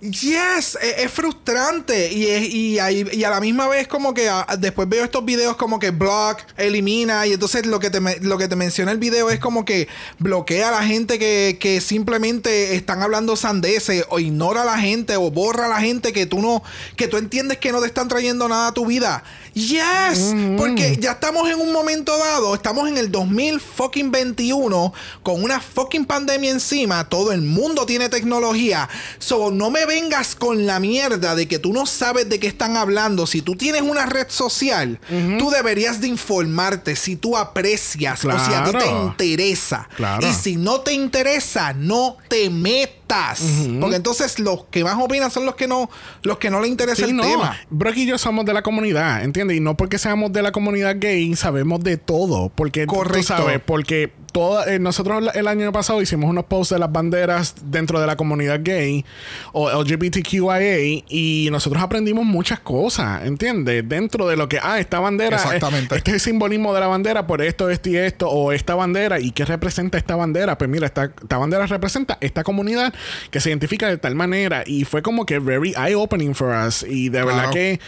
[0.00, 4.30] yes, e- es, frustrante y, es- y, ahí- y a la misma vez como que
[4.58, 8.48] después veo estos videos como que block, elimina y entonces lo que te, lo que
[8.48, 9.88] te menciona el video es como que
[10.18, 15.16] bloquea a la gente que, que simplemente están hablando sandeces o ignora a la gente
[15.16, 16.62] o borra a la gente que tú no,
[16.96, 19.22] que tú entiendes que no te están trayendo nada a tu vida.
[19.52, 24.92] Yes, porque ya estamos en un momento dado, estamos en el 2021
[25.22, 28.88] con una fucking pandemia encima, todo el mundo tiene tecnología.
[29.18, 32.76] So no me vengas con la mierda de que tú no sabes de qué están
[32.76, 33.26] hablando.
[33.26, 35.00] Si tú tienes una red social,
[35.38, 39.88] tú deberías de informarte si tú aprecias o si a ti te interesa.
[39.96, 40.24] Claro.
[40.24, 43.42] Y si no te interesa, no te metas.
[43.80, 45.90] Porque entonces los que más opinan son los que no,
[46.22, 47.24] los que no le interesa Sí, el no.
[47.24, 47.58] tema.
[47.68, 49.56] Brock y yo somos de la comunidad, ¿entiendes?
[49.56, 52.52] Y no porque seamos de la comunidad gay sabemos de todo.
[52.54, 53.26] Porque tú Correcto.
[53.26, 58.00] sabes, porque toda, eh, nosotros el año pasado hicimos unos posts de las banderas dentro
[58.00, 59.04] de la comunidad gay
[59.52, 63.88] o LGBTQIA y nosotros aprendimos muchas cosas, ¿entiendes?
[63.88, 65.96] Dentro de lo que, ah, esta bandera, Exactamente.
[65.96, 69.20] este es el simbolismo de la bandera por esto, esto y esto, o esta bandera,
[69.20, 70.58] ¿y qué representa esta bandera?
[70.58, 72.92] Pues mira, esta, esta bandera representa esta comunidad
[73.30, 77.08] que se identifica de tal manera y fue como que very eye-opening for us y
[77.08, 77.80] de verdad que,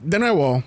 [0.00, 0.62] de nuevo,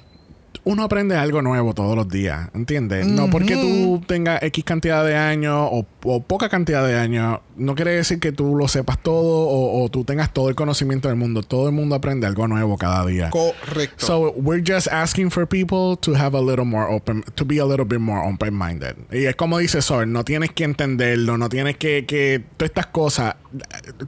[0.64, 3.08] uno aprende algo nuevo todos los días, ¿entiendes?
[3.08, 7.74] No porque tú tengas X cantidad de años o, o poca cantidad de años, no
[7.74, 11.18] quiere decir que tú lo sepas todo o, o tú tengas todo el conocimiento del
[11.18, 11.42] mundo.
[11.42, 13.30] Todo el mundo aprende algo nuevo cada día.
[13.32, 14.06] Correcto.
[14.06, 17.66] So we're just asking for people to have a little more open, to be a
[17.66, 18.96] little bit more open minded.
[19.12, 22.88] Y es como dice Sol, no tienes que entenderlo, no tienes que, que todas estas
[22.88, 23.36] cosas,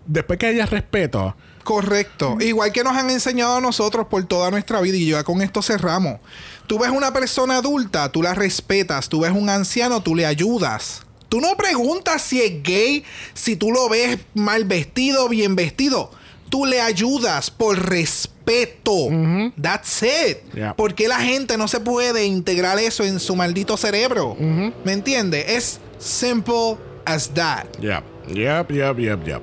[0.06, 2.38] después que haya respeto, Correcto.
[2.40, 5.62] Igual que nos han enseñado a nosotros por toda nuestra vida y ya con esto
[5.62, 6.20] cerramos.
[6.68, 9.10] Tú ves una persona adulta, tú la respetas.
[9.10, 11.02] Tú ves un anciano, tú le ayudas.
[11.30, 13.04] Tú no preguntas si es gay,
[13.34, 16.12] si tú lo ves mal vestido, bien vestido.
[16.50, 19.10] Tú le ayudas por respeto.
[19.60, 20.54] That's it.
[20.54, 20.76] Yeah.
[20.76, 24.38] ¿Por qué la gente no se puede integrar eso en su maldito cerebro?
[24.40, 25.46] ¿Me entiendes?
[25.48, 27.66] Es simple as that.
[27.80, 28.04] Yep,
[28.36, 29.42] yep, yep, yep, yep.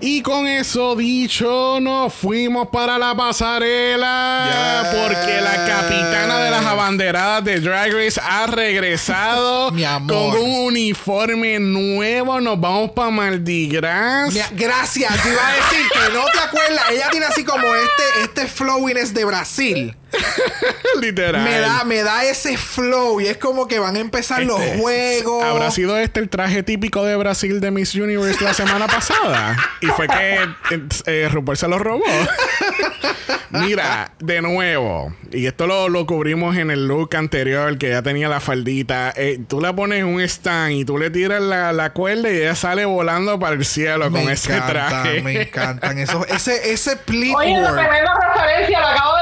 [0.00, 4.82] Y con eso dicho, nos fuimos para la pasarela.
[4.82, 4.94] Yes.
[5.02, 10.32] Porque la capitana de las abanderadas de Drag Race ha regresado Mi amor.
[10.32, 12.40] con un uniforme nuevo.
[12.40, 14.32] Nos vamos para Mardi Gras.
[14.32, 16.84] Mira, gracias, te iba a decir que no te acuerdas.
[16.90, 19.96] Ella tiene así como este, este flowiness de Brasil.
[21.00, 21.42] Literal.
[21.42, 24.78] Me da, me da ese flow y es como que van a empezar los Este,
[24.78, 25.44] juegos.
[25.44, 29.56] ¿Habrá sido este el traje típico de Brasil de Miss Universe la semana pasada?
[29.80, 30.34] Y fue que
[30.70, 32.04] eh, eh, RuPaul se lo robó.
[33.50, 38.28] Mira, de nuevo, y esto lo, lo cubrimos en el look anterior, que ya tenía
[38.28, 39.12] la faldita.
[39.16, 42.56] eh, tú le pones un stand y tú le tiras la, la cuerda y ella
[42.56, 45.22] sale volando para el cielo con ese traje.
[45.22, 45.98] Me encantan.
[45.98, 47.74] Eso, ese, ese pleat Oye, la work.
[47.80, 49.13] tremenda referencia, lo acabo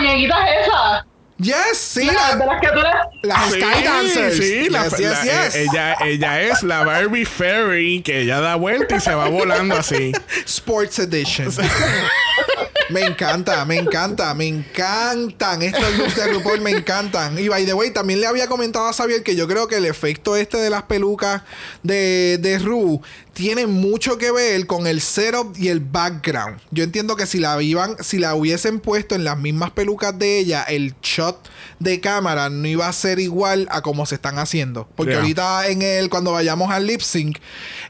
[0.00, 1.04] muñequitas esas.
[1.40, 3.28] Yes, sí, Las- de la, las que tú le...
[3.28, 4.36] las Sí, Sky Dancers.
[4.36, 5.54] sí, la- Yes, yes, la- yes.
[5.54, 9.76] eh, Ella, ella es la Barbie Fairy que ella da vuelta y se va volando
[9.76, 10.10] así.
[10.46, 11.48] Sports Edition.
[12.90, 15.62] me encanta, me encanta, me encantan.
[15.62, 17.38] Estos looks de RuPaul me encantan.
[17.38, 19.84] Y by the way, también le había comentado a Xavier que yo creo que el
[19.86, 21.42] efecto este de las pelucas
[21.84, 23.00] de, de Ru
[23.38, 26.60] tiene mucho que ver con el setup y el background.
[26.72, 30.40] Yo entiendo que si la iban, si la hubiesen puesto en las mismas pelucas de
[30.40, 34.88] ella, el shot de cámara no iba a ser igual a como se están haciendo.
[34.96, 35.20] Porque Yeah.
[35.20, 37.38] ahorita en el, cuando vayamos al lip sync,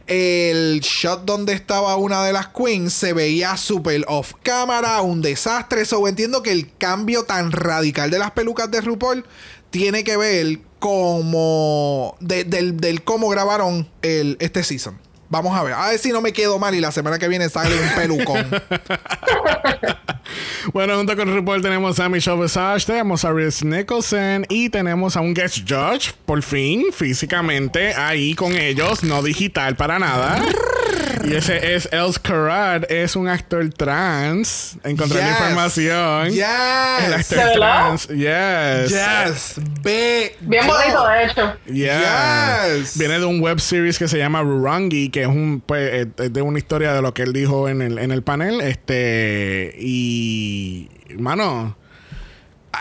[0.06, 5.86] el shot donde estaba una de las queens se veía súper off cámara, un desastre.
[5.86, 9.24] So entiendo que el cambio tan radical de las pelucas de RuPaul
[9.70, 14.98] tiene que ver como de- del, del cómo grabaron el, este season.
[15.28, 15.74] Vamos a ver.
[15.74, 18.48] A ver si no me quedo mal y la semana que viene sale un pelucón.
[20.72, 25.20] Bueno, junto con RuPaul tenemos a Michelle Visage, tenemos a Reese Nicholson y tenemos a
[25.20, 30.42] un guest judge, por fin, físicamente, ahí con ellos, no digital para nada.
[31.24, 34.78] Y ese es Els Karad, es un actor trans.
[34.84, 35.36] Encontré la Yes.
[35.38, 36.26] información.
[36.28, 36.44] El Yes.
[37.14, 37.96] actor ¿De verdad?
[37.96, 38.90] trans, yes.
[38.90, 39.54] Yes.
[39.82, 41.54] Be Bien bonito, de hecho.
[41.66, 42.68] Yeah.
[42.78, 42.96] Yes.
[42.96, 46.42] Viene de un web series que se llama Rurangi, que es un pues, es de
[46.42, 48.60] una historia de lo que él dijo en el, en el panel.
[48.60, 50.47] Este y
[51.18, 51.74] mano,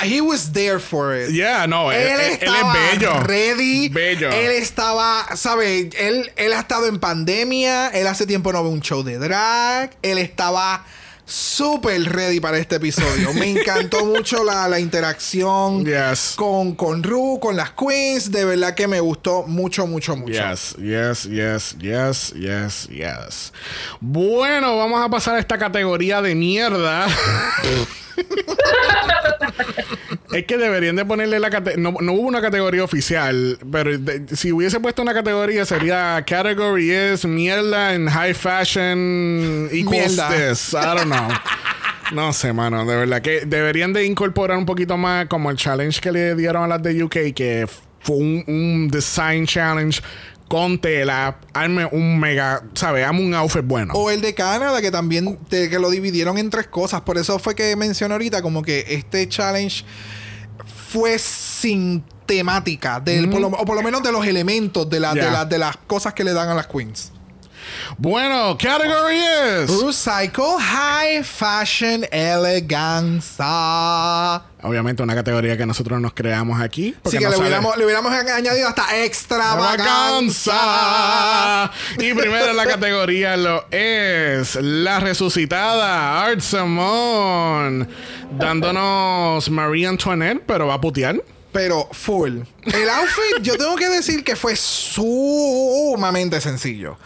[0.04, 1.32] He was there for it.
[1.32, 3.24] yeah, no, él, Él, él- él estaba es bello.
[3.24, 3.90] ready.
[3.90, 4.30] Bello.
[4.30, 5.88] Él estaba, ¿sabes?
[5.98, 7.88] Él, él ha estado en pandemia.
[7.90, 9.92] Él hace tiempo no ve un show de drag.
[10.04, 10.86] Él estaba
[11.30, 13.34] súper ready para este episodio.
[13.34, 16.34] Me encantó mucho la, la interacción Yes.
[16.38, 18.32] con, con Ru, con las queens.
[18.32, 20.32] De verdad que me gustó mucho, mucho, mucho.
[20.32, 23.54] Yes, yes, yes, yes, yes, yes.
[24.00, 27.08] Bueno, vamos a pasar a esta categoría de mierda.
[30.32, 31.82] es que deberían de ponerle la categoría.
[31.92, 36.92] No, no hubo una categoría oficial, pero de- si hubiese puesto una categoría sería category
[36.94, 40.30] is mierda en high fashion equals Mierda.
[40.30, 40.74] this.
[40.74, 41.28] I don't know.
[42.14, 46.00] No sé, mano, de verdad que deberían de incorporar un poquito más como el challenge
[46.00, 47.68] que le dieron a las de UK, que
[48.00, 50.02] fue un, un design challenge
[50.48, 53.06] con tela, arme un mega, ¿sabes?
[53.06, 53.94] Amo un outfit bueno.
[53.96, 57.02] O el de Canadá, que también te- que lo dividieron en tres cosas.
[57.02, 59.84] Por eso fue que mencioné ahorita como que este challenge
[60.90, 65.14] fue sin temática, del, por lo- o por lo menos de los elementos de, la-
[65.14, 67.12] de, la- de las cosas que le dan a las queens.
[67.98, 69.70] Bueno, category es.
[69.82, 73.48] Recycle High Fashion Eleganza.
[74.64, 76.94] Obviamente una categoría que nosotros nos creamos aquí.
[77.04, 79.04] Así que no le hubiéramos, le hubiéramos añadido hasta.
[79.04, 81.72] Extravaganza.
[81.98, 87.88] Y primero en la categoría lo es la resucitada Art Simone,
[88.32, 91.16] dándonos Marie Antoinette, pero va a putear.
[91.52, 92.40] Pero full.
[92.64, 96.98] El outfit, yo tengo que decir que fue sumamente sencillo.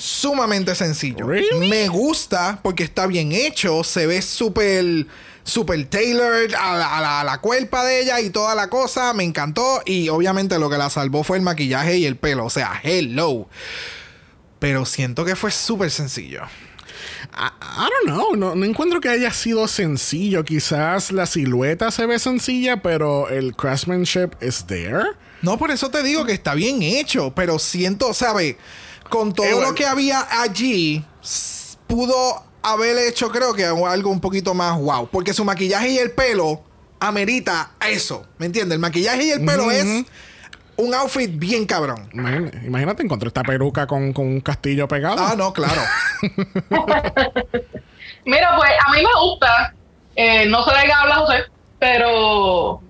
[0.00, 1.26] Sumamente sencillo.
[1.26, 1.68] Really?
[1.68, 3.82] Me gusta porque está bien hecho.
[3.82, 5.06] Se ve súper.
[5.42, 9.12] Super tailored a la, a, la, a la cuerpa de ella y toda la cosa.
[9.14, 9.80] Me encantó.
[9.86, 12.44] Y obviamente lo que la salvó fue el maquillaje y el pelo.
[12.44, 13.48] O sea, hello.
[14.58, 16.42] Pero siento que fue súper sencillo.
[17.36, 20.44] I, I don't know, no, no encuentro que haya sido sencillo.
[20.44, 25.04] Quizás la silueta se ve sencilla, pero el craftsmanship is there.
[25.42, 28.56] No, por eso te digo que está bien hecho, pero siento, ¿sabes?
[29.08, 31.04] Con todo lo que había allí,
[31.86, 35.08] pudo haber hecho, creo que algo un poquito más wow.
[35.10, 36.62] Porque su maquillaje y el pelo
[37.00, 38.74] amerita eso, ¿me entiendes?
[38.76, 40.04] El maquillaje y el pelo es
[40.76, 42.08] un outfit bien cabrón.
[42.12, 45.18] Imagínate, imagínate encontré esta peruca con, con un castillo pegado.
[45.18, 45.82] Ah, no, claro.
[48.24, 49.74] Mira, pues a mí me gusta,
[50.14, 51.44] eh, no sé de qué habla José,
[51.78, 52.80] pero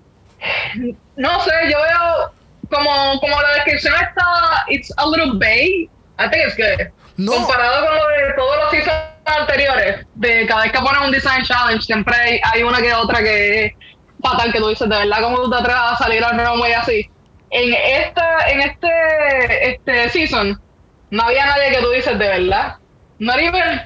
[1.15, 2.31] no sé, yo veo
[2.69, 5.89] como, como la descripción está, it's a little vague.
[6.19, 6.91] I think it's good.
[7.17, 7.33] No.
[7.33, 11.43] Comparado con lo de todos los seasons anteriores, de cada vez que ponen un design
[11.43, 13.73] challenge, siempre hay, hay una que otra que es
[14.21, 17.09] fatal, que tú dices, de verdad, como tú te atreves a salir al runway así.
[17.51, 20.61] En esta, en este, este season,
[21.09, 22.75] no había nadie que tú dices, de verdad.
[23.17, 23.81] No even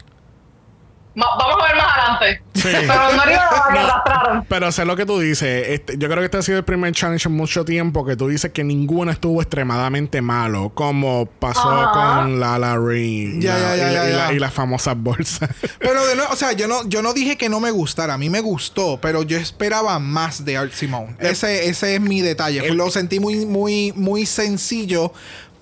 [1.16, 2.43] Vamos a ver más adelante.
[2.55, 2.70] Sí.
[2.72, 3.34] Pero no la que
[3.74, 4.45] No, arrastraron.
[4.49, 5.68] Pero sé lo que tú dices.
[5.70, 8.28] Este, yo creo que este ha sido el primer challenge en mucho tiempo que tú
[8.30, 11.91] dices que ninguno estuvo extremadamente malo, como pasó Ajá.
[12.22, 15.49] con la Larry Ya, ya, ya, y, ya, y la- las famosas bolsas.
[15.80, 18.16] Pero de nuevo, o sea, yo no, yo no dije que no me gustara.
[18.16, 21.16] A mí me gustó, pero yo esperaba más de Art Simone.
[21.20, 22.66] Ese, ese es mi detalle.
[22.68, 25.14] El- lo sentí muy, muy, muy sencillo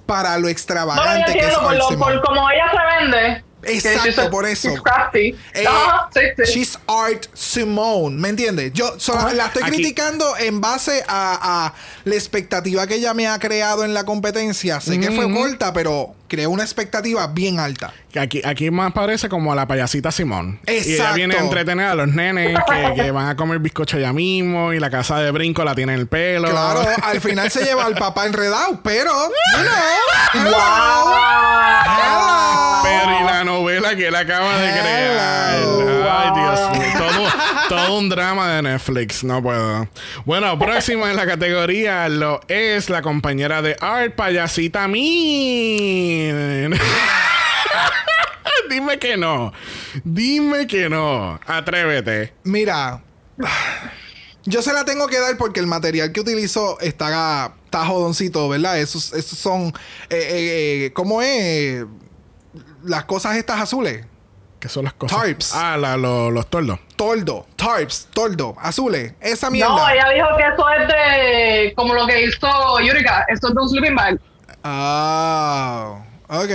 [0.05, 2.13] para lo No, extravagante que es por, Art lo, Simone.
[2.17, 3.43] por como ella se vende.
[3.63, 4.69] Exacto, she's a- por eso.
[4.71, 5.35] she's crafty.
[5.53, 6.51] Eh, Ajá, sí, sí.
[6.53, 8.71] She's Art Simone, ¿me entiendes?
[8.73, 11.73] Yo so- la estoy Aquí- criticando en base a, a
[12.05, 14.79] la expectativa que ella me ha creado en la competencia.
[14.81, 17.93] Sé que fue corta, pero creó una expectativa bien alta.
[18.17, 20.59] Aquí, aquí más parece como a la payasita Simón.
[20.65, 21.15] Y ella Exacto.
[21.15, 24.79] viene a entretener a los nenes que, que van a comer bizcocho ya mismo y
[24.79, 26.49] la casa de brinco la tiene en el pelo.
[26.49, 29.73] Claro, al final se lleva al papá enredado, pero, you know,
[30.33, 30.51] hello.
[30.51, 31.13] Wow.
[31.83, 32.70] Hello.
[32.83, 35.63] Pero y la novela que él acaba de crear.
[36.09, 36.97] Ay, Dios mío.
[36.97, 37.27] Todo,
[37.69, 39.23] todo un drama de Netflix.
[39.23, 39.87] No puedo.
[40.25, 46.73] Bueno, próximo en la categoría lo es la compañera de Art, Payasita Min.
[48.69, 49.51] Dime que no.
[50.03, 51.39] Dime que no.
[51.45, 52.33] Atrévete.
[52.43, 53.01] Mira,
[54.45, 58.79] yo se la tengo que dar porque el material que utilizó está, está jodoncito, ¿verdad?
[58.79, 59.71] Esos, esos son, eh,
[60.09, 61.85] eh, eh, ¿cómo es?
[62.83, 64.05] Las cosas estas azules.
[64.59, 65.17] ¿Qué son las cosas?
[65.19, 65.53] Tarps.
[65.55, 66.77] Ah, la- lo- los tordos.
[66.95, 69.13] Toldo, tarps, toldo, azules.
[69.19, 69.73] Esa mierda.
[69.75, 73.25] No, ella dijo que eso es de como lo que hizo Yurika.
[73.27, 74.19] Esto es de un sleeping bag.
[74.63, 76.51] Ah, ok.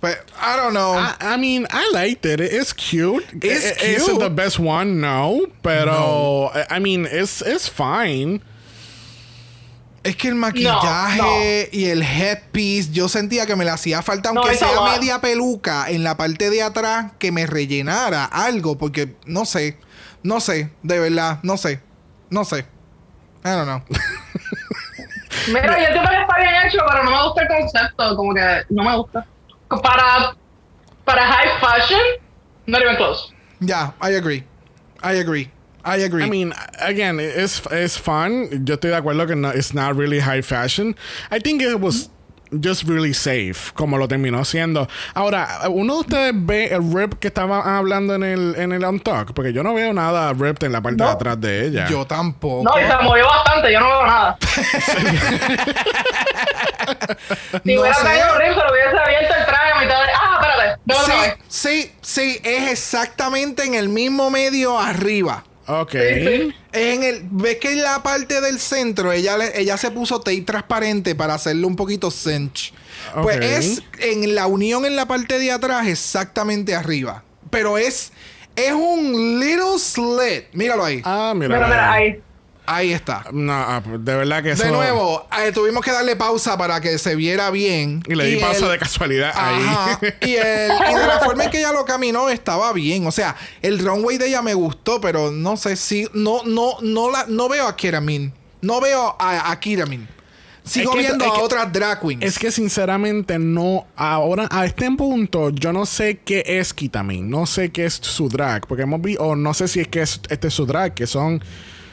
[0.00, 0.98] Pues, I don't know.
[0.98, 2.40] I, I mean, I liked it.
[2.40, 3.24] It's cute.
[3.40, 4.18] It's I- Is it cute.
[4.18, 5.00] the best one?
[5.00, 5.42] No.
[5.62, 8.42] Pero, I I mean, it's, it's fine.
[10.04, 14.48] Es que el maquillaje y el headpiece, yo sentía que me le hacía falta, aunque
[14.52, 14.92] No, sea va.
[14.92, 19.78] media peluca en la parte de atrás, que me rellenara algo, porque no sé,
[20.24, 21.80] no sé, de verdad, no sé,
[22.30, 22.66] no sé.
[23.44, 23.82] I don't know.
[25.48, 28.16] Mira, yo entiendo que está bien hecho, pero no me gusta el concepto.
[28.16, 29.26] Como que no me gusta.
[29.68, 30.36] Para,
[31.04, 32.00] para high fashion,
[32.66, 33.32] not even close.
[33.60, 34.44] Ya, I agree.
[35.02, 35.50] I agree.
[35.84, 36.24] I agree.
[36.24, 38.64] I mean, again, it's, it's fun.
[38.64, 40.94] Yo estoy de acuerdo que no, it's not really high fashion.
[41.30, 42.08] I think it was
[42.60, 44.86] just really safe, como lo terminó siendo.
[45.14, 49.32] Ahora, ¿uno de ustedes ve el rip que estaba hablando en el, en el Untalk?
[49.32, 51.10] Porque yo no veo nada ripped en la parte de No.
[51.10, 51.86] atrás de ella.
[51.88, 52.62] yo tampoco.
[52.62, 54.36] No, y se movió bastante, yo no veo nada.
[57.64, 60.08] Si No hubiera rip, se lo hubiese abierto el traje a mitad de.
[60.20, 65.44] Ah, espérate, sí, sí, es exactamente en el mismo medio arriba.
[65.66, 65.94] Ok.
[65.94, 70.40] En el, ves que en la parte del centro ella, le- ella se puso tape
[70.42, 72.72] transparente para hacerle un poquito cinch.
[73.22, 77.24] Pues es en la unión en la parte de atrás exactamente arriba.
[77.50, 78.12] Pero es
[78.56, 80.44] es un little slit.
[80.52, 81.00] Míralo ahí.
[81.04, 81.54] Ah, mira.
[81.54, 82.20] Mira, mira, ahí.
[82.64, 83.24] Ahí está.
[83.32, 84.62] No, ah, de verdad que eso.
[84.64, 88.02] De nuevo, eh, tuvimos que darle pausa para que se viera bien.
[88.08, 89.98] Y le di pausa el- de casualidad Ajá.
[90.00, 90.08] ahí.
[90.30, 93.06] Y, el- y de la forma en que ella lo caminó estaba bien.
[93.06, 96.06] O sea, el runway de ella me gustó, pero no sé si.
[96.14, 98.32] No, no, no la, no veo a Kiramin.
[98.60, 100.06] No veo a, a Kiramin.
[100.64, 102.22] Sigo Es que- viendo es a otras drag queens.
[102.22, 107.46] Es que sinceramente no, ahora a este punto yo no sé qué es Kitamin, no
[107.46, 110.20] sé qué es su drag, porque hemos visto, o no sé si es que es,
[110.28, 111.42] este es su drag, que son,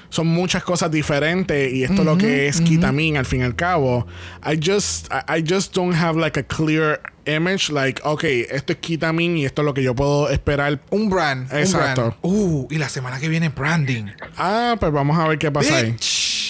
[0.10, 3.55] son muchas cosas diferentes y esto es lo que es Kitamin al fin y al
[3.55, 4.07] cabo.
[4.43, 8.80] I just, I, I just don't have like a clear image, like, ok, esto es
[8.80, 10.80] Kitamin y esto es lo que yo puedo esperar.
[10.89, 11.51] un brand.
[11.53, 12.16] Exacto.
[12.22, 12.53] Un brand.
[12.53, 14.05] Uh, y la semana que viene branding.
[14.38, 15.95] Ah, pues vamos a ver qué pasa ahí.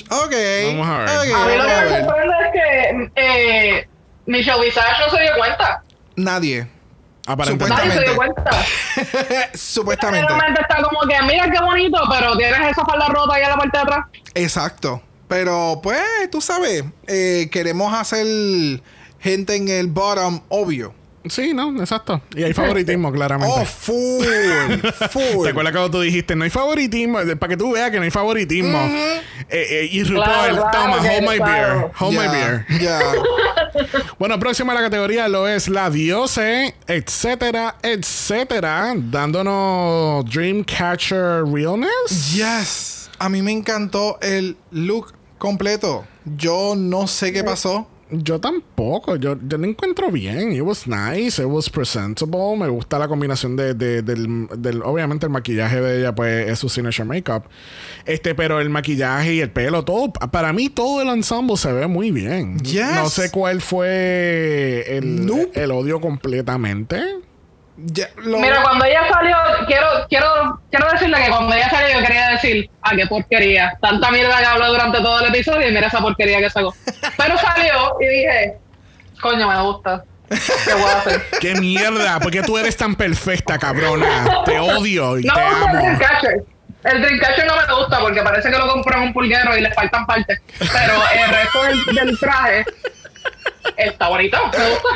[0.10, 0.34] Ok.
[0.68, 1.10] Vamos a ver.
[1.10, 3.88] Ok, A mí lo que me sorprende es que eh,
[4.26, 5.84] Michelle Visage no se dio cuenta.
[6.16, 6.79] Nadie.
[7.32, 7.86] Aparentemente.
[7.86, 8.34] Nadie se dio Supuestamente.
[8.96, 9.50] cuenta.
[9.58, 10.28] Supuestamente.
[10.28, 13.56] Realmente está como que, mira qué bonito, pero tienes esa falda rota ahí en la
[13.56, 14.06] parte de atrás.
[14.34, 15.04] Exacto.
[15.28, 16.02] Pero, pues,
[16.32, 18.26] tú sabes, eh, queremos hacer
[19.20, 20.96] gente en el bottom obvio.
[21.28, 22.22] Sí, no, exacto.
[22.36, 23.54] Y hay favoritismo, claramente.
[23.58, 24.26] Oh, full.
[25.10, 25.44] full.
[25.44, 27.20] ¿Te acuerdas cuando tú dijiste no hay favoritismo?
[27.40, 28.78] Para que tú veas que no hay favoritismo.
[28.78, 31.76] Eh, eh, y RuPaul, Claro, claro toma, hold my claro.
[31.80, 31.92] beer.
[32.00, 32.66] Hold my beer.
[32.80, 33.00] Ya.
[34.18, 38.94] Bueno, próxima a la categoría lo es la diose, etcétera, etcétera.
[38.96, 42.34] Dándonos Dreamcatcher Realness.
[42.34, 43.10] Yes.
[43.20, 46.06] A mí me encantó el look completo.
[46.26, 47.88] Yo no sé qué pasó.
[48.12, 50.52] Yo tampoco, yo, yo lo encuentro bien.
[50.52, 52.58] It was nice, it was presentable.
[52.58, 56.58] Me gusta la combinación de, de- del, del- Obviamente, el maquillaje de ella, pues, es
[56.58, 57.44] su signature makeup.
[58.06, 60.12] Este, pero el maquillaje y el pelo, todo.
[60.14, 62.58] Para mí, todo el ensemble se ve muy bien.
[62.60, 62.96] Yes.
[62.96, 65.52] No sé cuál fue el, Nope.
[65.64, 67.00] el odio completamente.
[67.86, 72.06] Ya, lo- Mira, cuando ella salió, quiero, quiero, quiero decirle que cuando ella salió yo
[72.06, 73.78] quería decir, ah, qué porquería.
[73.82, 76.74] Tanta mierda que habló durante todo el episodio y mira esa porquería que sacó.
[77.18, 78.54] Pero salió y dije,
[79.22, 80.04] coño, me gusta.
[80.30, 81.26] ¿Qué voy a hacer?
[81.42, 82.20] ¡Qué mierda!
[82.20, 84.44] ¿Por qué tú eres tan perfecta, cabrona?
[84.46, 85.80] Te odio y No te gusta el amo.
[85.80, 86.44] Dreamcatcher.
[86.84, 89.72] El Dreamcatcher no me gusta porque parece que lo compró en un pulguero y le
[89.74, 90.40] faltan partes.
[90.60, 92.66] Pero el resto del, del traje
[93.78, 94.90] está bonito, me gusta.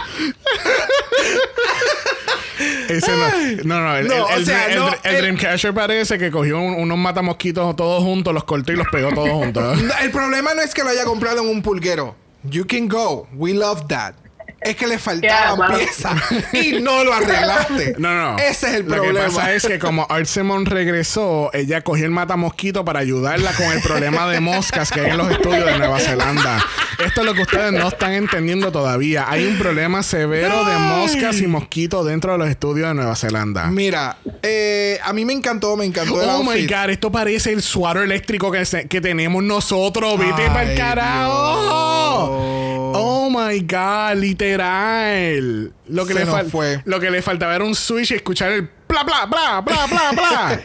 [2.90, 5.74] Ese no, no, no, el, No, el- o el- sea, el- no, el el- Dreamcatcher
[5.74, 9.80] parece que cogió un- unos matamosquitos todos juntos, los cortó y los pegó todos juntos.
[10.02, 12.16] El problema no es que lo haya comprado en un pulguero.
[12.44, 13.28] You can go.
[13.34, 14.16] We love that.
[14.64, 16.14] Es que le faltaban piezas
[16.54, 17.96] y no lo arreglaste.
[17.98, 18.38] No, no.
[18.38, 19.20] Ese es el Lo problema.
[19.20, 23.66] que pasa es que como Art Simon regresó, ella cogió el matamosquito para ayudarla con
[23.72, 26.66] el problema de moscas que hay en los estudios de Nueva Zelanda.
[27.04, 29.26] Esto es lo que ustedes no están entendiendo todavía.
[29.28, 33.68] Hay un problema severo de moscas y mosquitos dentro de los estudios de Nueva Zelanda.
[33.68, 36.70] Mira, eh, a mí me encantó, me encantó el Oh my outfit.
[36.70, 40.18] god, esto parece el suaro eléctrico que, se- que tenemos nosotros.
[40.18, 42.28] Vete para el carajo.
[42.28, 42.94] Dios.
[42.96, 44.53] Oh my god, literal.
[44.58, 46.82] Lo que, Se le nos fue.
[46.86, 50.12] lo que le faltaba era un switch y escuchar el bla bla bla bla bla
[50.12, 50.62] bla.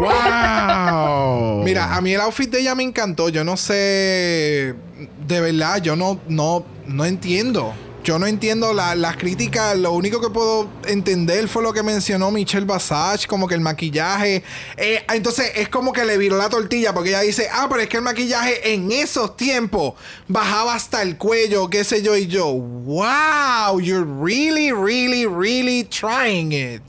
[1.58, 1.62] wow.
[1.64, 3.28] Mira, a mí el outfit de ella me encantó.
[3.28, 4.74] Yo no sé.
[5.26, 7.74] De verdad, yo no, no, no entiendo.
[8.04, 9.76] Yo no entiendo la- las críticas.
[9.78, 14.42] Lo único que puedo entender fue lo que mencionó Michelle Basage, como que el maquillaje.
[14.76, 17.88] Eh, entonces es como que le viró la tortilla, porque ella dice: Ah, pero es
[17.88, 19.94] que el maquillaje en esos tiempos
[20.26, 22.16] bajaba hasta el cuello, qué sé yo.
[22.16, 26.82] Y yo, wow, you're really, really, really trying it.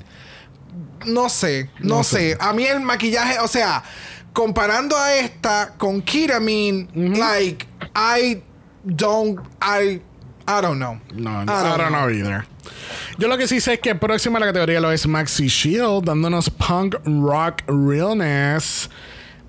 [1.05, 2.31] No sé, no, No sé.
[2.31, 2.37] sé.
[2.39, 3.83] A mí el maquillaje, o sea,
[4.31, 6.89] comparando a esta con Kiramin,
[7.19, 8.41] like, I
[8.83, 10.01] don't, I,
[10.47, 10.99] I don't know.
[11.13, 12.45] No, I don't, know either.
[13.17, 16.05] Yo lo que sí sé es que próxima a la categoría lo es Maxi Shield,
[16.05, 18.89] dándonos punk rock realness.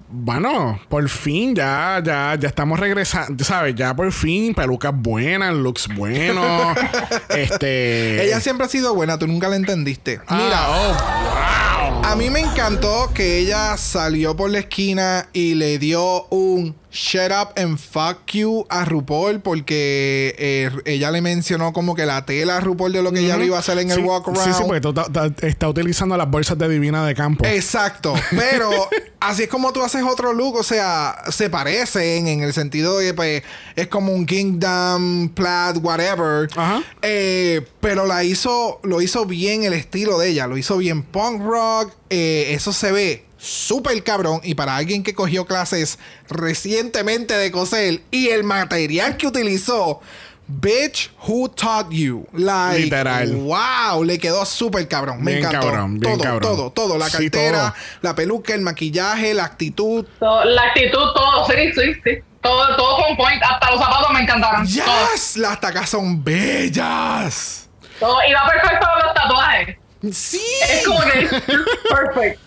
[0.09, 3.75] Bueno, por fin ya, ya, ya estamos regresando, ¿sabes?
[3.75, 6.77] Ya por fin, pelucas buenas, looks buenos.
[7.31, 8.25] este.
[8.25, 10.21] Ella siempre ha sido buena, tú nunca la entendiste.
[10.29, 12.05] Ah, Mira, oh, wow.
[12.05, 17.33] a mí me encantó que ella salió por la esquina y le dio un shut
[17.33, 22.59] up and fuck you a RuPaul porque eh, ella le mencionó como que la tela
[22.59, 24.45] a RuPaul de lo que ella lo iba a hacer en el walk around.
[24.45, 27.45] Sí, sí, porque tú ta- ta- está utilizando las bolsas de Divina de campo.
[27.45, 28.71] Exacto, pero
[29.21, 33.07] así es como tú haces otro look, o sea, se parecen en el sentido de
[33.07, 33.43] que pues,
[33.75, 36.49] es como un Kingdom, plaid, whatever.
[36.57, 36.81] Ajá.
[37.03, 41.43] Eh, pero la hizo, lo hizo bien el estilo de ella, lo hizo bien punk
[41.43, 47.51] rock, eh, eso se ve súper cabrón y para alguien que cogió clases recientemente de
[47.51, 50.01] coser y el material que utilizó
[50.47, 52.27] Bitch, who taught you?
[52.35, 53.35] Like, Literal.
[53.35, 55.23] Wow, le quedó súper cabrón.
[55.23, 55.69] Me Bien encantó.
[55.69, 56.41] cabrón, bien todo, cabrón.
[56.57, 56.99] todo, todo.
[56.99, 57.75] La Sí, cartera, todo.
[58.03, 60.05] la peluca, el maquillaje, la actitud.
[60.21, 62.11] Todo- la actitud, todo, sí, sí, sí.
[62.43, 63.43] Todo, todo con point.
[63.43, 64.67] Hasta los zapatos me encantaron.
[64.67, 64.85] Todo,
[65.15, 67.69] Yes, las tacas son bellas.
[67.99, 68.19] todo.
[68.29, 69.77] Y va perfecto con los tatuajes.
[70.13, 70.43] Sí.
[70.71, 71.21] Es como que
[71.89, 72.41] perfect.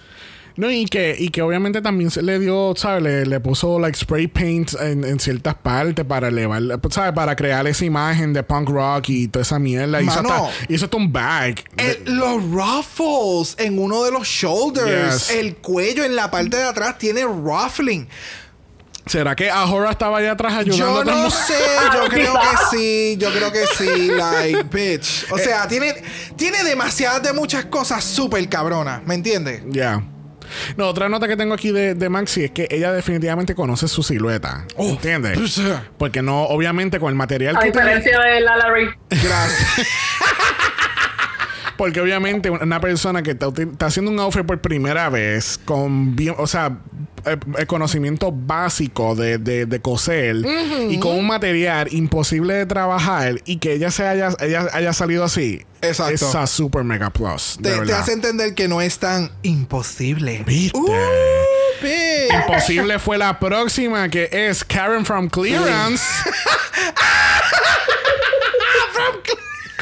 [0.58, 3.04] No, y que, y que obviamente también se le dio, ¿sabes?
[3.04, 7.14] Le, le puso like spray paint en, en ciertas partes para elevar, ¿sabes?
[7.14, 10.02] Para crear esa imagen de punk rock y toda esa mierda.
[10.02, 10.48] Hizo Mano.
[10.48, 11.64] hasta, hizo hasta un bag.
[11.78, 15.38] Eh, los ruffles en uno de los shoulders, Yes.
[15.38, 18.08] el cuello en la parte de atrás tiene ruffling.
[19.06, 21.54] ¿Será que Ahora estaba allá atrás ayudando Yo no sé,
[21.94, 25.24] yo creo que sí, yo creo que sí, like, bitch.
[25.24, 25.28] Eh.
[25.32, 25.94] O sea, tiene,
[26.36, 29.62] tiene demasiadas de muchas cosas súper cabronas, ¿me entiendes?
[29.70, 30.04] Ya.
[30.78, 34.04] No, otra nota que tengo aquí de, de Maxi es que ella definitivamente conoce su
[34.04, 34.66] silueta.
[34.76, 35.38] Oh, ¿Entiendes?
[35.38, 35.62] pues.
[35.98, 38.90] Porque no, obviamente, con el material A que tiene- diferencia de la Larry.
[39.10, 39.88] Gracias.
[41.78, 46.36] Porque obviamente una persona que está, está haciendo un outfit por primera vez con bien,
[46.38, 46.80] o sea,
[47.26, 50.38] eh, el conocimiento básico de, de, de coser
[50.90, 55.24] y con un material imposible de trabajar y que ella se haya, ella haya salido
[55.24, 55.62] así.
[55.82, 56.14] Exacto.
[56.14, 57.60] Es a super mega plus.
[57.62, 60.44] te, hace entender que no es tan imposible.
[60.46, 60.78] ¿Viste?
[60.80, 60.88] Uh.
[62.34, 66.04] Imposible fue la próxima que es Karen from Clearance.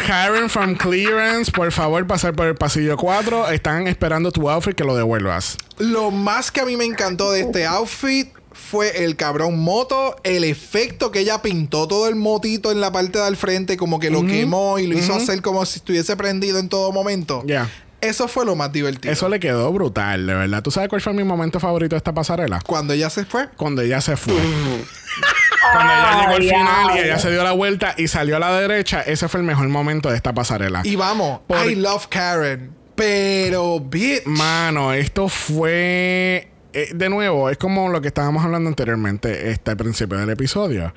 [0.06, 3.49] Karen from Clearance, por favor, pasar por el pasillo 4.
[3.49, 5.58] Están esperando tu outfit que lo devuelvas.
[5.80, 10.43] Lo más que a mí me encantó de este outfit fue el cabrón moto, el
[10.43, 14.24] efecto que ella pintó todo el motito en la parte del frente, como que lo
[14.28, 17.41] quemó y lo hizo hacer como si estuviese prendido en todo momento.
[17.47, 17.68] Ya.
[17.99, 19.12] Eso fue lo más divertido.
[19.12, 20.62] Eso le quedó brutal, de verdad.
[20.62, 22.62] ¿Tú sabes cuál fue mi momento favorito de esta pasarela?
[22.68, 24.36] Cuando ella se fue, Cuando ella se fue.
[25.74, 28.59] Cuando ella llegó al final y ella se dio la vuelta y salió a la
[28.59, 30.82] derecha, ese fue el mejor momento de esta pasarela.
[30.84, 32.72] y vamos, Por- I love Karen.
[32.95, 34.26] Pero, bitch.
[34.26, 36.47] Mano, esto fue.
[36.74, 40.93] eh, de nuevo, es como lo que estábamos hablando anteriormente, este, al principio del episodio.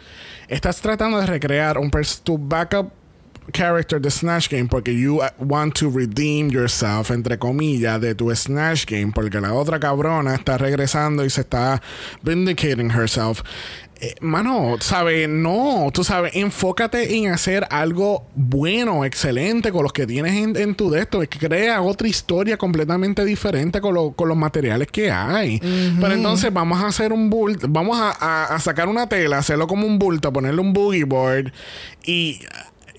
[0.49, 2.91] Estás tratando de recrear un pers- tu backup
[3.53, 8.35] character de Snatch Game porque you uh, want to redeem yourself, entre comillas, de tu
[8.35, 11.81] Snatch Game, porque la otra cabrona está regresando y se está
[12.23, 13.43] vindicating herself.
[14.01, 15.29] Eh, mano, ¿sabes?
[15.29, 20.77] No, tú sabes, enfócate en hacer algo bueno, excelente con los que tienes en, en
[20.77, 21.21] tu de esto.
[21.29, 25.59] Crea otra historia completamente diferente con, lo- con los materiales que hay.
[26.01, 29.67] Pero entonces vamos a hacer un bulto, vamos a, a- a sacar una tela, hacerlo
[29.67, 31.53] como un bulto, ponerle un boogie board
[32.05, 32.41] y.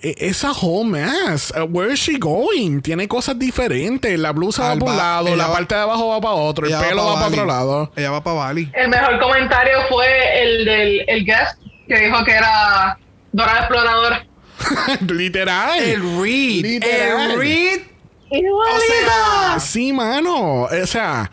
[0.02, 1.52] eh, Esa whole mess.
[1.56, 2.82] Uh, where is she going?
[2.82, 4.18] Tiene cosas diferentes.
[4.20, 6.74] La blusa va para un lado, la va- parte de abajo va para otro, el
[6.74, 7.92] pelo va para otro lado.
[7.96, 8.70] Ella va para Bali.
[8.74, 12.98] El mejor comentario fue el del el guest que dijo que era
[13.32, 14.26] Dora la Exploradora.
[15.08, 15.80] Literal.
[15.80, 16.62] El Reed.
[16.66, 17.32] Literal.
[17.32, 17.82] El Reed.
[18.32, 19.60] Igualita.
[19.60, 20.64] Sí, mano.
[20.64, 21.30] O sea.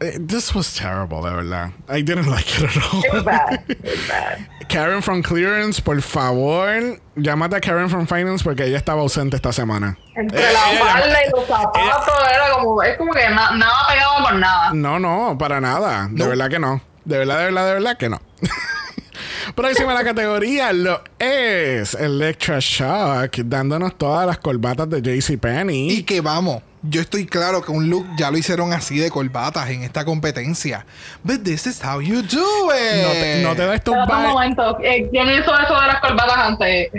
[0.00, 1.72] Eh, This was terrible, de verdad.
[1.88, 3.02] I didn't like it at all.
[3.04, 3.64] It was bad.
[3.68, 4.48] It was bad.
[4.68, 9.52] Karen from Clearance, por favor, llámate a Karen from Finance porque ella estaba ausente esta
[9.52, 9.96] semana.
[10.16, 13.76] Entre Ella- la ella- falda y los zapatos era como, es como que na- nada
[13.88, 14.72] pegado con nada.
[14.74, 16.08] No, no, para nada.
[16.10, 16.28] De No.
[16.28, 16.80] verdad que no.
[17.04, 18.20] De verdad, de verdad, de verdad que no.
[19.54, 25.90] Próxima la categoría lo es Electra Shock, dándonos todas las corbatas de JCPenney.
[25.90, 29.70] Y que vamos, yo estoy claro que un look ya lo hicieron así de corbatas
[29.70, 30.86] en esta competencia.
[31.22, 33.02] But this is how you do it.
[33.02, 36.90] No te, no te Pero un momento, eh, ¿quién hizo eso de las corbatas antes?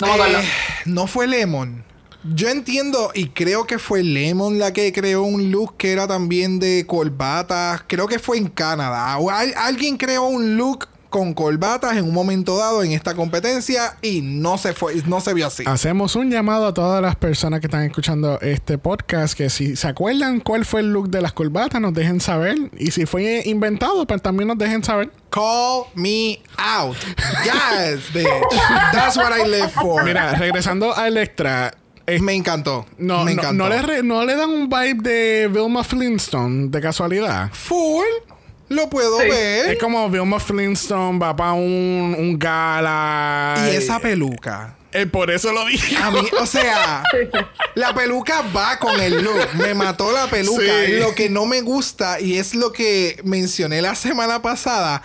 [0.00, 0.38] No me acuerdo.
[0.38, 0.48] Eh,
[0.86, 1.84] no fue Lemon.
[2.22, 6.58] Yo entiendo y creo que fue Lemon la que creó un look que era también
[6.60, 7.82] de corbatas.
[7.86, 9.16] Creo que fue en Canadá.
[9.18, 13.96] O al- alguien creó un look con corbatas en un momento dado en esta competencia
[14.00, 15.64] y no se fue, no se vio así.
[15.66, 19.88] Hacemos un llamado a todas las personas que están escuchando este podcast que si se
[19.88, 22.56] acuerdan cuál fue el look de las corbatas, nos dejen saber.
[22.78, 25.10] Y si fue inventado, pues también nos dejen saber.
[25.30, 26.96] Call me out.
[27.44, 28.26] Yes, bitch.
[28.92, 30.04] That's what I live for.
[30.04, 31.74] Mira, regresando a Electra.
[32.20, 32.86] me encantó.
[32.98, 33.52] no, me no, encantó.
[33.64, 37.50] no le re- no le dan un vibe de Vilma Flintstone de casualidad.
[37.52, 38.04] Full.
[38.70, 39.28] Lo puedo Sí.
[39.28, 39.72] ver.
[39.72, 43.56] Es como Vilma Flintstone va para un, un gala.
[43.70, 44.74] Y esa peluca.
[44.92, 45.96] Eh, por eso lo dije.
[45.96, 47.02] A mí, o sea,
[47.74, 49.48] la peluca va con el look.
[49.54, 50.62] Me mató la peluca.
[50.86, 50.92] Sí.
[50.94, 55.02] Lo que no me gusta, y es lo que mencioné la semana pasada,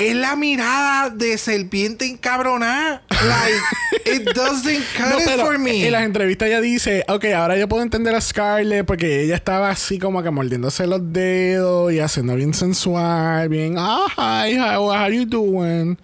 [0.00, 3.02] es la mirada de serpiente encabronada.
[3.10, 5.84] Like, it doesn't cut No, it pero for me.
[5.86, 9.70] En las entrevistas ella dice, ok, ahora yo puedo entender a Scarlett porque ella estaba
[9.70, 15.08] así como que mordiéndose los dedos y haciendo bien sensual, bien, ah, hi, how, how
[15.10, 15.98] you doing?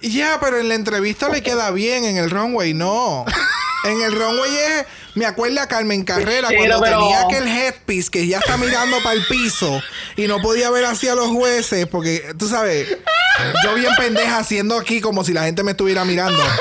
[0.00, 3.24] Ya, pero en la entrevista le queda bien, en el runway no.
[3.84, 8.10] En el runway es, me acuerdo a Carmen Carrera Sí, cuando pero- tenía aquel headpiece
[8.10, 9.80] que ya está mirando para el piso
[10.16, 12.96] y no podía ver hacia los jueces porque, tú sabes,
[13.62, 16.42] yo bien pendeja haciendo aquí como si la gente me estuviera mirando.
[16.42, 16.52] Oye,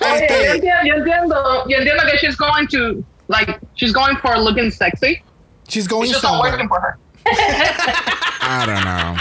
[0.00, 4.38] yo, Este, entiendo, yo entiendo, yo entiendo que she's going to, like, she's going for
[4.38, 5.22] looking sexy.
[5.68, 6.52] she's going It's just not somewhere.
[6.52, 6.96] working for her.
[8.42, 9.14] I don't know.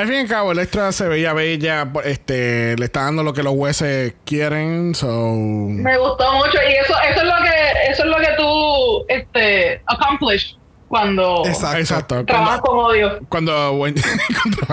[0.00, 1.86] Al fin y al cabo, el extra se veía bella.
[2.04, 4.94] Este, le está dando lo que los jueces quieren.
[4.94, 5.34] So.
[5.36, 9.82] Me gustó mucho y eso, eso es lo que, eso es lo que tú, este,
[9.86, 10.59] accomplish
[10.90, 11.78] cuando Exacto.
[11.78, 12.24] Exacto.
[12.26, 13.20] trabajas con odio.
[13.28, 13.94] cuando, yo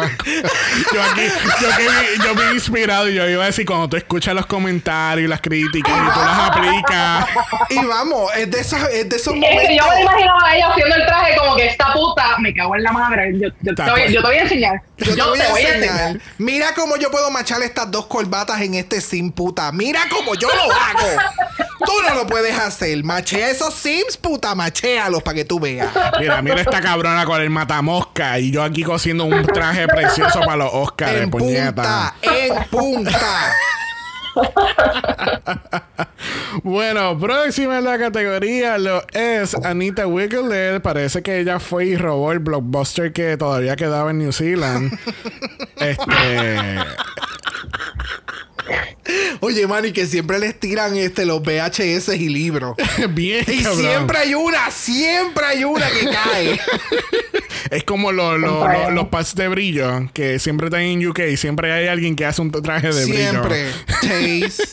[0.01, 1.27] aquí,
[1.61, 4.33] yo, que vi- yo me he inspirado y yo iba a decir, cuando tú escuchas
[4.33, 7.25] los comentarios y las críticas y tú las aplicas.
[7.69, 10.69] Y vamos, es de esos, es de esos Es que yo me imaginaba a ella
[10.71, 13.33] haciendo el traje como que esta puta me cago en la madre.
[13.39, 14.81] Yo, yo, te, voy, yo te voy a enseñar.
[14.97, 16.19] Yo te voy a enseñar.
[16.39, 19.71] Mira cómo yo puedo machar estas dos corbatas en este sim, puta.
[19.71, 21.21] Mira cómo yo lo hago.
[21.85, 23.03] Tú no lo puedes hacer.
[23.03, 24.55] Machea esos sims, puta.
[24.55, 25.89] Machéalos para que tú veas.
[26.19, 30.57] Mira, mira esta cabrona con el matamosca y yo aquí cosiendo un traje precioso para
[30.57, 32.13] los Oscars, En puñeta.
[32.21, 33.53] punta, en punta.
[36.63, 40.81] Bueno, próxima en la categoría lo es Anita Wiggler.
[40.81, 44.91] Parece que ella fue y robó el blockbuster que todavía quedaba en New Zealand.
[45.77, 46.57] este.
[49.47, 52.75] Oye, Manny, que siempre les tiran este, los VHS y libros.
[53.11, 53.79] Bien, Y cabrón.
[53.81, 56.59] siempre hay una, siempre hay una que cae.
[57.71, 58.83] Es como lo- lo- Compré.
[58.85, 61.19] lo- los pads de brillo que siempre están en UK.
[61.35, 63.71] Siempre hay alguien que hace un traje de Siempre.
[64.01, 64.47] brillo.
[64.47, 64.63] Taste.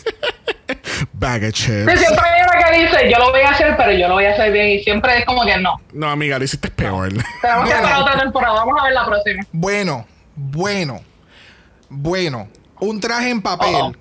[1.13, 1.67] Bag of chips.
[1.99, 4.33] siempre hay una que dice, yo lo voy a hacer, pero yo lo voy a
[4.33, 4.69] hacer bien.
[4.71, 5.75] Y siempre es como que no.
[5.93, 7.09] No, amiga, lo hiciste peor.
[7.43, 8.55] Tenemos que esperar otra temporada.
[8.55, 9.43] Vamos a ver la próxima.
[9.53, 10.07] Bueno,
[10.37, 11.01] bueno,
[11.89, 12.49] bueno.
[12.81, 13.75] Un traje en papel.
[13.75, 13.93] Oh.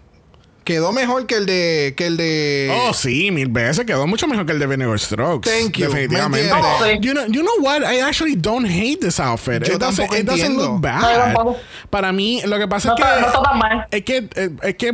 [0.64, 1.94] Quedó mejor que el de.
[1.98, 2.74] que el de.
[2.88, 3.86] Oh, sí, mil veces.
[3.86, 5.50] Quedó mucho mejor que el de Vinegar Strokes.
[5.50, 5.88] Thank you.
[5.88, 6.50] Definitivamente.
[6.54, 6.86] Oh.
[7.02, 7.84] You know, you know what?
[7.84, 9.64] I actually don't hate this outfit.
[9.68, 11.34] Yo it doesn't, it doesn't look No, bad.
[11.34, 11.58] tampoco.
[11.90, 13.22] Para mí, lo que pasa No es que...
[13.22, 13.88] no está tan mal.
[13.92, 14.92] Es que, eh, es que,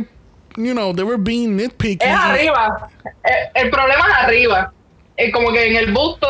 [0.56, 2.04] you know, they were being nitpicky.
[2.04, 2.90] Es arriba.
[3.24, 4.72] Eh, El, problema es arriba.
[5.16, 6.26] Es como que en el busto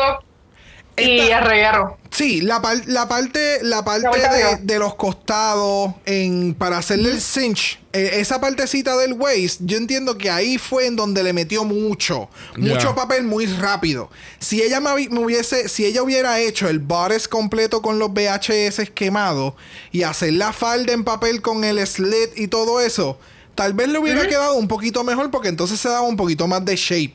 [1.03, 1.97] Esta- el reguero.
[2.11, 7.09] Sí, la, par- la parte, la parte La de, de los costados en, para hacerle
[7.11, 11.31] el cinch, eh, esa partecita del waist, yo entiendo que ahí fue en donde le
[11.31, 14.09] metió mucho, mucho papel muy rápido.
[14.39, 19.53] Si ella me hubiese, si ella hubiera hecho el bodice completo con los VHS quemados
[19.93, 23.17] y hacer la falda en papel con el slit y todo eso,
[23.55, 26.63] tal vez le hubiera quedado un poquito mejor porque entonces se daba un poquito más
[26.65, 27.13] de shape.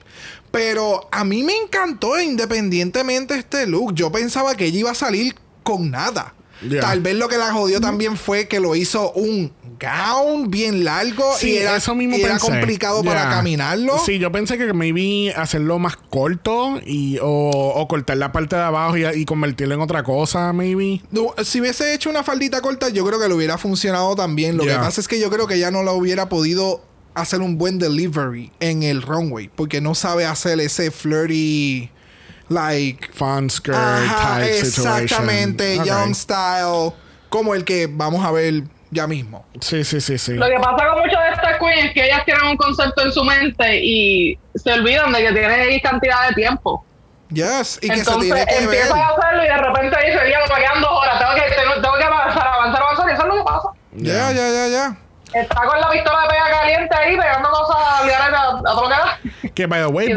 [0.56, 3.94] Pero a mí me encantó independientemente este look.
[3.94, 6.34] Yo pensaba que ella iba a salir con nada.
[6.80, 11.22] Tal vez lo que la jodió también fue que lo hizo un gown bien largo
[11.36, 13.98] Sí, y era, eso mismo y era complicado para caminarlo.
[13.98, 18.62] Sí, yo pensé que maybe hacerlo más corto y, o, o cortar la parte de
[18.62, 21.02] abajo y, y convertirlo en otra cosa, maybe.
[21.10, 24.56] No, Si hubiese hecho una faldita corta, yo creo que le hubiera funcionado también.
[24.56, 26.80] Lo que pasa es que yo creo que ya no la hubiera podido
[27.16, 29.48] hacer un buen delivery en el runway.
[29.48, 31.90] Porque no sabe hacer ese flirty,
[32.48, 35.02] like, Fun skirt Ajá, type situation.
[35.02, 35.86] exactamente, Ok.
[35.86, 36.92] young style,
[37.28, 39.44] como el que vamos a ver ya mismo.
[39.60, 40.34] Sí, sí, sí, sí.
[40.34, 43.12] Lo que pasa con muchas de estas queens es que ellas tienen un concepto en
[43.12, 46.84] su mente y se olvidan de que tienen X cantidad de tiempo.
[47.30, 48.62] Yes, y que se Entonces tiene que ver.
[48.64, 51.74] empiezan a hacerlo y de repente dicen, ya me quedan dos horas, tengo que, tengo,
[51.82, 53.68] tengo que avanzar, avanzar, avanzar, y eso es lo que pasa.
[53.96, 54.96] Ya, ya, ya, ya.
[55.34, 58.94] Está con la pistola de pega caliente ahí, pegando cosas a, a todo lo que
[58.94, 59.18] da.
[59.54, 60.12] Que, by the way,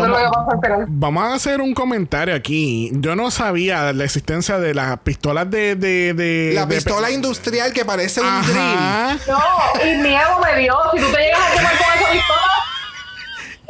[0.88, 2.90] vamos, a hacer un comentario aquí.
[2.94, 5.76] Yo no sabía la existencia de las pistolas de...
[5.76, 9.20] de, de La de- pistola industrial que parece un drill.
[9.28, 10.76] No, y miedo me dio.
[10.94, 12.42] Si tú te llegas a quemar con esa pistola,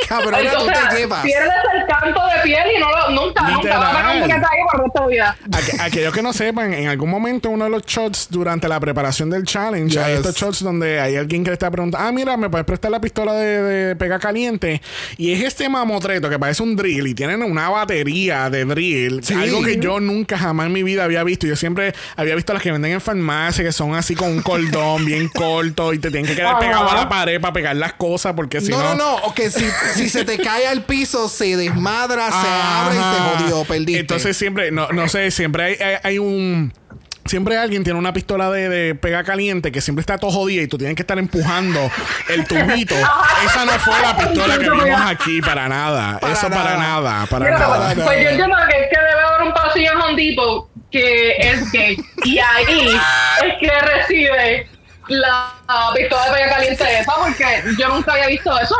[0.07, 1.23] Cabrona, tú te llevas.
[1.23, 4.23] pierdes el canto de piel y no lo, nunca, nunca vas a Literal.
[4.23, 5.37] piquete ahí por el resto de vida.
[5.51, 9.29] Aqu- aquellos que no sepan, en algún momento uno de los shots durante la preparación
[9.29, 12.49] del challenge, hay estos shots donde hay alguien que le está preguntando, ah, mira, ¿me
[12.49, 14.81] puedes prestar la pistola de, de pega caliente?
[15.17, 19.33] Y es este mamotreto que parece un drill y tienen una batería de drill, Sí.
[19.33, 21.45] algo que yo nunca jamás en mi vida había visto.
[21.47, 25.05] Yo siempre había visto las que venden en farmacia, que son así con un cordón
[25.05, 26.59] bien corto y te tienen que quedar Ajá.
[26.59, 28.89] pegado a la pared para pegar las cosas porque si no, no...
[28.89, 29.15] no, no.
[29.25, 33.19] O que si, si se te cae al piso, se desmadra, se abre y se
[33.49, 33.65] jodió.
[33.65, 33.99] Perdiste.
[33.99, 36.73] Entonces siempre, no, no sé, siempre hay, hay- hay un...
[37.25, 40.67] Siempre alguien tiene una pistola de, de pega caliente que siempre está todo jodida y
[40.67, 41.91] tú tienes que estar empujando
[42.27, 42.95] el tubito.
[43.45, 46.17] Esa no fue la pistola que vimos aquí para nada.
[46.19, 47.27] Para Eso para nada.
[47.27, 47.93] para Mira, nada.
[48.03, 51.71] pues yo entiendo que es que debe haber un pasillo en Home Depot que es
[51.71, 51.97] gay.
[52.25, 52.99] Y ahí
[53.45, 54.67] es que recibe
[55.09, 55.51] la
[55.95, 58.75] pistola de pega caliente esa porque yo nunca había visto eso.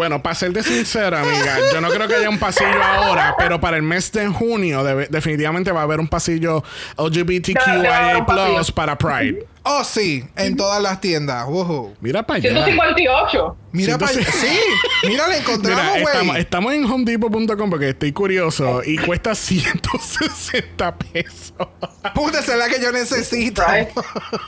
[0.00, 3.76] Bueno, para serte sincera, amiga, yo no creo que haya un pasillo ahora, pero para
[3.76, 6.64] el mes de junio debe- definitivamente va a haber un pasillo
[6.96, 8.74] LGBTQIA pasillo.
[8.74, 9.46] para Pride.
[9.62, 11.44] Oh, sí, en todas las tiendas.
[11.46, 11.94] Woohoo.
[12.00, 12.48] Mira para allá.
[12.50, 13.56] 158.
[13.72, 14.22] Mira para allá.
[14.24, 14.32] 150.
[15.02, 16.40] Sí, mira, la encontramos, Mira, estamos, güey.
[16.40, 21.52] estamos en homedepot.com porque estoy curioso y cuesta 160 pesos.
[22.14, 23.62] Puta, esa es la que yo necesito.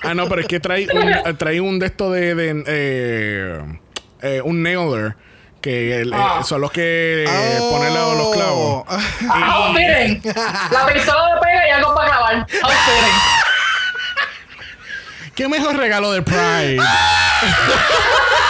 [0.03, 3.79] Ah, no, pero es que trae un, trae un de esto de, de, eh,
[4.23, 5.15] eh, un nailer
[5.63, 6.43] que el- eh, Ah.
[6.45, 8.85] son los que eh, ponen los, los clavos.
[8.87, 9.33] Oh.
[9.33, 10.23] Outfitting.
[10.71, 12.35] La pistola de pega y algo para clavar.
[12.35, 13.21] Outfitting.
[15.35, 16.77] ¿Qué mejor regalo de Pride?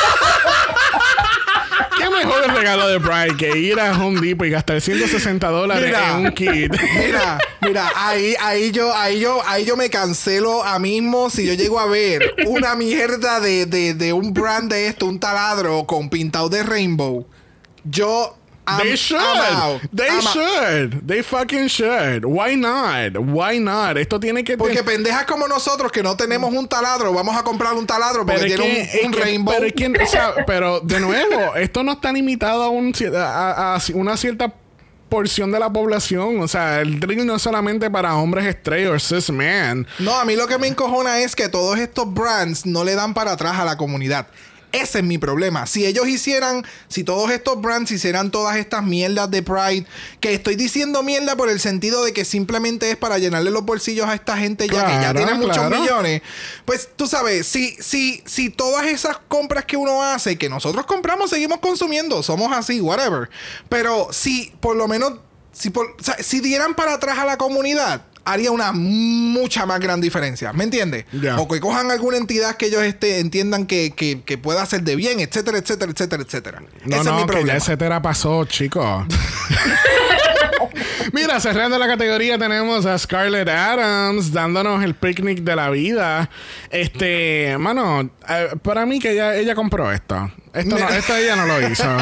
[2.12, 6.10] ¿Qué mejor regalo de Pride que ir a Home Depot y gastar 160 dólares Mira.
[6.10, 6.72] en un kit?
[6.98, 11.54] Mira, mira, ahí, ahí yo, ahí yo, ahí yo me cancelo a mismo si yo
[11.54, 16.10] llego a ver una mierda de, de, de un brand de esto, un taladro con
[16.10, 17.26] pintado de rainbow.
[17.84, 19.18] Yo I'm- They should.
[19.92, 20.32] They I'm out.
[20.32, 21.06] should.
[21.06, 22.24] They fucking should.
[22.24, 23.16] Why not?
[23.18, 23.96] Why not?
[23.98, 27.74] Esto tiene que Porque pendejas como nosotros que no tenemos un taladro, vamos a comprar
[27.74, 29.54] un taladro porque Pero tiene que- un, es un que- rainbow.
[29.54, 33.12] Pero, es que, o sea, pero de nuevo, esto no está limitado a, un ci-
[33.12, 34.52] a- a una cierta
[35.08, 36.40] porción de la población.
[36.40, 39.86] O sea, el drill no es solamente para hombres straight o cis man.
[39.98, 43.12] No, a mí lo que me encojona es que todos estos brands no le dan
[43.12, 44.28] para atrás a la comunidad.
[44.72, 45.66] Ese es mi problema.
[45.66, 49.86] Si ellos hicieran, si todos estos brands hicieran todas estas mierdas de Pride,
[50.18, 54.08] que estoy diciendo mierda por el sentido de que simplemente es para llenarle los bolsillos
[54.08, 55.78] a esta gente ya que ya tiene muchos claro.
[55.78, 56.22] millones,
[56.64, 61.30] pues tú sabes, si, si, si todas esas compras que uno hace, que nosotros compramos,
[61.30, 63.28] seguimos consumiendo, somos así, whatever.
[63.68, 65.14] Pero si por lo menos,
[65.52, 69.80] si, por, o sea, si dieran para atrás a la comunidad, haría una mucha más
[69.80, 70.52] gran diferencia.
[70.52, 71.04] ¿Me entiendes?
[71.12, 71.38] Ya.
[71.38, 74.96] O que cojan alguna entidad que ellos este, entiendan que, que, que pueda hacer de
[74.96, 76.62] bien, etcétera, etcétera, etcétera, etcétera.
[76.84, 79.06] No, Ese no, es mi que ya etcétera pasó, chicos.
[81.12, 86.30] Mira, cerrando la categoría tenemos a Scarlett Adams dándonos el picnic de la vida.
[86.70, 90.30] Este, mano, eh, para mí que ella, ella compró esto.
[90.54, 91.96] Esto, no, esto ella no lo hizo.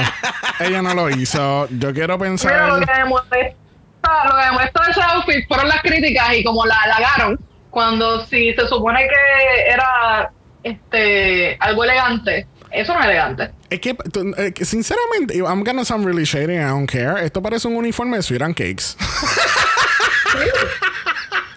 [0.61, 1.68] ella no lo hizo.
[1.71, 2.87] Yo quiero Mira, lo pensar.
[2.87, 3.57] que
[4.03, 7.39] lo que demuestra ese outfit fueron las críticas y como la halagaron
[7.71, 10.33] cuando si se supone que era
[10.63, 13.51] este algo elegante, eso no es elegante.
[13.71, 17.25] Es que, eh, que sinceramente, I'm gonna sound really shady, I don't care.
[17.25, 18.97] Esto parece un uniforme de Sweet and Cakes.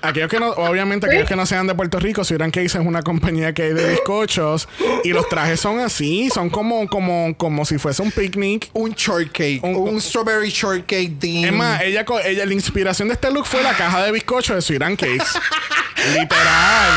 [0.05, 2.85] Aquellos que no, obviamente, aquellos que no sean de Puerto Rico, Sweet and Cakes es
[2.85, 4.67] una compañía que hay de bizcochos
[5.05, 8.69] y los trajes son así, son como, como, como si fuese un picnic.
[8.73, 11.13] Un shortcake, Un- un, strawberry shortcake.
[11.45, 14.61] Es más, ella, ella, la inspiración de este look fue la caja de bizcochos de
[14.61, 15.39] Sweet and Cakes.
[16.19, 16.91] Literal.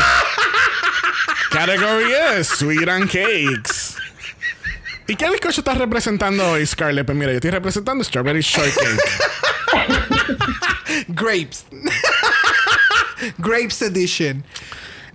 [1.49, 3.95] Category es Sweet and Cakes.
[5.07, 7.05] ¿Y qué bizcocho estás representando hoy, Scarlett?
[7.05, 8.99] Pues mira, yo estoy representando Strawberry Shortcake.
[11.07, 11.65] Grapes.
[13.39, 14.43] Grapes Edition.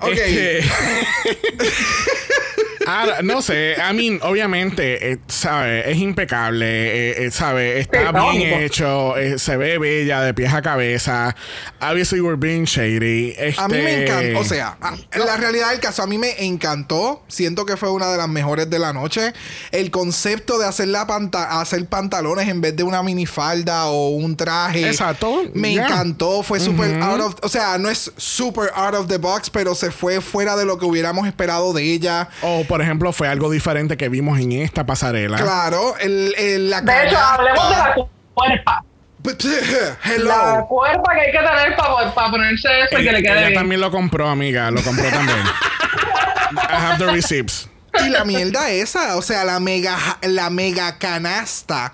[0.01, 0.19] Ok.
[2.87, 8.39] Ahora, no sé, I mean, obviamente, eh, sabe, es impecable, eh, eh, sabe, está Sí,
[8.39, 11.35] bien hecho, eh, se ve bella de pies a cabeza.
[11.81, 13.35] Obviously, we're being shady.
[13.57, 16.45] A mí me Este- encantó, o sea, a- la realidad del caso, a mí me
[16.45, 17.23] encantó.
[17.29, 19.33] Siento que fue una de las mejores de la noche.
[19.71, 24.37] El concepto de hacer, la panta hacer pantalones en vez de una minifalda o un
[24.37, 24.87] traje.
[24.87, 26.43] Exacto, Me encantó.
[26.43, 27.35] Fue súper out of...
[27.43, 30.79] O sea, no es súper out of the box, pero se fue fuera de lo
[30.79, 32.29] que hubiéramos esperado de ella.
[32.43, 35.37] O, por ejemplo, fue algo diferente que vimos en esta pasarela.
[35.37, 37.95] Claro, el, el- la De hecho, hablemos de la
[38.33, 38.85] cuerpa.
[40.05, 40.29] Hello.
[40.29, 43.49] La cuerpa que hay que tener para, para ponerse eso y que le quede ella
[43.49, 43.55] bien.
[43.61, 44.71] también lo compró, amiga.
[44.71, 45.37] Lo compró también.
[46.57, 47.69] I have the receipts.
[48.03, 51.93] Y la mierda esa, o sea, la mega, la mega canasta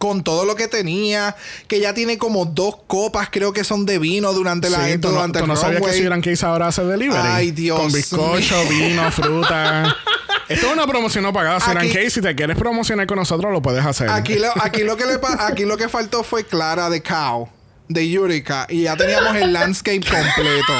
[0.00, 1.36] con todo lo que tenía,
[1.68, 5.08] que ya tiene como dos copas, creo que son de vino durante la Sí, tú
[5.08, 7.20] no, durante tú el no sabías que si Case ahora hace delivery.
[7.22, 9.94] Ay, Dios Con bizcocho, vino, fruta.
[10.48, 11.58] Esto es una promoción no pagada.
[11.58, 14.08] Aquí- Case, si te quieres promocionar con nosotros, lo puedes hacer.
[14.08, 17.50] Aquí lo, aquí lo que le aquí lo que faltó fue Clara de Cow,
[17.90, 20.72] de Yurika, y ya teníamos el landscape completo.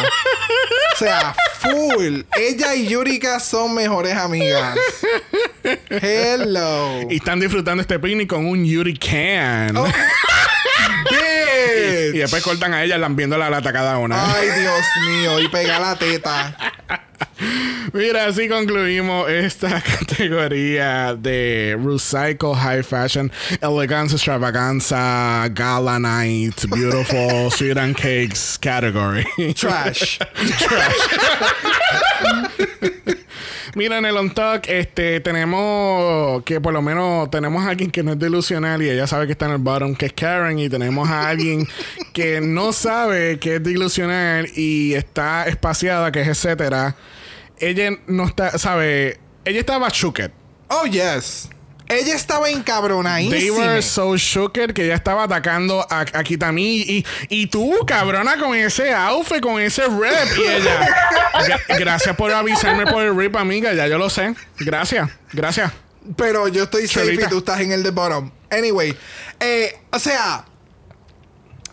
[0.94, 2.20] O sea, full.
[2.38, 4.78] Ella y Yurika son mejores amigas.
[5.88, 7.00] Hello.
[7.11, 9.76] Y están disfrutando este picnic con un Yuri Can.
[9.76, 9.88] Oh,
[12.14, 14.32] y después cortan a ella lambiendo la lata cada una.
[14.34, 16.56] Ay, Dios mío, y pega la teta.
[17.93, 27.78] Mira, así concluimos esta categoría de Recycle High Fashion, Elegance Extravaganza, Gala Night, Beautiful, Sweet
[27.78, 29.24] and Cakes category.
[29.55, 30.18] Trash.
[30.34, 30.95] Trash.
[33.74, 38.03] Mira, en el On Talk, este, tenemos que por lo menos tenemos a alguien que
[38.03, 40.68] no es delusional y ella sabe que está en el bottom, que es Karen, y
[40.68, 41.68] tenemos a alguien
[42.12, 46.97] que no sabe que es delusional y está espaciada, que es etcétera.
[47.61, 50.30] Ella no está, sabe, ella estaba shooked.
[50.68, 51.49] Oh, yes.
[51.88, 53.57] Ella estaba They encabronadísima.
[53.58, 58.54] were so shooked que ella estaba atacando a, a Kitami y, y tú, cabrona, con
[58.54, 60.38] ese outfit, con ese rep.
[60.38, 60.88] Y ella,
[61.34, 63.72] "Gra- gracias por avisarme por el rip, amiga.
[63.74, 64.34] Ya yo lo sé.
[64.61, 65.72] Gracias, gracias.
[66.16, 68.30] Pero yo estoy safe y tú estás en el de bottom.
[68.50, 68.96] Anyway,
[69.41, 70.45] eh, o sea,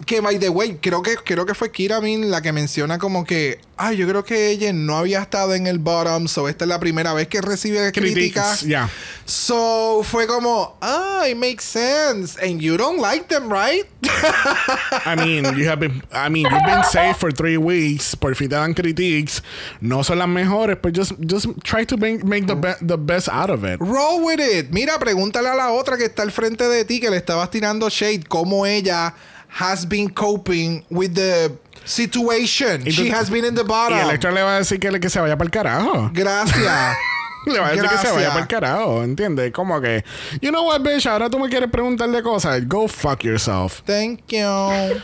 [0.05, 3.25] que by the way, creo que, creo que fue Kira Min la que menciona como
[3.25, 6.69] que, ay, yo creo que ella no había estado en el bottom, so esta es
[6.69, 8.61] la primera vez que recibe críticas.
[8.61, 8.89] Ya.
[9.25, 12.37] So fue como, ah, it makes sense.
[12.41, 13.85] And you don't like them, right?
[15.05, 18.15] I mean, you have been, I mean, you've been safe for three weeks.
[18.15, 19.41] Por fin te dan critiques.
[19.81, 23.29] No son las mejores, pero just, just try to make, make the, be- the best
[23.29, 23.79] out of it.
[23.79, 24.71] Roll with it.
[24.71, 27.89] Mira, pregúntale a la otra que está al frente de ti que le estabas tirando
[27.89, 29.13] shade cómo ella
[29.57, 31.51] has been coping with the
[31.85, 32.83] situation.
[32.85, 33.97] Y She has been in the Y bottom.
[33.99, 36.11] Electra le va a decir que, que se vaya para el carajo.
[36.13, 36.97] Gracias.
[37.53, 39.51] Le va a decir que se vaya para el carajo, ¿entiendes?
[39.51, 40.03] Como que,
[40.41, 42.67] you know what, bitch, ahora tú me quieres preguntar de cosas.
[42.67, 43.81] Go fuck yourself.
[43.85, 45.01] Thank you.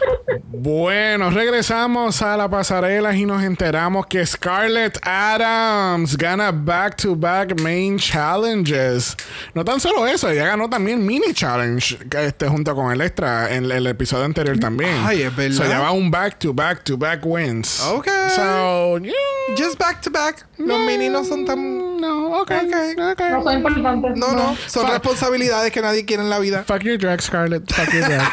[0.51, 9.15] Bueno, regresamos a la pasarela y nos enteramos que Scarlett Adams gana back-to-back main challenges.
[9.53, 13.69] No tan solo eso, ella ganó también mini challenge este, junto con el extra en
[13.71, 14.95] el episodio anterior también.
[15.05, 15.57] Ay, es verdad.
[15.57, 17.81] So, ella va un back-to-back-to-back wins.
[17.81, 18.07] Ok.
[18.35, 19.13] So, yeah,
[19.57, 20.45] Just back to back.
[20.57, 21.99] Los mini no son tan.
[21.99, 22.51] No, ok.
[22.51, 22.99] Ok.
[23.11, 23.21] ok.
[23.31, 24.11] No son importantes.
[24.17, 24.57] No, no.
[24.67, 26.63] Son responsabilidades que nadie quiere en la vida.
[26.65, 27.71] Fuck your drag, Scarlett.
[27.73, 28.23] Fuck your drag.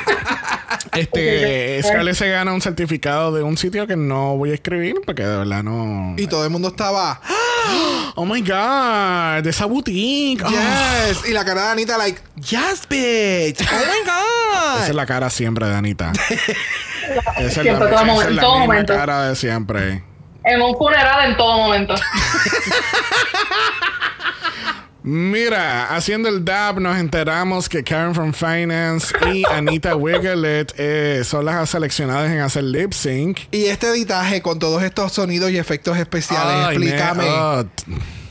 [0.94, 5.22] este, Scarlett se gana un certificado de un sitio que no voy a escribir porque
[5.24, 6.14] de verdad no.
[6.16, 7.20] Y todo el mundo estaba.
[8.16, 10.42] Oh my god, de esa boutique.
[10.44, 11.28] Oh, Yes.
[11.28, 13.60] Y la cara de Anita, like, yes, bitch.
[13.60, 14.76] Oh my God.
[14.82, 16.12] esa es la cara siempre de Anita.
[17.36, 18.94] esa es Siempre, todo esa momento, es la todo misma momento.
[18.94, 20.02] cara de siempre.
[20.44, 21.94] En un funeral en todo momento.
[25.02, 31.46] Mira, haciendo el dab nos enteramos que Karen from Finance y Anita Wigglet eh, son
[31.46, 33.38] las seleccionadas en hacer lip sync.
[33.50, 37.24] Y este editaje con todos estos sonidos y efectos especiales, Ay, explícame.
[37.30, 37.64] oh,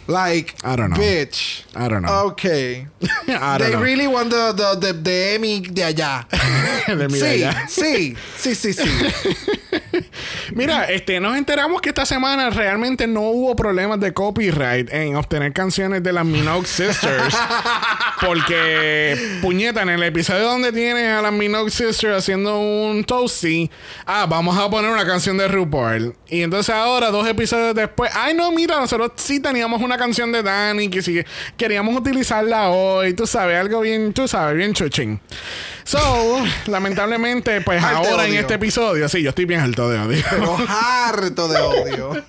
[0.07, 0.99] like, I don't know.
[1.03, 1.65] bitch.
[1.75, 2.27] I don't know.
[2.27, 2.87] Okay.
[3.01, 3.81] I don't They know.
[3.81, 6.27] really want the, the, the, the Emmy de allá.
[6.87, 7.65] De sí, allá.
[7.67, 8.83] sí, sí, sí, sí.
[10.53, 15.53] Mira, este, nos enteramos que esta semana realmente no hubo problemas de copyright en obtener
[15.53, 17.37] canciones de las Minogue Sisters.
[18.25, 23.69] porque, puñeta, en el episodio donde tienes a las Minogue Sisters haciendo un toasty,
[24.05, 26.15] ah, vamos a poner una canción de RuPaul.
[26.27, 30.43] Y entonces ahora, dos episodios después, ay, no, mira, nosotros sí teníamos una canción de
[30.43, 31.23] Dani que sí
[31.57, 35.19] queríamos utilizarla hoy, tú sabes, algo bien, tú sabes, bien chuchín.
[35.83, 35.97] So,
[36.67, 40.23] lamentablemente, pues ahora en este episodio, sí, yo estoy bien alto de odio.
[40.29, 42.25] Pero harto de odio.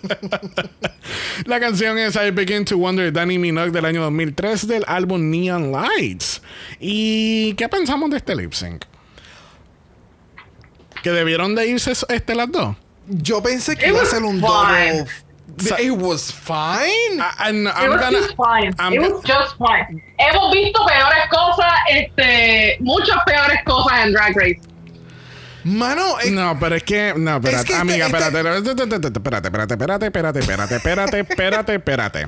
[1.47, 5.31] La canción es I Begin to Wonder de Danny Minogue del año 2003 del álbum
[5.31, 6.43] Neon Lights.
[6.79, 8.85] ¿Y qué pensamos de este lip sync?
[11.03, 12.77] ¿Que debieron de irse este las dos?
[13.07, 14.99] Yo pensé que It iba a ser un fine.
[14.99, 15.07] double.
[15.59, 17.19] Sa- It was fine.
[17.19, 18.75] I, I'm, It I'm was gonna- just fine.
[18.79, 20.03] I'm It was just fine.
[20.19, 24.61] Hemos visto peores cosas, este, muchas peores cosas en Drag Race.
[25.65, 27.15] Mano, eh, No, pero es que.
[27.17, 28.39] No, espérate, que este- amiga, este- espérate.
[28.39, 32.27] Espérate, espérate, espérate, espérate, espérate, espérate, espérate, espérate, espérate.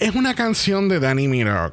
[0.00, 1.72] Es una canción de Danny Minogue.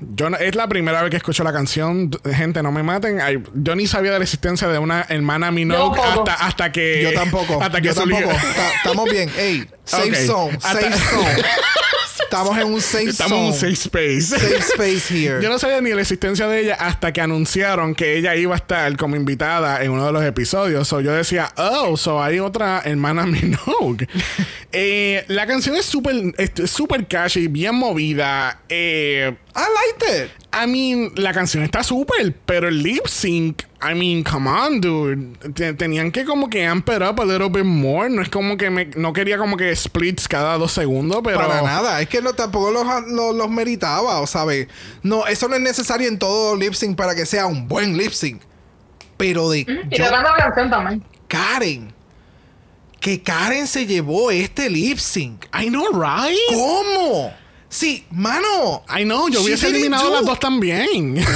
[0.00, 2.10] Yo no- es la primera vez que escucho la canción.
[2.30, 3.18] Gente, no me maten.
[3.20, 7.02] Ay, yo ni sabía de la existencia de una hermana Minogue hasta, hasta que.
[7.02, 7.62] yo tampoco.
[7.62, 8.28] Hasta que yo tampoco.
[8.28, 9.30] Ta- Estamos bien.
[9.38, 10.14] Ey, safe Ok.
[10.26, 11.42] zone, safe Hasta- zone.
[12.30, 14.22] Estamos en un safe Estamos en un safe space.
[14.22, 15.42] Safe space here.
[15.42, 18.58] Yo no sabía ni la existencia de ella hasta que anunciaron que ella iba a
[18.58, 20.88] estar como invitada en uno de los episodios.
[20.88, 24.08] So yo decía, oh, so hay otra hermana Minogue.
[24.72, 26.76] Eh, la canción es súper es
[27.08, 28.60] catchy, bien movida.
[28.68, 30.30] Eh, I liked it.
[30.52, 35.38] I mean, la canción está súper, pero el lip sync, I mean, come on, dude.
[35.54, 38.08] Te- Tenían que como que amp it up a little bit more.
[38.10, 41.38] No es como que me, no quería como que splits cada dos segundos, pero.
[41.38, 42.00] Para nada.
[42.02, 44.68] Es que no, tampoco los, los, los meritaba, o ¿sabes?
[45.02, 48.12] No, eso no es necesario en todo lip sync para que sea un buen lip
[48.12, 48.42] sync.
[49.16, 51.02] Pero de Y yo- de la canción también.
[51.28, 51.94] Karen.
[53.00, 55.44] Que Karen se llevó este lip sync.
[55.58, 56.36] I know, right?
[56.52, 57.32] ¿Cómo?
[57.68, 58.84] Sí, mano.
[58.96, 61.16] I know, yo hubiese eliminado do- las dos también.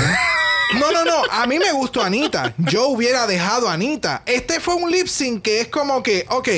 [0.78, 1.23] No, no, no.
[1.32, 2.55] A mí me gustó Anita.
[2.59, 4.23] Yo hubiera dejado a Anita.
[4.24, 6.48] Este fue un lip sync que es como que, ok,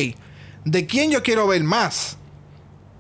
[0.67, 2.19] ¿de quién yo quiero ver más?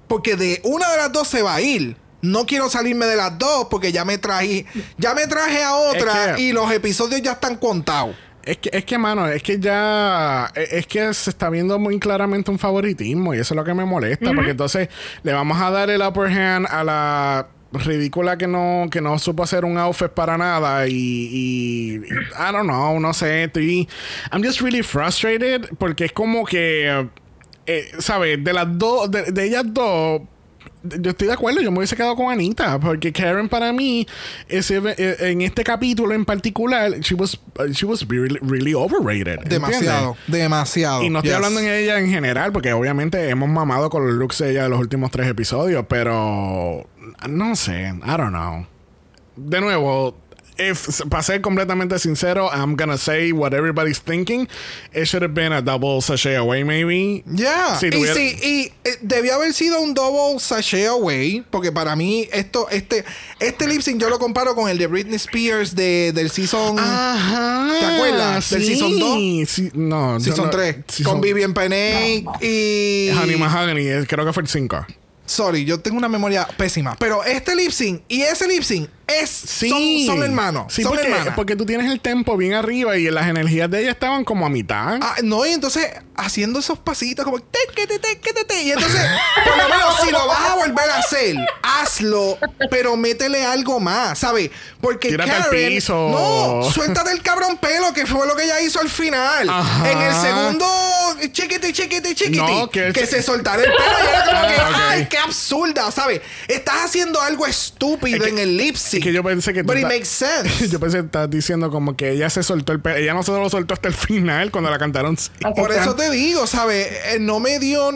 [0.08, 1.96] porque de una de las dos se va a ir.
[2.22, 4.64] No quiero salirme de las dos porque ya me traje,
[4.96, 8.16] ya me traje a otra Es que- y los episodios ya están contados.
[8.44, 10.50] Es que, es que, mano, es que ya.
[10.54, 13.84] Es que se está viendo muy claramente un favoritismo y eso es lo que me
[13.84, 14.32] molesta.
[14.34, 14.88] Porque entonces
[15.22, 19.42] le vamos a dar el upper hand a la ridícula que no, que no supo
[19.42, 20.86] hacer un outfit para nada.
[20.88, 20.92] Y.
[20.92, 23.44] y I don't know, no sé.
[23.44, 23.88] Estoy.
[24.32, 27.08] I'm just really frustrated porque es como que.
[27.66, 28.42] Eh, ¿Sabes?
[28.42, 29.10] De las dos.
[29.10, 30.22] De, de ellas dos.
[30.82, 34.06] Yo estoy de acuerdo, yo me hubiese quedado con Anita, porque Karen para mí,
[34.48, 37.38] ese, eh, en este capítulo en particular, she was,
[37.72, 39.38] she was really, really overrated.
[39.44, 40.40] Demasiado, ¿entiendes?
[40.42, 41.02] demasiado.
[41.04, 41.36] Y no estoy Yes.
[41.36, 44.68] hablando en ella en general, porque obviamente hemos mamado con los looks de ella de
[44.70, 46.88] los últimos tres episodios, pero
[47.28, 48.66] no sé, I don't know.
[49.36, 50.16] De nuevo,
[50.58, 54.48] if, para ser completamente sincero, I'm gonna say what everybody's thinking.
[54.92, 57.22] It should have been a double sachet away, maybe.
[57.26, 57.76] Ya.
[57.78, 61.44] Si y sí, y eh, debió haber sido un double sachet away.
[61.50, 63.04] Porque para mí, esto, este,
[63.40, 66.78] este lip sync yo lo comparo con el de Britney Spears de, del season.
[66.78, 67.68] Ajá.
[67.80, 68.50] ¿Te acuerdas?
[68.50, 69.48] ¿Del Sí, season dos?
[69.48, 70.20] Sí, no.
[70.20, 70.76] Season no- 3.
[70.86, 73.10] season- Con Vivian Peney y.
[73.10, 74.86] Honey Mahogany, eh, creo que fue el 5.
[75.24, 76.96] Sorry, yo tengo una memoria pésima.
[76.98, 79.68] Pero este lip sync y ese lip sync es, Sí.
[80.06, 80.72] son, son hermanos.
[80.72, 81.34] Sí, son porque, hermanas.
[81.34, 84.48] porque tú tienes el tempo bien arriba y las energías de ella estaban como a
[84.48, 84.98] mitad.
[85.02, 87.58] Ah, no, y entonces haciendo esos pasitos como te.
[88.62, 89.00] y entonces
[89.44, 92.38] por lo menos si lo vas a volver a hacer, hazlo,
[92.70, 94.50] pero métele algo más, ¿sabes?
[94.80, 95.94] Porque Tírate al Karen, piso.
[96.10, 99.48] no, suéltate el cabrón pelo que fue lo que ella hizo al final.
[99.48, 99.90] Ajá.
[99.90, 100.66] En el segundo
[101.32, 104.88] chiquete, chiquete, No, que que, es- se soltara el pelo y era como que, Ah,
[104.90, 106.20] ay, qué absurda, ¿sabes?
[106.48, 109.01] Estás haciendo algo estúpido Es que- en el lip sync.
[109.02, 110.68] Que yo pensé que But it makes sense.
[110.70, 112.96] Yo pensé que estás diciendo como que ella se soltó el pelo.
[112.96, 115.16] Ella no se lo soltó hasta el final cuando la cantaron.
[115.16, 115.30] sí.
[115.56, 116.86] Por eso te digo, ¿sabes?
[117.06, 117.90] Eh, No me dio.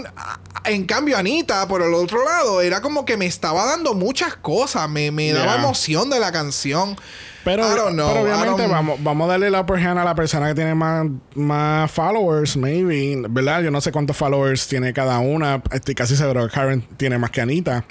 [0.64, 4.88] En cambio, Anita, por el otro lado, era como que me estaba dando muchas cosas.
[4.90, 6.96] Me, me daba emoción de la canción.
[7.44, 10.00] Pero, I don't know, pero I obviamente don't- vamos, vamos a darle la upper hand
[10.00, 11.06] a la persona que tiene más,
[11.36, 13.22] más followers, maybe.
[13.28, 13.62] ¿Verdad?
[13.62, 15.62] Yo no sé cuántos followers tiene cada una.
[15.70, 17.84] Estoy casi seguro que Karen tiene más que Anita.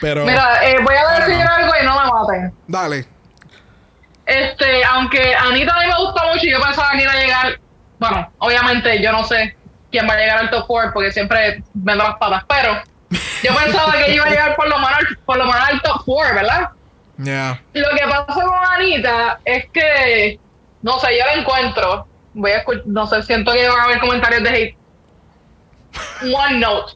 [0.00, 0.24] Pero.
[0.24, 2.54] Mira, eh, voy a decir algo y no me maten.
[2.66, 3.08] Dale.
[4.24, 7.60] Este, aunque Anita a mí me gusta mucho y yo pensaba que iba a llegar.
[7.98, 9.56] Bueno, obviamente yo no sé
[9.90, 12.82] quién va a llegar al top 4 porque siempre vendo las patas, pero
[13.42, 16.02] yo pensaba que iba a llegar por lo menos, al- por lo menos al top
[16.04, 16.68] 4, ¿verdad?
[17.18, 17.62] Yeah.
[17.72, 20.38] Lo que pasa con Anita es que,
[20.82, 22.06] no sé, yo la encuentro.
[22.34, 24.76] Voy a escuchar, no sé, siento que van a haber comentarios de hate.
[26.34, 26.92] One note.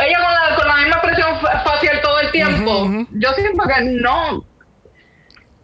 [0.00, 2.88] Ella con la, con la misma expresión fa- facial todo el tiempo.
[3.12, 4.44] Yo siento que no.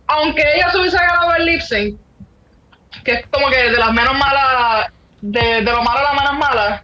[0.06, 1.98] Aunque ella se hubiese ganado el lip sync,
[3.04, 4.88] que es como que de las menos malas,
[5.20, 6.82] de, de lo malo a las menos malas,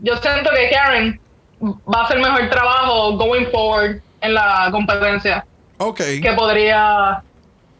[0.00, 1.20] yo siento que Karen
[1.62, 5.44] va a hacer mejor trabajo going forward en la competencia
[5.78, 5.96] Ok.
[6.22, 7.22] que podría.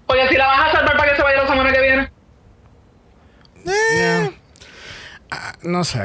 [0.06, 2.10] Porque si la vas a salvar para que se vaya la semana que viene.
[3.64, 4.30] Yeah.
[5.30, 6.00] Ah, no sé.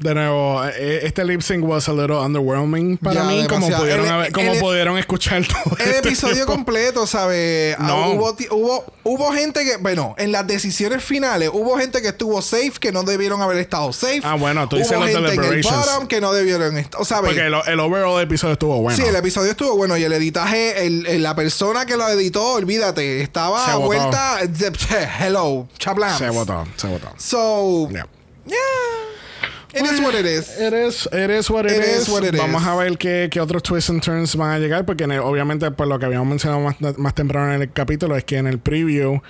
[0.00, 3.82] De nuevo, eh, este lip sync was a little underwhelming para Ya, mí, como demasiado.
[3.82, 5.76] pudieron, El- haber- como el- pudieron escuchar todo.
[5.78, 6.52] El este episodio tiempo.
[6.52, 7.74] completo, ¿sabes?
[7.78, 8.10] Ah, No.
[8.12, 12.42] hubo, ti- hubo, hubo gente que, bueno, en las decisiones finales, hubo gente que estuvo
[12.42, 14.20] safe que no debieron haber estado safe.
[14.22, 15.86] Ah, bueno, tú dices Hubo los deliberations.
[15.86, 17.04] bottom que no debieron estar.
[17.04, 17.30] ¿sabes?
[17.32, 18.96] Porque el, el overall episodio estuvo bueno.
[19.02, 23.22] Sí, el episodio estuvo bueno y el editaje, el, la persona que lo editó, olvídate,
[23.22, 24.40] estaba Se vuelta.
[25.20, 26.18] Hello, chablams.
[26.18, 27.08] se votó, se votó.
[27.16, 28.06] So, Yeah.
[28.46, 28.56] yeah.
[29.76, 30.58] It is what it is.
[30.58, 32.02] It is, it is what it, It is.
[32.02, 32.68] is what it Vamos is.
[32.68, 35.86] a ver qué, qué otros twists and turns van a llegar, porque el- obviamente, por
[35.86, 39.20] lo que habíamos mencionado más, más temprano en el capítulo, es que en el preview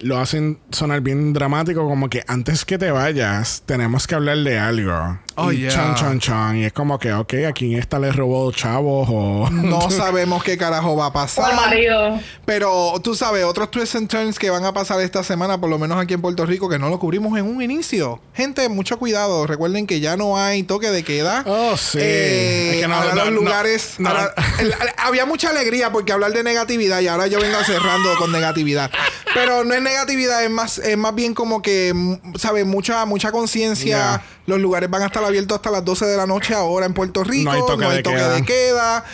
[0.00, 4.58] lo hacen sonar bien dramático, como que antes que te vayas, tenemos que hablar de
[4.58, 5.18] algo.
[5.36, 5.70] Oh, y yeah.
[5.70, 6.56] chan, chan, chan.
[6.58, 9.08] Y es como que, ok, ¿a quién esta le robó chavos?
[9.10, 9.48] O...
[9.50, 11.54] No sabemos qué carajo va a pasar.
[11.56, 12.20] marido.
[12.44, 15.78] Pero tú sabes, otros twists and turns que van a pasar esta semana, por lo
[15.78, 18.20] menos aquí en Puerto Rico, que no lo cubrimos en un inicio.
[18.34, 19.46] Gente, mucho cuidado.
[19.46, 21.42] Recuerden que ya no hay toque de queda.
[21.46, 21.98] Oh, sí.
[22.00, 23.94] Eh, Es que no- ahora no- los no- lugares.
[23.98, 24.08] no.
[24.10, 28.30] ahora- el- había mucha alegría porque hablar de negatividad y ahora yo vengo cerrando con
[28.32, 28.90] negatividad.
[29.34, 31.92] Pero no es negatividad, es más, es más bien como que,
[32.36, 32.64] ¿sabes?
[32.66, 33.96] Mucha, mucha conciencia.
[33.96, 34.22] Yeah.
[34.46, 37.24] Los lugares van a estar abiertos hasta las 12 de la noche ahora en Puerto
[37.24, 37.44] Rico.
[37.44, 38.32] No hay toque de toque queda.
[38.34, 39.04] de queda.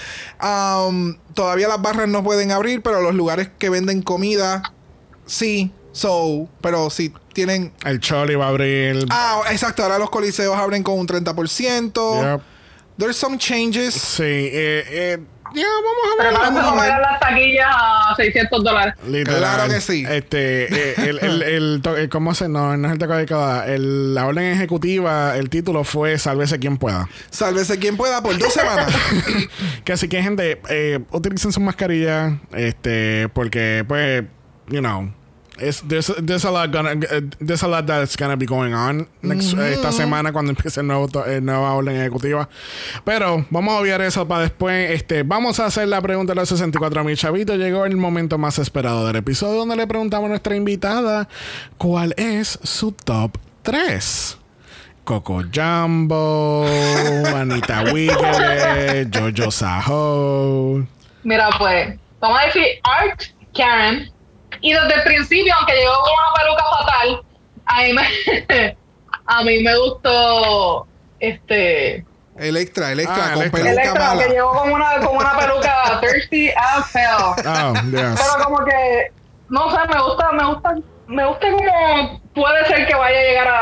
[0.42, 4.62] Um, todavía las barras no pueden abrir, pero los lugares que venden comida,
[5.26, 5.72] sí.
[5.92, 7.72] So, pero si tienen.
[7.84, 9.06] El Choli va a abrir.
[9.10, 9.82] Ah, exacto.
[9.82, 12.34] Ahora los coliseos abren con un 30%.
[12.34, 12.42] Yep.
[12.98, 13.94] There's some changes.
[13.94, 15.18] Sí, eh, eh,
[15.54, 16.32] Ya, vamos a ver.
[16.34, 16.74] Vamos a ver.
[16.90, 18.94] pagar las taquillas a 600 dólares.
[19.24, 20.04] Claro que sí.
[20.08, 21.42] Este, eh, el, el,
[21.74, 22.48] el, to- eh, ¿cómo se?
[22.48, 23.74] No, no es el toque de.
[23.74, 27.08] El, la orden ejecutiva, el título fue Sálvese quien pueda.
[27.30, 28.92] Sálvese quien pueda por dos semanas.
[29.84, 32.34] Que así que, gente, eh, utilicen sus mascarillas.
[32.52, 34.24] Este, porque, pues,
[34.68, 35.12] you know.
[35.60, 36.94] It's- there's, there's a lot gonna,
[37.38, 40.86] there's a lot that's gonna be going on next, eh, esta semana cuando empiece el
[40.86, 42.48] nuevo eh, nueva orden ejecutiva.
[43.04, 44.90] Pero vamos a obviar eso para después.
[44.90, 47.56] Este, vamos a hacer la pregunta de los 64 mil chavitos.
[47.58, 51.28] Llegó el momento más esperado del episodio donde le preguntamos a nuestra invitada
[51.78, 54.36] cuál es su top 3.
[55.04, 56.64] Coco Jumbo,
[57.34, 60.86] Anita Wiggles, Jojo Saho.
[61.24, 63.20] Mira, pues, vamos a decir Art
[63.54, 64.10] Karen.
[64.60, 67.22] Y desde el principio, aunque llegó con una peluca fatal,
[67.66, 68.76] a mí me,
[69.26, 70.86] a mí me gustó
[71.18, 72.04] este
[72.36, 73.60] Electra, Electra, Ah, con Electra.
[73.62, 74.22] peluca Electra, mala.
[74.24, 77.46] que llegó con una, con una peluca thirsty as hell.
[77.46, 78.20] Oh, yes.
[78.20, 79.12] Pero como que,
[79.50, 80.74] no sé, me gusta, me gusta,
[81.06, 83.60] me gusta como puede ser que vaya a llegar a,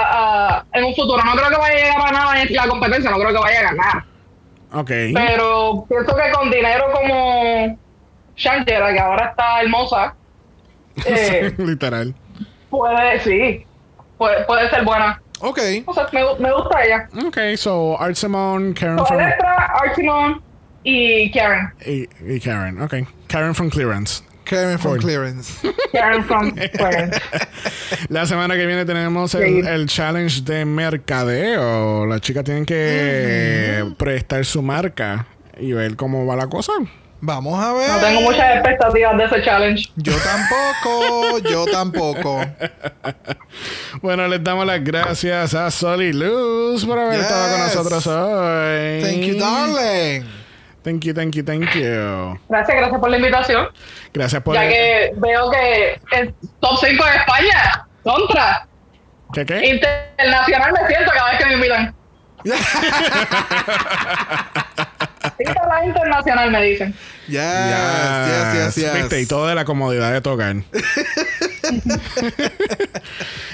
[0.58, 1.22] a- en un futuro.
[1.24, 3.60] No creo que vaya a llegar a nada en la competencia, no creo que vaya
[3.60, 4.04] a ganar.
[4.74, 4.90] Ok.
[5.14, 7.78] Pero pienso que con dinero como
[8.36, 10.14] Shangela, que ahora está hermosa,
[11.06, 12.14] eh, Literal.
[12.70, 13.66] puede, sí,
[14.16, 15.20] puede, puede ser buena.
[15.40, 15.58] Ok.
[15.86, 17.08] O sea, me, me gusta ella.
[17.26, 19.20] Ok, so Art Simone, Karen So, from.
[19.20, 20.42] Electra, Artimon
[20.82, 21.70] y Karen.
[21.86, 22.94] Y, y Karen, ok.
[23.28, 24.22] Karen from Clearance.
[24.44, 25.00] Karen from Ford.
[25.02, 25.60] Clearance.
[25.92, 27.20] Karen from Clarence.
[28.08, 32.06] La semana que viene tenemos el, el challenge de mercadeo.
[32.06, 35.26] Las chicas tienen que prestar su marca
[35.58, 36.72] y ver cómo va la cosa.
[37.20, 37.90] Vamos a ver.
[37.90, 39.90] No tengo muchas expectativas de ese challenge.
[39.96, 42.44] Yo tampoco, yo tampoco.
[44.02, 49.00] Bueno, les damos las gracias a Sol y Luz por haber estado con nosotros hoy.
[49.02, 50.24] Thank you, darling.
[50.82, 52.38] Thank you, thank you, thank you.
[52.48, 53.68] Gracias, gracias por la invitación.
[54.14, 54.54] Gracias por.
[54.54, 58.68] Ya que veo que el top 5 de España, contra,
[59.32, 59.66] ¿Qué qué?
[59.66, 61.94] internacional me siento cada vez que me invitan.
[65.38, 66.94] Insta internacional me dicen.
[67.28, 68.94] Yes, yes, yes, yes.
[68.94, 70.56] Viste, y todo de la comodidad de tocar.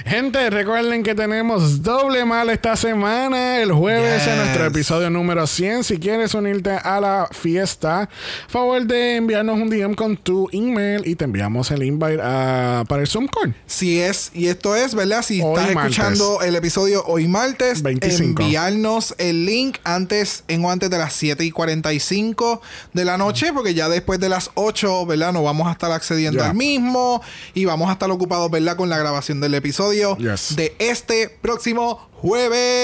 [0.06, 3.58] Gente, recuerden que tenemos doble mal esta semana.
[3.60, 5.84] El jueves en nuestro episodio número 100.
[5.84, 8.08] Si quieres unirte a la fiesta,
[8.48, 13.02] favor de enviarnos un DM con tu email y te enviamos el invite ah, para
[13.02, 13.54] el Zoom call.
[13.66, 15.22] Si es, y esto es, ¿verdad?
[15.22, 15.92] Si Hoy estás martes.
[15.98, 18.42] escuchando el episodio hoy martes, 25.
[18.42, 22.60] enviarnos el link antes, en o antes de las 7 y 45
[22.92, 25.32] de la noche, porque ya después de las 8, ¿verdad?
[25.32, 27.22] No vamos a estar accediendo al mismo
[27.54, 28.76] y vamos a estar ocupados, ¿verdad?
[28.76, 30.56] Con la grabación del episodio Yes.
[30.56, 32.10] de este próximo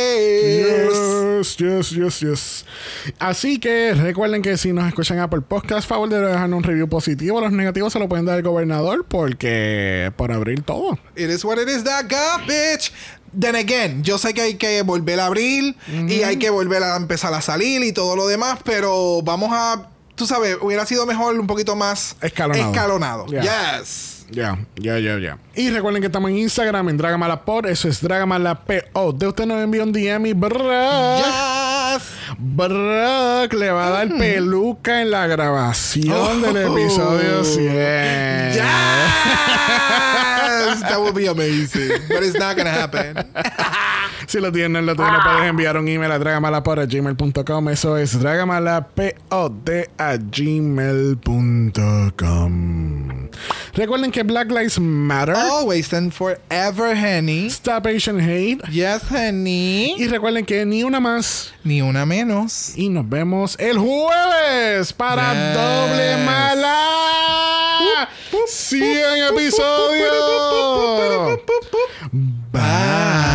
[0.00, 0.88] jueves.
[1.38, 2.64] Yes, yes, yes, yes.
[3.18, 7.40] Así que recuerden que si nos escuchan Apple Podcast, favor de dejarnos un review positivo.
[7.40, 10.98] Los negativos se lo pueden dar al gobernador porque por abrir todo.
[11.16, 12.92] It is what it is, that God, bitch.
[13.38, 15.76] Then again, yo sé que hay que volver a abrir
[16.08, 19.88] y hay que volver a empezar a salir y todo lo demás, pero vamos a,
[20.20, 22.70] tú sabes, hubiera sido mejor un poquito más Escalonado.
[22.70, 23.26] escalonado.
[23.26, 23.78] Yeah.
[23.80, 24.26] Yes.
[24.30, 25.38] Ya, ya, ya, ya.
[25.56, 27.64] Y recuerden que estamos en Instagram en Dragamalapod.
[27.66, 29.14] Eso es Dragamalapod.
[29.14, 30.60] De usted nos envía un DM y Brock.
[31.16, 32.02] Yes.
[32.38, 36.78] Brock le va a dar peluca en la grabación del Oh.
[36.78, 38.52] episodio 100.
[38.52, 38.62] Yes.
[40.82, 41.90] That would be amazing.
[42.08, 43.16] But it's not gonna happen.
[44.30, 47.68] Si lo tienes, lo tienes, puedes enviar un email a dragamalapod.gmail.com.
[47.68, 49.10] Eso es dragamalapod
[49.98, 51.30] a gmail.com.
[53.74, 55.34] Recuerden que Black Lives Matter.
[55.34, 57.46] Always and forever, honey.
[57.48, 58.60] Stop Asian Hate.
[58.70, 59.96] Yes, honey.
[59.98, 61.52] Y recuerden que ni una más.
[61.64, 62.78] Ni una menos.
[62.78, 65.54] Y nos vemos el jueves para Yes.
[65.56, 68.08] Doble Mala.
[68.46, 70.14] 100 episodios.
[72.52, 73.29] Bye.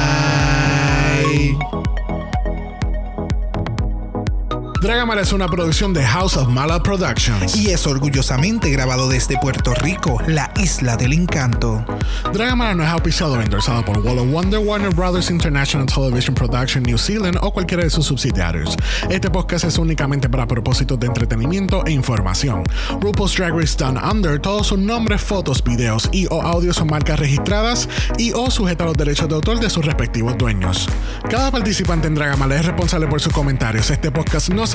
[4.86, 7.56] Dragamala es una producción de House of Mala Productions.
[7.56, 11.84] Y es orgullosamente grabado desde Puerto Rico, la isla del encanto.
[12.32, 16.84] Dragamala no es auspiciado o endorsado por Wall of Wonder, Warner Brothers International Television Production
[16.84, 18.78] New Zealand o cualquiera de sus subsidiarios.
[19.10, 22.64] Este podcast es únicamente para propósitos de entretenimiento e información.
[23.02, 27.20] RuPaul's Drag Race Down Under, todos sus nombres, fotos, videos y o audios son marcas
[27.20, 27.90] registradas
[28.20, 30.88] y o sujetas a los derechos de autor de sus respectivos dueños.
[31.28, 33.90] Cada participante en Dragamala es responsable por sus comentarios.
[33.90, 34.75] Este podcast no se